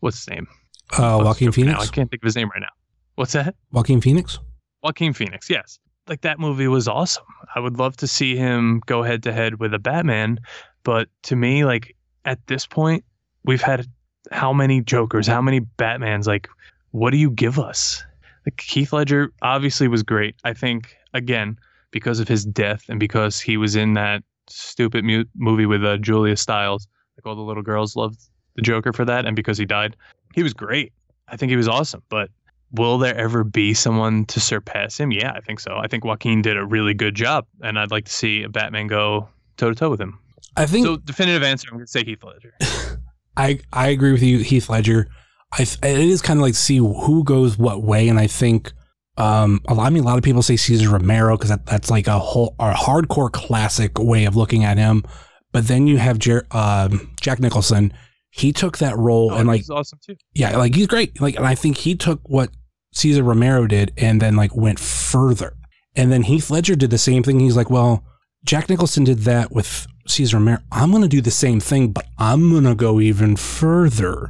[0.02, 0.48] what's his name?
[0.96, 1.74] Uh, Oh, Joaquin stupid now.
[1.80, 1.90] Phoenix.
[1.90, 2.68] I can't think of his name right now.
[3.16, 3.56] What's that?
[3.72, 4.38] Joaquin Phoenix.
[4.84, 5.80] Joaquin Phoenix, yes.
[6.08, 7.24] Like that movie was awesome.
[7.56, 10.40] I would love to see him go head to head with a Batman,
[10.84, 11.96] but to me, like
[12.26, 13.04] at this point,
[13.44, 13.88] we've had
[14.32, 16.28] how many Jokers, how many Batmans?
[16.28, 16.48] Like,
[16.92, 18.04] what do you give us?
[18.46, 20.36] Like Heath Ledger obviously was great.
[20.44, 21.58] I think again
[21.92, 25.98] because of his death and because he was in that stupid mu- movie with uh,
[25.98, 26.88] Julia Stiles.
[27.18, 28.20] Like all the little girls loved
[28.56, 29.96] the Joker for that, and because he died,
[30.34, 30.92] he was great.
[31.28, 32.30] I think he was awesome, but
[32.72, 35.12] will there ever be someone to surpass him?
[35.12, 35.78] Yeah, I think so.
[35.78, 38.88] I think Joaquin did a really good job, and I'd like to see a Batman
[38.88, 40.20] go toe to toe with him.
[40.58, 42.54] I think So, definitive answer, I'm going to say Heath Ledger.
[43.38, 45.08] I I agree with you, Heath Ledger.
[45.52, 48.72] I it is kind of like see who goes what way, and I think
[49.18, 49.86] um a lot.
[49.86, 52.56] I mean, a lot of people say Cesar Romero because that, that's like a whole
[52.60, 55.04] a hardcore classic way of looking at him.
[55.52, 57.94] But then you have Jer- um Jack Nicholson.
[58.32, 60.16] He took that role Oh, and like he's awesome too.
[60.34, 61.22] yeah, like he's great.
[61.22, 62.50] Like, and I think he took what
[62.92, 65.54] Cesar Romero did and then like went further.
[65.96, 67.40] And then Heath Ledger did the same thing.
[67.40, 68.04] He's like, well,
[68.44, 70.60] Jack Nicholson did that with Cesar Romero.
[70.72, 74.30] I'm going to do the same thing, but I'm going to go even further.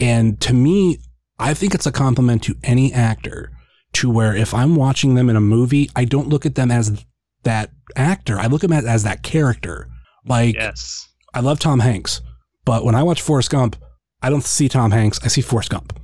[0.00, 0.98] And to me,
[1.38, 3.50] I think it's a compliment to any actor
[3.94, 7.04] to where if I'm watching them in a movie, I don't look at them as
[7.44, 8.38] that actor.
[8.38, 9.88] I look at them as, that character.
[10.24, 11.08] Like, Yes.
[11.34, 12.20] I love Tom Hanks,
[12.64, 13.76] but when I watch Forrest Gump,
[14.20, 15.18] I don't see Tom Hanks.
[15.24, 15.98] I see Forrest Gump.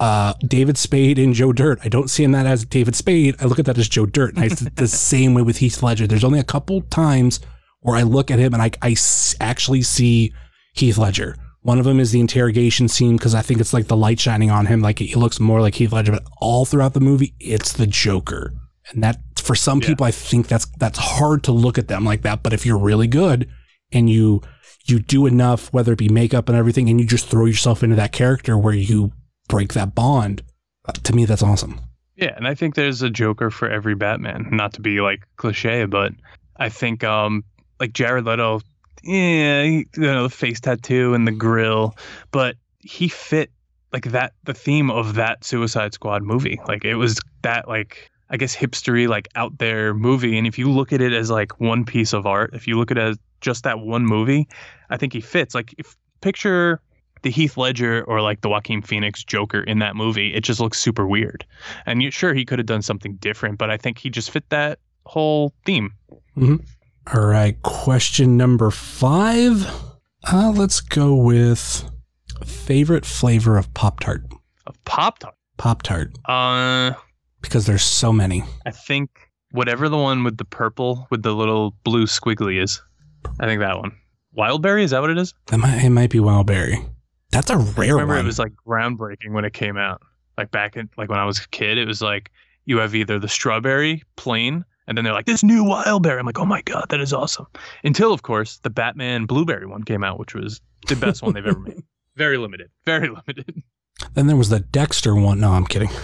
[0.00, 1.78] Uh, David Spade and Joe Dirt.
[1.84, 3.36] I don't see him that as David Spade.
[3.40, 4.34] I look at that as Joe Dirt.
[4.34, 6.06] And I see the same way with Heath Ledger.
[6.06, 7.40] There's only a couple times
[7.84, 8.96] where I look at him and I, I
[9.40, 10.32] actually see
[10.72, 11.36] Heath Ledger.
[11.60, 14.50] One of them is the interrogation scene because I think it's like the light shining
[14.50, 14.80] on him.
[14.80, 18.52] Like he looks more like Heath Ledger, but all throughout the movie, it's the Joker.
[18.90, 19.88] And that for some Yeah.
[19.88, 22.42] people, I think that's that's hard to look at them like that.
[22.42, 23.48] But if you're really good
[23.92, 24.40] and you
[24.86, 27.96] you do enough, whether it be makeup and everything, and you just throw yourself into
[27.96, 29.12] that character where you
[29.48, 30.42] break that bond,
[30.86, 31.80] uh, to me, that's awesome.
[32.16, 34.48] Yeah, and I think there's a Joker for every Batman.
[34.52, 36.12] Not to be like cliche, but
[36.58, 37.44] I think um
[37.80, 38.60] like Jared Leto,
[39.02, 41.96] yeah, you know the face tattoo and the grill,
[42.30, 43.50] but he fit
[43.92, 46.60] like that the theme of that Suicide Squad movie.
[46.66, 50.70] Like it was that like I guess hipstery like out there movie, and if you
[50.70, 53.18] look at it as like one piece of art, if you look at it as
[53.40, 54.48] just that one movie,
[54.90, 55.54] I think he fits.
[55.54, 56.80] Like if picture
[57.22, 60.78] the Heath Ledger or like the Joaquin Phoenix Joker in that movie, it just looks
[60.78, 61.44] super weird.
[61.86, 64.48] And you, sure, he could have done something different, but I think he just fit
[64.50, 65.92] that whole theme.
[66.36, 66.56] Mm-hmm.
[67.12, 69.66] All right, question number five.
[70.30, 71.88] Uh, let's go with
[72.44, 74.22] favorite flavor of Pop Tart.
[74.66, 75.34] Of Pop Tart.
[75.58, 76.92] Pop Tart, Uh,
[77.42, 78.42] because there's so many.
[78.66, 79.10] I think
[79.52, 82.82] whatever the one with the purple with the little blue squiggly is.
[83.38, 83.92] I think that one.
[84.36, 85.32] Wildberry, is that what it is?
[85.46, 86.88] That might it might be Wildberry.
[87.30, 88.02] That's a rare one.
[88.02, 88.24] remember one.
[88.24, 90.00] it was like groundbreaking when it came out.
[90.38, 92.32] Like back in like when I was a kid, it was like
[92.64, 96.18] you have either the strawberry plain, and then they're like this new wildberry.
[96.18, 97.46] I'm like, oh my god, that is awesome.
[97.82, 101.46] Until of course the Batman blueberry one came out, which was the best one they've
[101.46, 101.82] ever made.
[102.16, 102.70] Very limited.
[102.86, 103.62] Very limited.
[104.14, 105.40] then there was the Dexter one.
[105.40, 105.90] No, I'm kidding.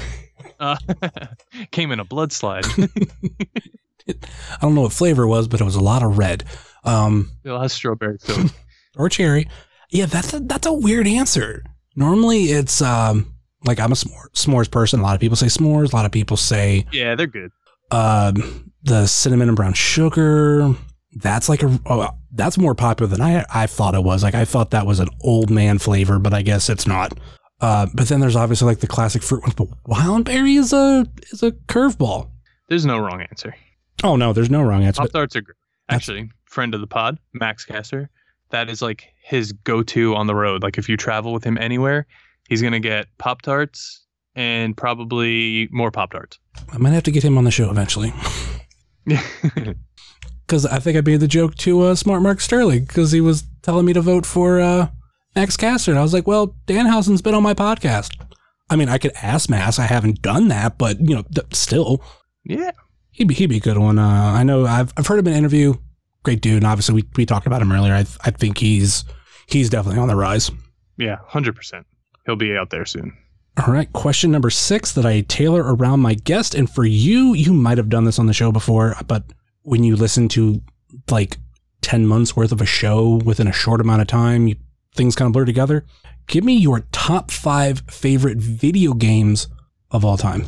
[0.58, 0.76] Uh,
[1.70, 2.66] came in a blood slide.
[4.08, 4.12] I
[4.60, 6.44] don't know what flavor it was, but it was a lot of red.
[6.84, 8.52] Um, it has strawberry filled.
[8.96, 9.48] or cherry.
[9.90, 11.64] Yeah, that's a, that's a weird answer.
[11.96, 13.32] Normally, it's um
[13.64, 15.00] like I'm a s'more, s'mores person.
[15.00, 15.92] A lot of people say s'mores.
[15.92, 17.50] A lot of people say yeah, they're good.
[17.90, 20.74] um the cinnamon and brown sugar.
[21.12, 24.22] That's like a oh, that's more popular than I I thought it was.
[24.22, 27.12] Like I thought that was an old man flavor, but I guess it's not.
[27.60, 29.54] Uh, but then there's obviously like the classic fruit ones.
[29.54, 32.30] But wildberry is a is a curveball.
[32.68, 33.54] There's no wrong answer.
[34.02, 35.02] Oh no, there's no wrong answer.
[35.02, 35.56] Pop Tarts are great.
[35.88, 38.08] Actually, friend of the pod, Max Caster,
[38.50, 40.62] that is like his go-to on the road.
[40.62, 42.06] Like if you travel with him anywhere,
[42.48, 44.04] he's gonna get Pop Tarts
[44.36, 46.38] and probably more Pop Tarts.
[46.72, 48.12] I might have to get him on the show eventually.
[50.46, 53.44] Because I think I made the joke to uh, Smart Mark Sterling because he was
[53.62, 54.88] telling me to vote for uh,
[55.36, 55.92] Max Caster.
[55.92, 58.20] And I was like, well, Danhausen's been on my podcast.
[58.68, 59.78] I mean, I could ask Max.
[59.78, 62.02] I haven't done that, but, you know, th- still,
[62.44, 62.70] yeah,
[63.10, 63.98] he'd be, he'd be a good one.
[63.98, 65.74] Uh, I know I've, I've heard him in an interview.
[66.22, 66.58] Great dude.
[66.58, 67.94] And obviously, we, we talked about him earlier.
[67.94, 69.04] I, I think he's
[69.46, 70.50] he's definitely on the rise.
[70.98, 71.86] yeah, hundred percent.
[72.26, 73.16] He'll be out there soon.
[73.56, 76.54] All right, question number six that I tailor around my guest.
[76.54, 79.24] And for you, you might have done this on the show before, but
[79.62, 80.62] when you listen to
[81.10, 81.36] like
[81.82, 84.56] 10 months worth of a show within a short amount of time, you,
[84.94, 85.84] things kind of blur together.
[86.26, 89.48] Give me your top five favorite video games
[89.90, 90.44] of all time.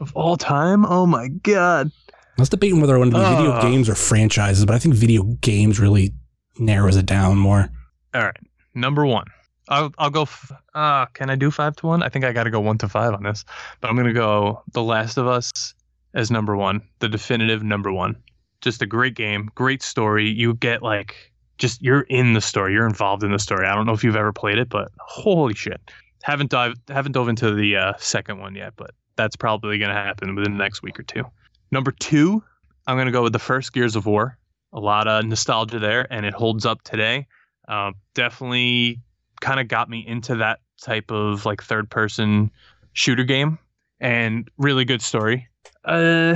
[0.00, 1.90] Of all time, oh my god.
[2.08, 3.62] I was debating whether I want to do video Ah.
[3.62, 6.12] games or franchises, but I think video games really
[6.58, 7.68] narrows it down more.
[8.14, 8.36] All right,
[8.74, 9.26] number one,
[9.68, 10.22] I'll I'll go.
[10.22, 12.02] F- uh, can I do five to one?
[12.02, 13.44] I think I got to go one to five on this,
[13.80, 15.74] but I'm gonna go The Last of Us
[16.14, 18.16] as number one, the definitive number one.
[18.60, 20.28] Just a great game, great story.
[20.28, 23.66] You get like just you're in the story, you're involved in the story.
[23.66, 25.80] I don't know if you've ever played it, but holy shit,
[26.22, 30.34] haven't dive haven't dove into the uh, second one yet, but that's probably gonna happen
[30.34, 31.24] within the next week or two.
[31.70, 32.42] Number two,
[32.86, 34.38] I'm gonna go with the first Gears of War.
[34.72, 37.26] A lot of nostalgia there, and it holds up today.
[37.68, 39.00] Uh, definitely
[39.40, 42.50] kind of got me into that type of like third person
[42.92, 43.58] shooter game
[44.00, 45.48] and really good story.
[45.84, 46.34] Uh,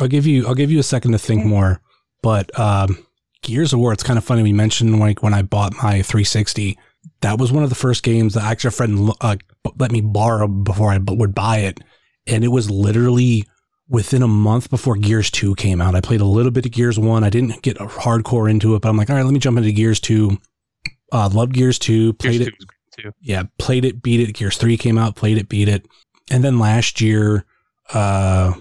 [0.00, 1.80] I'll give you I'll give you a second to think more,
[2.22, 3.06] but um,
[3.42, 3.92] Gears of War.
[3.92, 6.78] It's kind of funny we mentioned like when I bought my 360.
[7.20, 9.36] That was one of the first games that actually a friend uh,
[9.78, 11.80] let me borrow before I would buy it,
[12.26, 13.44] and it was literally
[13.88, 15.94] within a month before Gears 2 came out.
[15.94, 17.22] I played a little bit of Gears 1.
[17.22, 19.70] I didn't get hardcore into it, but I'm like, all right, let me jump into
[19.70, 20.36] Gears 2.
[21.12, 22.50] Uh, loved Gears 2, played Gears it.
[22.50, 23.12] 2 was great too.
[23.20, 24.32] Yeah, played it, beat it.
[24.34, 25.86] Gears 3 came out, played it, beat it.
[26.30, 27.44] And then last year,
[27.94, 28.52] uh,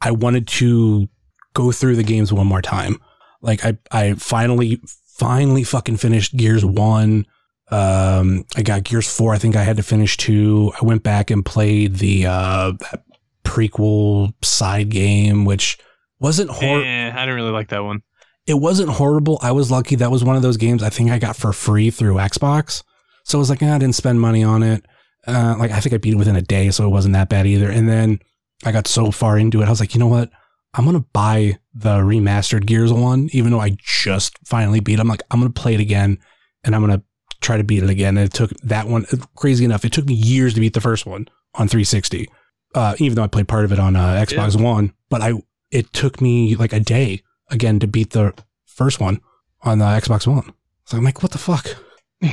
[0.00, 1.08] I wanted to
[1.54, 3.00] go through the games one more time.
[3.40, 7.26] Like I, I finally, finally fucking finished Gears 1.
[7.70, 9.34] Um, I got Gears 4.
[9.34, 10.72] I think I had to finish 2.
[10.80, 13.04] I went back and played the, uh, that
[13.44, 15.78] prequel side game, which
[16.18, 18.02] wasn't horrible Eh, I didn't really like that one.
[18.46, 19.38] It wasn't horrible.
[19.42, 19.96] I was lucky.
[19.96, 22.82] That was one of those games I think I got for free through Xbox.
[23.24, 24.84] So I was like, eh, I didn't spend money on it.
[25.26, 27.46] Uh, like I think I beat it within a day, so it wasn't that bad
[27.46, 27.70] either.
[27.70, 28.18] And then
[28.64, 30.30] I got so far into it, I was like, you know what?
[30.74, 34.94] I'm gonna buy the remastered Gears one, even though I just finally beat.
[34.94, 35.00] it.
[35.00, 36.18] I'm like, I'm gonna play it again,
[36.64, 37.02] and I'm gonna
[37.40, 38.18] try to beat it again.
[38.18, 39.06] And it took that one.
[39.36, 42.28] Crazy enough, it took me years to beat the first one on 360.
[42.74, 45.32] Uh, even though I played part of it on uh, Xbox One, but I
[45.70, 47.22] it took me like a day
[47.54, 48.34] again to beat the
[48.66, 49.20] first one
[49.62, 50.52] on the Xbox One.
[50.84, 51.76] So I'm like, what the fuck?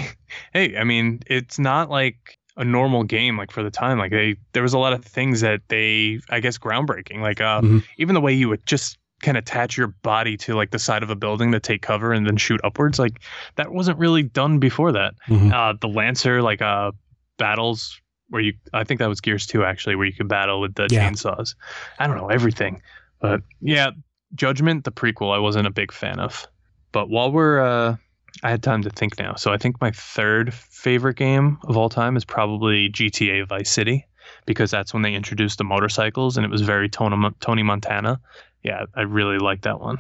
[0.54, 3.98] Hey, I mean, it's not like a normal game like for the time.
[3.98, 7.20] Like they there was a lot of things that they I guess groundbreaking.
[7.22, 7.84] Like uh Mhm.
[7.98, 11.10] even the way you would just can attach your body to like the side of
[11.10, 12.98] a building to take cover and then shoot upwards.
[13.00, 13.22] Like
[13.56, 15.14] that wasn't really done before that.
[15.28, 15.52] Mhm.
[15.54, 16.92] Uh the Lancer like uh
[17.38, 18.00] battles
[18.30, 20.88] where you I think that was Gears 2 actually where you could battle with the
[20.90, 21.10] Yeah.
[21.10, 21.56] chainsaws.
[22.00, 22.82] I don't know everything.
[23.20, 23.92] But yeah,
[24.36, 26.48] Judgment the prequel I wasn't a big fan of.
[26.92, 27.96] But while we're uh
[28.44, 29.36] I had time to think now.
[29.36, 34.08] So I think my third favorite game of all time is probably GTA Vice City
[34.46, 38.20] because that's when they introduced the motorcycles and it was very Tony, Tony Montana.
[38.64, 40.00] Yeah, I really like that one.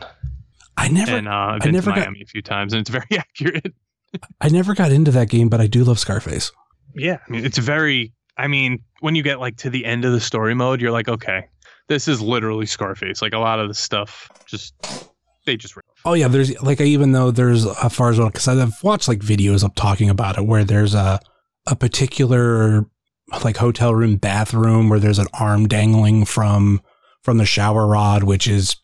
[0.78, 2.90] I never, and uh, I've been never to got- Miami a few times and it's
[3.02, 3.74] very accurate.
[4.40, 6.52] I never got into that game, but I do love Scarface.
[6.96, 8.12] Yeah, I mean, it's very.
[8.38, 11.08] I mean, when you get like to the end of the story mode, you're like,
[11.08, 11.48] okay,
[11.92, 13.22] this is literally Scarface.
[13.22, 14.74] Like a lot of the stuff, just
[15.46, 15.76] they just.
[16.06, 19.10] Oh yeah, there's like I even though there's as far as well because I've watched
[19.10, 21.20] like videos up talking about it where there's a
[21.68, 22.86] a particular
[23.44, 26.82] like hotel room bathroom where there's an arm dangling from
[27.24, 28.78] from the shower rod, which is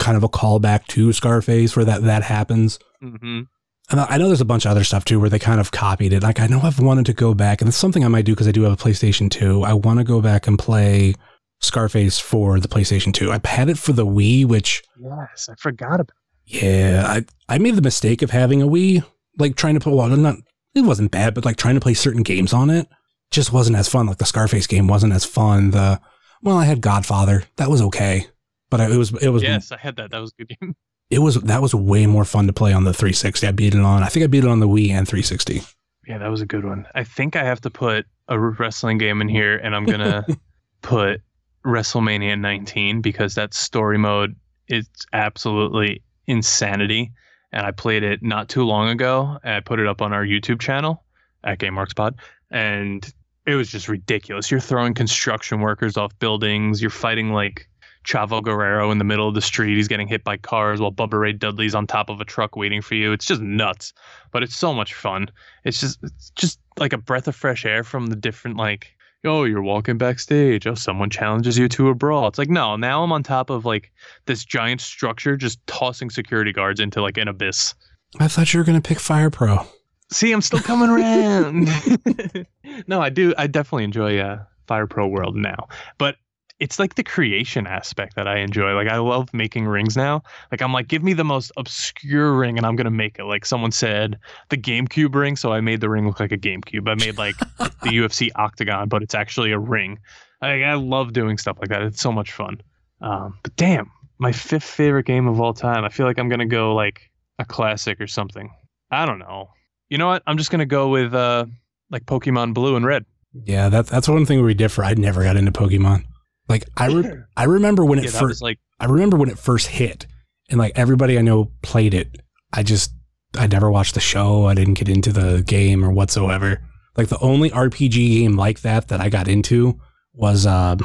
[0.00, 2.80] kind of a callback to Scarface where that that happens.
[3.00, 3.42] hmm
[3.90, 6.12] And I know there's a bunch of other stuff too where they kind of copied
[6.12, 6.24] it.
[6.24, 8.48] Like I know I've wanted to go back, and it's something I might do because
[8.48, 9.62] I do have a PlayStation 2.
[9.62, 11.14] I want to go back and play
[11.60, 13.32] Scarface for the PlayStation 2.
[13.32, 16.16] I had it for the Wii, which Yes, I forgot about.
[16.46, 17.24] yeah, I
[17.54, 19.04] I made the mistake of having a Wii,
[19.38, 19.92] like trying to play.
[19.92, 20.36] Well, not
[20.74, 22.88] it wasn't bad, but like trying to play certain games on it
[23.30, 24.06] just wasn't as fun.
[24.06, 25.70] Like the Scarface game wasn't as fun.
[25.70, 26.00] The
[26.42, 28.26] well, I had Godfather, that was okay,
[28.70, 30.10] but I, it was it was Yes, I had that.
[30.10, 30.74] That was a good game.
[31.10, 33.46] it was that was way more fun to play on the 360.
[33.46, 34.02] I beat it on.
[34.02, 35.62] I think I beat it on the Wii and 360.
[36.06, 36.86] Yeah, that was a good one.
[36.94, 40.26] I think I have to put a wrestling game in here, and I'm gonna
[40.82, 41.20] put
[41.64, 44.36] WrestleMania 19 because that story mode
[44.68, 47.12] is absolutely insanity.
[47.52, 49.38] And I played it not too long ago.
[49.42, 51.02] I put it up on our YouTube channel
[51.42, 52.14] at Game Marks Pod,
[52.50, 53.12] and
[53.46, 54.50] it was just ridiculous.
[54.50, 56.80] You're throwing construction workers off buildings.
[56.80, 57.68] You're fighting like
[58.04, 59.76] Chavo Guerrero in the middle of the street.
[59.76, 62.82] He's getting hit by cars while Bubba Ray Dudley's on top of a truck waiting
[62.82, 63.12] for you.
[63.12, 63.92] It's just nuts,
[64.30, 65.30] but it's so much fun.
[65.64, 69.44] It's just it's just like a breath of fresh air from the different like oh
[69.44, 70.66] you're walking backstage.
[70.66, 72.28] Oh someone challenges you to a brawl.
[72.28, 73.92] It's like no now i'm on top of like
[74.26, 77.74] this giant structure just tossing security guards into like an abyss.
[78.18, 79.66] I thought you were gonna pick Fire Pro.
[80.12, 81.68] see i'm still coming around.
[82.86, 85.68] No i do i definitely enjoy uh fire pro world now.
[85.98, 86.16] But
[86.60, 90.22] it's like the creation aspect that i enjoy like i love making rings now.
[90.52, 93.24] Like i'm like give me the most obscure ring and i'm gonna make it.
[93.24, 94.18] Like someone said
[94.50, 95.36] the gamecube ring.
[95.36, 96.88] So i made the ring look like a gamecube.
[96.88, 99.98] I made like the ufc octagon but it's actually a ring.
[100.40, 101.82] Like, i love doing stuff like that.
[101.82, 102.60] It's so much fun.
[103.00, 105.84] Um, but damn my fifth favorite game of all time.
[105.84, 108.50] I feel like i'm gonna go like a classic or something.
[108.90, 109.48] I don't know.
[109.88, 110.22] You know what?
[110.26, 111.46] I'm just gonna go with uh
[111.90, 113.06] like Pokemon Blue and Red.
[113.32, 114.82] Yeah, that, that's one thing where we differ.
[114.82, 116.04] I never got into Pokemon.
[116.50, 119.68] Like I re- I remember when it Yeah, first like I remember when it first
[119.68, 120.08] hit,
[120.50, 122.20] and like everybody I know played it.
[122.52, 122.92] I just
[123.38, 124.46] I never watched the show.
[124.46, 126.60] I didn't get into the game or whatsoever.
[126.96, 129.80] Like the only RPG game like that that I got into
[130.12, 130.80] was um,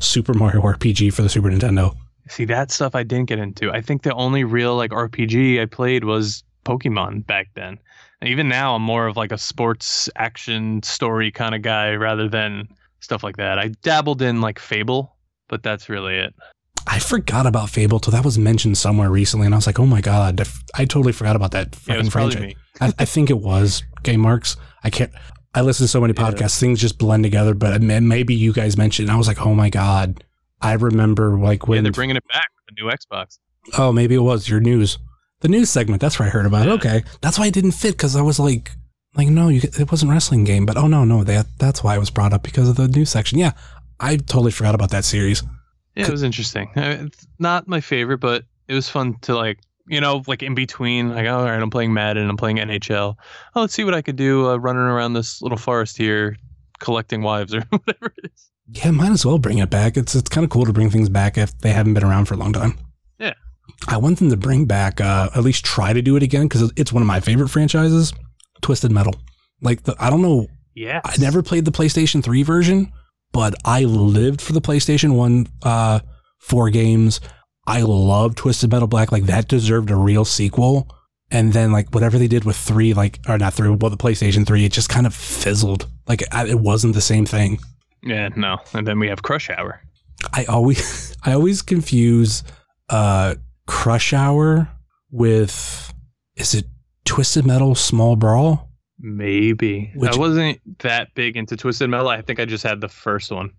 [0.00, 1.94] Super Mario RPG for the Super Nintendo.
[2.28, 3.70] see that stuff I didn't get into.
[3.70, 7.78] I think the only real like RPG I played was Pokemon back then.
[8.20, 12.28] And even now, I'm more of like a sports action story kind of guy rather
[12.28, 12.66] than
[13.00, 13.58] stuff like that.
[13.58, 15.16] I dabbled in like Fable,
[15.48, 16.34] but that's really it.
[16.88, 19.86] I forgot about Fable till that was mentioned somewhere recently, and I was like, oh
[19.86, 22.54] my god, I f- I totally forgot about that fucking probably franchise.
[22.80, 24.56] I, I think it was Game Marks.
[24.84, 25.10] I can't.
[25.54, 26.30] I listen to so many Yeah.
[26.30, 27.54] podcasts, things just blend together.
[27.54, 29.08] But maybe you guys mentioned.
[29.08, 30.22] and I was like, oh my god.
[30.60, 31.82] I remember like Yeah, when.
[31.82, 33.38] they're bringing it back with the new Xbox.
[33.78, 34.98] oh, maybe it was your news,
[35.40, 36.00] the news segment.
[36.00, 36.70] That's where I heard about it.
[36.72, 38.70] Okay, that's why it didn't fit because I was like,
[39.16, 40.66] like no, you, it wasn't a wrestling game.
[40.66, 43.10] But oh no, no, that that's why it was brought up because of the news
[43.10, 43.38] section.
[43.38, 43.52] Yeah,
[44.00, 45.42] I totally forgot about that series.
[45.94, 46.70] Yeah, it was interesting.
[46.76, 51.14] It's not my favorite, but it was fun to like, you know, like in between,
[51.14, 53.16] like, oh, all right, I'm playing Madden, I'm playing NHL.
[53.54, 56.36] Oh, let's see what I could do uh, running around this little forest here,
[56.80, 58.50] collecting wives or whatever it is.
[58.68, 59.96] Yeah, might as well bring it back.
[59.96, 62.34] It's it's kind of cool to bring things back if they haven't been around for
[62.34, 62.76] a long time.
[63.18, 63.34] Yeah.
[63.88, 66.72] I want them to bring back, uh, at least try to do it again because
[66.76, 68.12] it's one of my favorite franchises,
[68.62, 69.14] Twisted Metal.
[69.60, 71.00] Like the, I don't know, Yeah.
[71.04, 72.92] I never played the PlayStation 3 version,
[73.32, 76.00] but I lived for the PlayStation 1 uh,
[76.38, 77.20] four games.
[77.66, 79.10] I love Twisted Metal Black.
[79.12, 80.88] Like that deserved a real sequel.
[81.30, 84.46] And then like whatever they did with three, like or not three, well the PlayStation
[84.46, 85.88] 3, it just kind of fizzled.
[86.06, 87.58] Like I, it wasn't the same thing.
[88.02, 88.58] Yeah, no.
[88.74, 89.80] And then we have Crush Hour.
[90.32, 92.44] I always I always confuse
[92.88, 93.34] uh
[93.66, 94.68] Crush Hour
[95.10, 95.92] with
[96.36, 96.66] is it
[97.06, 98.70] Twisted Metal Small Brawl?
[98.98, 99.92] Maybe.
[99.94, 102.08] Which- I wasn't that big into Twisted Metal.
[102.08, 103.50] I think I just had the first one.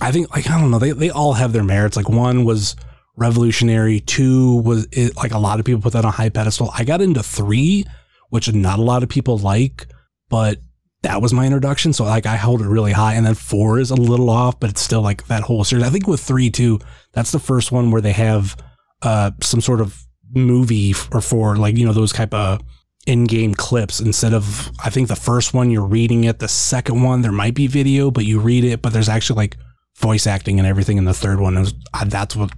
[0.00, 1.96] I think like I don't know, they they all have their merits.
[1.96, 2.74] Like one was
[3.16, 6.70] revolutionary, two was it, like a lot of people put that on a high pedestal.
[6.74, 7.84] I got into 3,
[8.30, 9.86] which not a lot of people like,
[10.28, 10.58] but
[11.02, 13.90] that was my introduction, so like I held it really high and then 4 is
[13.92, 15.84] a little off, but it's still like that whole series.
[15.84, 16.80] I think with 3 too,
[17.12, 18.56] that's the first one where they have
[19.02, 19.96] uh some sort of
[20.34, 22.62] movie or for like, you know, those type of
[23.06, 27.22] in-game clips instead of I think the first one you're reading it, the second one
[27.22, 29.56] there might be video, but you read it, but there's actually like
[29.98, 31.56] voice acting and everything in the third one.
[31.56, 32.50] It was, I, that's what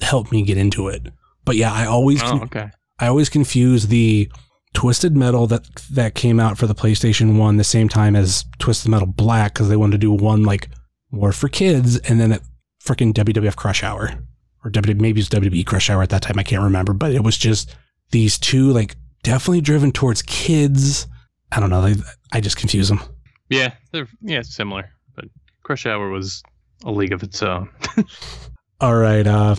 [0.00, 1.02] helped me get into it.
[1.44, 2.70] But yeah, I always Oh, okay.
[2.98, 4.30] I always confuse the
[4.74, 8.90] Twisted Metal that that came out for the PlayStation One the same time as Twisted
[8.90, 10.68] Metal Black because they wanted to do one like
[11.10, 12.42] more for kids, and then it
[12.82, 14.18] freaking WWF Crush Hour
[14.64, 17.22] or W maybe it's WWE Crush Hour at that time I can't remember, but it
[17.22, 17.74] was just
[18.10, 21.06] these two like definitely driven towards kids.
[21.50, 21.82] I don't know.
[21.82, 22.00] They,
[22.32, 23.00] I just confuse them.
[23.48, 25.26] Yeah, they're yeah similar, but
[25.62, 26.42] Crush Hour was
[26.84, 27.68] a league of its own.
[28.80, 29.26] All right.
[29.26, 29.56] Uh,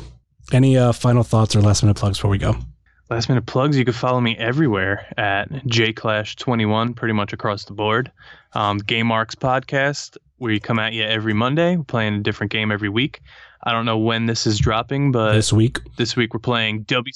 [0.51, 2.55] any uh, final thoughts or last minute plugs before we go?
[3.09, 3.77] Last minute plugs.
[3.77, 8.11] You can follow me everywhere at jclash21, pretty much across the board.
[8.53, 10.17] Um, Game Marks podcast.
[10.39, 11.75] We come at you every Monday.
[11.77, 13.21] We're playing a different game every week.
[13.63, 15.79] I don't know when this is dropping, but this week.
[15.97, 17.13] this week we're playing W.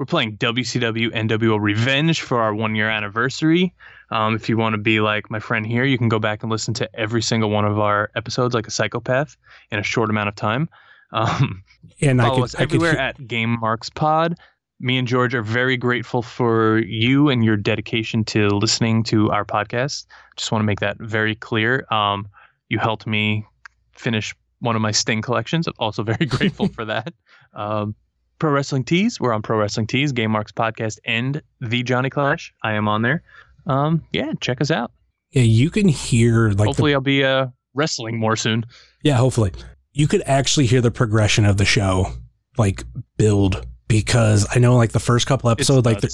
[0.00, 3.74] We're playing WCW NWO Revenge for our one year anniversary.
[4.08, 6.50] Um, if you want to be like my friend here, you can go back and
[6.50, 9.36] listen to every single one of our episodes like a psychopath
[9.70, 10.70] in a short amount of time.
[11.12, 11.64] Um,
[12.00, 14.38] And I Follow could, us I could everywhere at Game Marks Pod.
[14.78, 19.44] Me and George are very grateful for you and your dedication to listening to our
[19.44, 20.06] podcast.
[20.36, 21.84] Just want to make that very clear.
[21.90, 22.28] Um,
[22.68, 23.44] you helped me
[23.90, 25.66] finish one of my Sting collections.
[25.66, 27.12] I'm also very grateful for that.
[27.54, 27.96] Um,
[28.40, 29.20] Pro Wrestling Tees.
[29.20, 32.52] We're on Pro Wrestling Tees, Game Marks Podcast, and the Johnny Clash.
[32.64, 33.22] I am on there.
[33.66, 34.90] Um, yeah, check us out.
[35.30, 38.64] yeah, you can hear like the Hopefully, I'll be uh, wrestling more soon.
[39.04, 39.52] Yeah, hopefully.
[39.92, 42.06] You could actually hear the progression of the show
[42.58, 42.82] like
[43.16, 46.10] build because I know like the first couple episodes like the,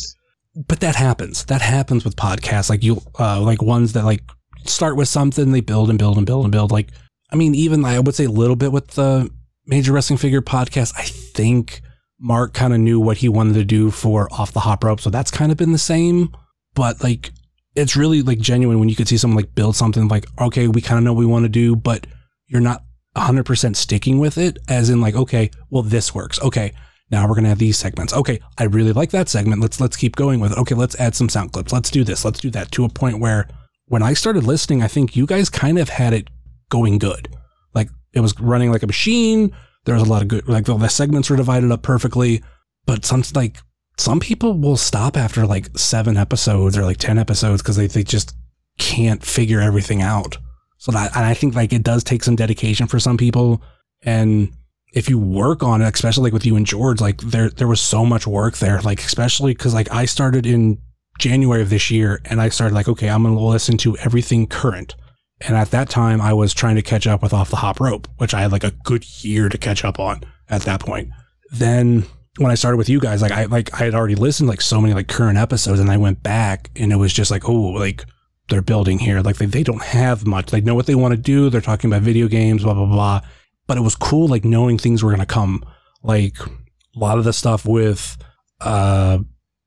[0.67, 1.45] but that happens.
[1.47, 4.23] That happens with podcasts like you uh like ones that like
[4.65, 6.89] start with something they build and build and build and build like
[7.31, 9.31] I mean even I would say a little bit with the
[9.67, 10.95] Major Wrestling Figure podcast.
[10.97, 11.83] I think
[12.19, 15.11] Mark kind of knew what he wanted to do for Off the Hop Rope, so
[15.11, 16.35] that's kind of been the same,
[16.75, 17.33] but like
[17.75, 20.81] it's really like genuine when you could see someone like build something like okay, we
[20.81, 22.07] kind of know what we want to do, but
[22.47, 22.83] you're not
[23.17, 26.41] 100% sticking with it as in like okay well this works.
[26.43, 26.73] Okay
[27.11, 28.13] now we're gonna have these segments.
[28.13, 29.61] Okay i really like that segment.
[29.61, 30.59] Let's let's keep going with it.
[30.59, 31.73] Okay let's add some sound clips.
[31.73, 32.25] Let's do this.
[32.25, 32.71] Let's do that.
[32.73, 33.49] To a point where
[33.87, 36.29] when i started listening i think you guys kind of had it
[36.71, 37.29] going good.
[37.75, 39.55] Like it was running like a machine
[39.87, 42.43] there was a lot of good like the, segments were divided up perfectly
[42.85, 43.57] but some like
[43.99, 48.03] some people will stop after like seven episodes or like 10 episodes because they, they
[48.03, 48.35] just
[48.79, 50.37] can't figure everything out.
[50.79, 53.63] So that, and I think like it does take some dedication for some people.
[54.03, 54.53] And
[54.93, 57.81] if you work on it, especially like with you and George, like there, there was
[57.81, 60.79] so much work there, like, especially cause like I started in
[61.19, 64.47] January of this year and I started like, okay, I'm going to listen to everything
[64.47, 64.95] current.
[65.41, 68.09] And at that time I was trying to catch up with off the hop rope,
[68.17, 71.11] which I had like a good year to catch up on at that point.
[71.51, 72.05] Then
[72.39, 74.81] when I started with you guys, like I like I had already listened like so
[74.81, 78.05] many like current episodes and I went back and it was just like, oh, like
[78.49, 79.21] they're building here.
[79.21, 80.51] Like they, they don't have much.
[80.51, 81.51] They know what they want to do.
[81.51, 83.21] They're talking about video games, blah, blah, blah.
[83.67, 85.65] But it was cool like knowing things were gonna come.
[86.03, 88.17] Like a lot of the stuff with
[88.61, 89.19] uh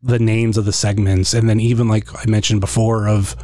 [0.02, 3.36] the names of the segments and then even like I mentioned before of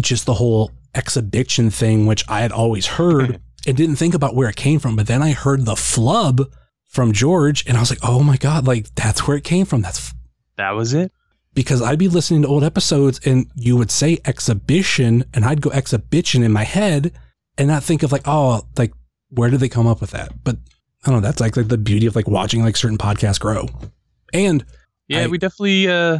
[0.00, 4.48] just the whole exhibition thing, which I had always heard and didn't think about where
[4.48, 4.96] it came from.
[4.96, 6.42] But then I heard the flub
[6.86, 9.82] from George and I was like, oh my God, like that's where it came from.
[9.82, 10.12] That's
[10.56, 11.10] That was it.
[11.54, 15.70] because I'd be listening to old episodes and you would say exhibition and I'd go
[15.70, 17.12] exhibition in my head
[17.58, 18.92] and not think of like, oh, like
[19.30, 20.44] where did they come up with that?
[20.44, 20.56] But
[21.04, 21.26] I don't know.
[21.28, 23.68] That's like, like the beauty of like watching like certain podcasts grow.
[24.32, 24.64] And
[25.08, 25.88] Yeah, I- we definitely.
[25.88, 26.18] uh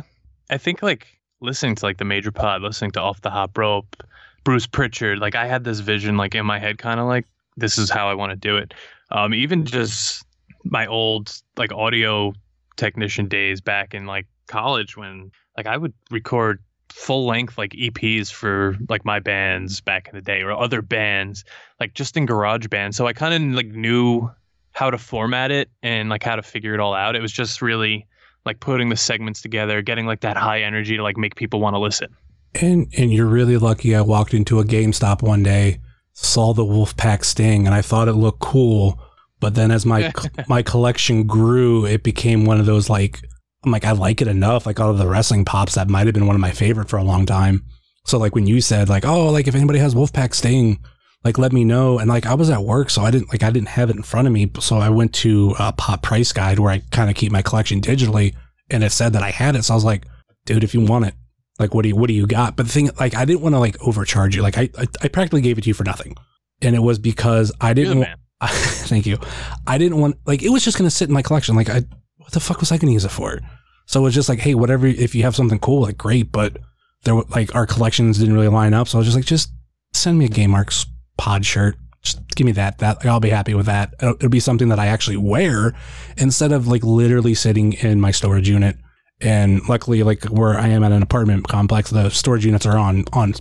[0.50, 1.06] I think like
[1.40, 3.96] listening to like the major pod, listening to Off the Hop Rope,
[4.44, 5.18] Bruce Pritchard.
[5.18, 7.26] Like I had this vision like in my head, kind of like
[7.56, 8.74] this is how I want to do it.
[9.10, 10.24] Um, even just
[10.64, 12.32] my old like audio
[12.76, 16.62] technician days back in like college when like I would record
[16.92, 21.44] full length like EPs for like my bands back in the day or other bands
[21.80, 24.30] like just in garage band so I kind of like knew
[24.72, 27.62] how to format it and like how to figure it all out it was just
[27.62, 28.06] really
[28.44, 31.74] like putting the segments together getting like that high energy to like make people want
[31.74, 32.14] to listen
[32.60, 35.80] And and you're really lucky I walked into a GameStop one day,
[36.12, 39.00] saw the Wolfpack Sting, and I thought it looked cool.
[39.40, 40.12] But then as my
[40.48, 43.20] my collection grew, it became one of those like
[43.64, 44.66] I'm like I like it enough.
[44.66, 46.96] Like all of the wrestling pops, that might have been one of my favorite for
[46.96, 47.64] a long time.
[48.06, 50.78] So like when you said like oh like if anybody has Wolfpack Sting,
[51.24, 51.98] like let me know.
[51.98, 54.02] And like I was at work, so I didn't like I didn't have it in
[54.02, 54.50] front of me.
[54.60, 57.80] So I went to a Pop Price Guide where I kind of keep my collection
[57.80, 58.34] digitally,
[58.70, 59.64] and it said that I had it.
[59.64, 60.06] So I was like,
[60.44, 61.14] dude, if you want it,
[61.58, 62.56] like what do you what do you got?
[62.56, 64.42] But the thing like i didn't want to like overcharge you.
[64.42, 66.16] Like I, I i practically gave it to you for nothing.
[66.62, 68.16] And it was because i didn't man.
[68.40, 69.18] wa- thank you.
[69.66, 71.54] I didn't want like it was just gonna sit in my collection.
[71.54, 71.82] Like i
[72.16, 73.38] what the fuck was i gonna use it for?
[73.86, 76.32] So it was just like hey whatever if you have something cool like great.
[76.32, 76.56] But
[77.04, 78.88] there were like our collections didn't really line up.
[78.88, 79.50] So i was just like just
[79.92, 80.86] send me a game marks
[81.16, 81.76] pod shirt.
[82.02, 83.94] Just give me that that like, i'll be happy with that.
[84.02, 85.72] It'll, it'll be something that i actually wear
[86.16, 88.76] instead of like literally sitting in my storage unit
[89.24, 93.04] and luckily like where i am at an apartment complex the storage units are on
[93.12, 93.34] on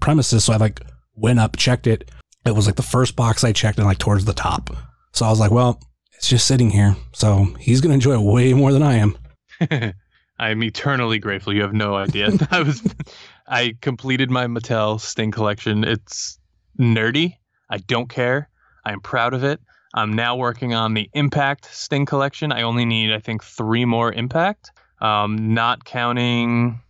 [0.00, 0.44] premises.
[0.44, 0.80] So i like
[1.14, 2.10] went up checked it.
[2.44, 4.70] It was like the first box i checked and like towards the top.
[5.12, 5.80] So i was like well
[6.14, 6.96] it's just sitting here.
[7.12, 9.16] So he's gonna enjoy it way more than i am.
[10.40, 11.52] I'm eternally grateful.
[11.52, 12.30] You have no idea.
[12.50, 12.82] I was
[13.46, 15.84] i completed my mattel sting collection.
[15.84, 16.38] It's
[16.78, 17.34] nerdy.
[17.70, 18.48] I don't care.
[18.84, 19.60] I'm proud of it.
[19.94, 22.52] I'm now working on the impact sting collection.
[22.52, 26.80] I only need i think three more impact um, not counting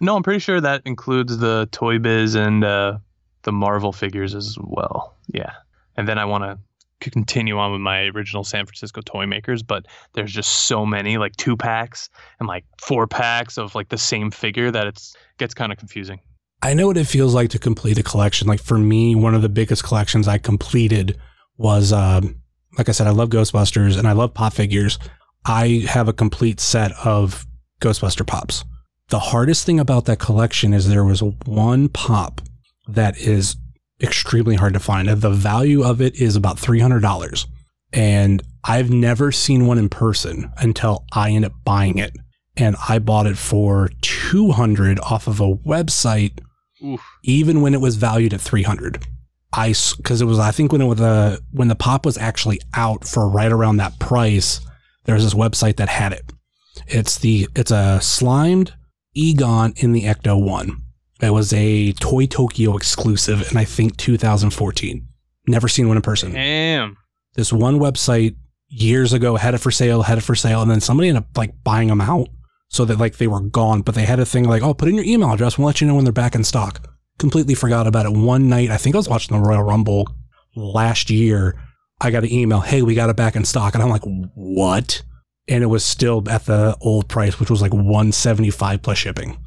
[0.00, 2.98] no i'm pretty sure that includes the toy biz and uh,
[3.42, 5.52] the marvel figures as well yeah
[5.96, 6.58] and then i want to
[7.00, 11.34] continue on with my original san francisco toy makers but there's just so many like
[11.36, 15.70] two packs and like four packs of like the same figure that it's gets kind
[15.70, 16.18] of confusing
[16.62, 18.48] I know what it feels like to complete a collection.
[18.48, 21.16] Like for me, one of the biggest collections I completed
[21.56, 22.42] was, um,
[22.76, 24.98] like I said, I love Ghostbusters and I love pop figures.
[25.44, 27.46] I have a complete set of
[27.80, 28.64] Ghostbuster pops.
[29.08, 32.40] The hardest thing about that collection is there was one pop
[32.86, 33.56] that is
[34.02, 35.08] extremely hard to find.
[35.08, 37.46] The value of it is about $300.
[37.92, 42.12] And I've never seen one in person until I end up buying it.
[42.56, 46.40] And I bought it for 200 off of a website
[46.84, 47.00] Oof.
[47.24, 49.04] even when it was valued at 300
[49.52, 52.60] i because it was i think when it was the when the pop was actually
[52.74, 54.60] out for right around that price
[55.04, 56.32] there was this website that had it
[56.86, 58.74] it's the it's a slimed
[59.14, 60.76] egon in the ecto 1
[61.20, 65.06] it was a toy tokyo exclusive and i think 2014
[65.46, 66.96] never seen one in person damn
[67.34, 68.36] this one website
[68.68, 71.36] years ago had it for sale, had it for sale, and then somebody ended up
[71.36, 72.28] like buying them out
[72.68, 73.82] so that like they were gone.
[73.82, 75.86] But they had a thing like, oh, put in your email address, we'll let you
[75.86, 76.86] know when they're back in stock.
[77.18, 78.12] Completely forgot about it.
[78.12, 80.08] One night, I think I was watching the Royal Rumble
[80.54, 81.60] last year.
[82.00, 83.74] I got an email, hey, we got it back in stock.
[83.74, 85.02] And I'm like, what?
[85.48, 89.38] And it was still at the old price, which was like 175 plus shipping.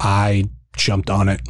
[0.00, 0.44] I
[0.76, 1.40] jumped on it.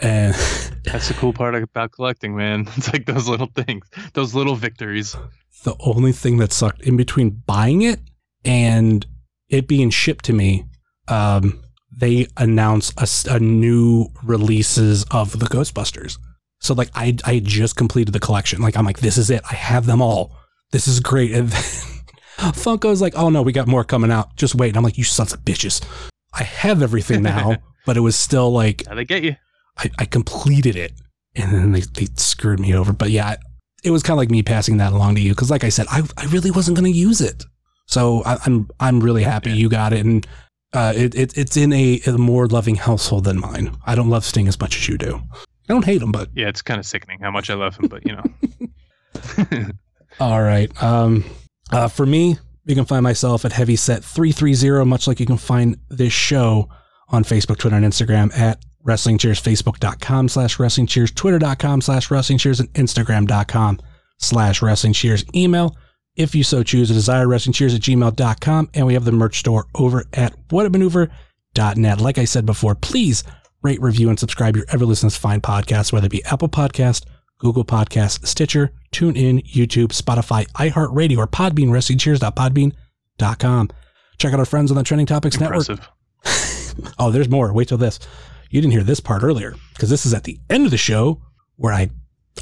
[0.00, 0.34] And
[0.84, 2.68] That's the cool part about collecting, man.
[2.76, 5.16] It's like those little things, those little victories.
[5.64, 7.98] the only thing that sucked in between buying it
[8.44, 9.06] and
[9.48, 10.64] it being shipped to me
[11.08, 11.62] um
[11.98, 12.92] they announce
[13.26, 16.18] a new releases of the Ghostbusters.
[16.60, 18.60] So like I I just completed the collection.
[18.60, 19.40] Like I'm like this is it.
[19.50, 20.36] I have them all.
[20.72, 21.32] This is great.
[21.34, 21.95] And then
[22.38, 24.36] Funko's like, oh no, we got more coming out.
[24.36, 24.68] Just wait.
[24.68, 25.84] And I'm like, you sons of bitches.
[26.34, 27.56] I have everything now,
[27.86, 29.36] but it was still like How they get you?
[29.78, 30.92] I, I completed it
[31.36, 32.92] and then they, they screwed me over.
[32.92, 33.36] But yeah,
[33.84, 35.86] it was kind of like me passing that along to you because, like I said,
[35.90, 37.44] I, I really wasn't going to use it.
[37.86, 40.26] So I, I'm I'm really happy you got it, and
[40.72, 43.76] uh, it, it it's in a, a more loving household than mine.
[43.86, 45.22] I don't love Sting as much as you do.
[45.32, 47.88] I don't hate him, but Yeah, it's kind of sickening how much I love him,
[47.88, 48.24] but you know.
[50.20, 50.70] all right.
[50.82, 51.24] Um,
[51.72, 56.12] uh, for me, you can find myself at Heavyset330, much like you can find this
[56.12, 56.68] show
[57.08, 62.38] on Facebook, Twitter, and Instagram at Wrestling Cheers, Facebook.com slash Wrestling Cheers, Twitter.com slash Wrestling
[62.38, 63.80] Cheers, and Instagram.com
[64.18, 65.24] slash Wrestling Cheers.
[65.34, 65.76] Email,
[66.16, 68.70] if you so choose, a desire wrestling cheers at gmail.com.
[68.74, 72.00] And we have the merch store over at whatamaneuver.net.
[72.00, 73.22] Like I said before, please
[73.62, 77.04] rate, review, and subscribe your ever listen to fine podcast, whether it be Apple Podcast,
[77.38, 83.70] Google Podcast, Stitcher, TuneIn, YouTube, Spotify, iHeartRadio, or Podbean, WrestlingCheers.podbean.com.
[84.18, 85.80] Check out our friends on the Trending Topics Network.
[86.98, 87.52] Oh, there's more.
[87.52, 87.98] Wait till this.
[88.50, 91.20] You didn't hear this part earlier because this is at the end of the show
[91.56, 91.90] where I,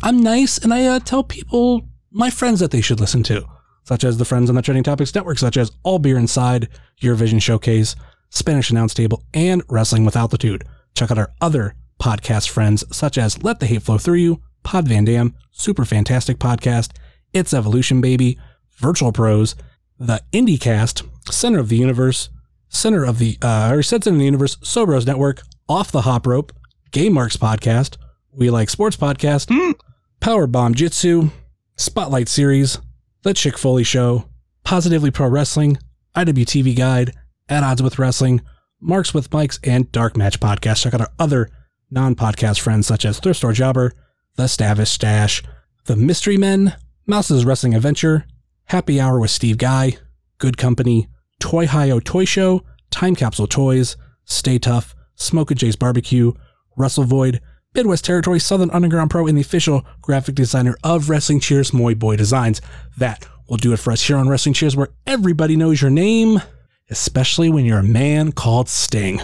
[0.03, 3.45] I'm nice and I uh, tell people, my friends, that they should listen to,
[3.85, 6.69] such as the friends on the Trending Topics Network, such as All Beer Inside,
[7.01, 7.97] Eurovision Showcase,
[8.31, 10.65] Spanish Announce Table, and Wrestling with Altitude.
[10.95, 14.89] Check out our other podcast friends, such as Let the Hate Flow Through You, Pod
[14.89, 16.91] Van Dam, Super Fantastic Podcast,
[17.32, 18.39] It's Evolution Baby,
[18.78, 19.55] Virtual Pros,
[19.99, 22.31] the IndieCast, Center of the Universe,
[22.69, 26.53] Center of the, uh, or Center of the Universe, Sobros Network, Off the Hop Rope,
[26.91, 27.97] Game Marks Podcast,
[28.32, 29.74] We Like Sports Podcast,
[30.20, 31.31] Power Bomb Jitsu,
[31.77, 32.78] Spotlight Series,
[33.23, 34.24] The Chick Foley Show,
[34.65, 35.78] Positively Pro Wrestling,
[36.16, 37.12] IWTV Guide,
[37.49, 38.41] At Odds with Wrestling,
[38.81, 40.82] Marks with Mikes, and Dark Match Podcast.
[40.82, 41.51] Check out our other
[41.91, 43.93] non podcast friends such as Thrift Store Jobber,
[44.36, 45.44] The Stavish Stash,
[45.85, 46.74] The Mystery Men,
[47.06, 48.27] Mouse's Wrestling Adventure,
[48.65, 49.97] Happy Hour with Steve Guy,
[50.39, 51.06] Good Company,
[51.39, 56.32] Toy Hio Toy Show, Time Capsule Toys, Stay Tough, Smoke and Jay's Barbecue,
[56.77, 57.40] Russell Void,
[57.77, 62.16] Midwest Territory, Southern Underground Pro, and the official graphic designer of Wrestling Cheers, Moy Boy
[62.16, 62.61] Designs.
[62.98, 66.43] That will do it for us here on Wrestling Cheers, where everybody knows your name,
[66.90, 69.20] especially when you're a man called Sting.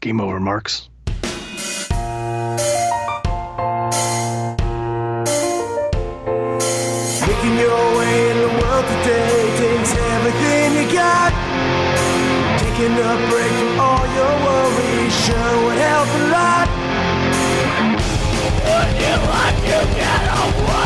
[0.00, 0.88] Game over, Marks.
[7.36, 11.32] Making your way in the world today takes everything you got.
[12.58, 16.68] Taking a break from all your worries sure would help a lot.
[18.64, 20.80] Would you like to get away?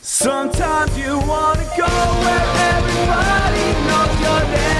[0.00, 1.92] Sometimes you wanna go
[2.24, 4.79] where everybody knows your name.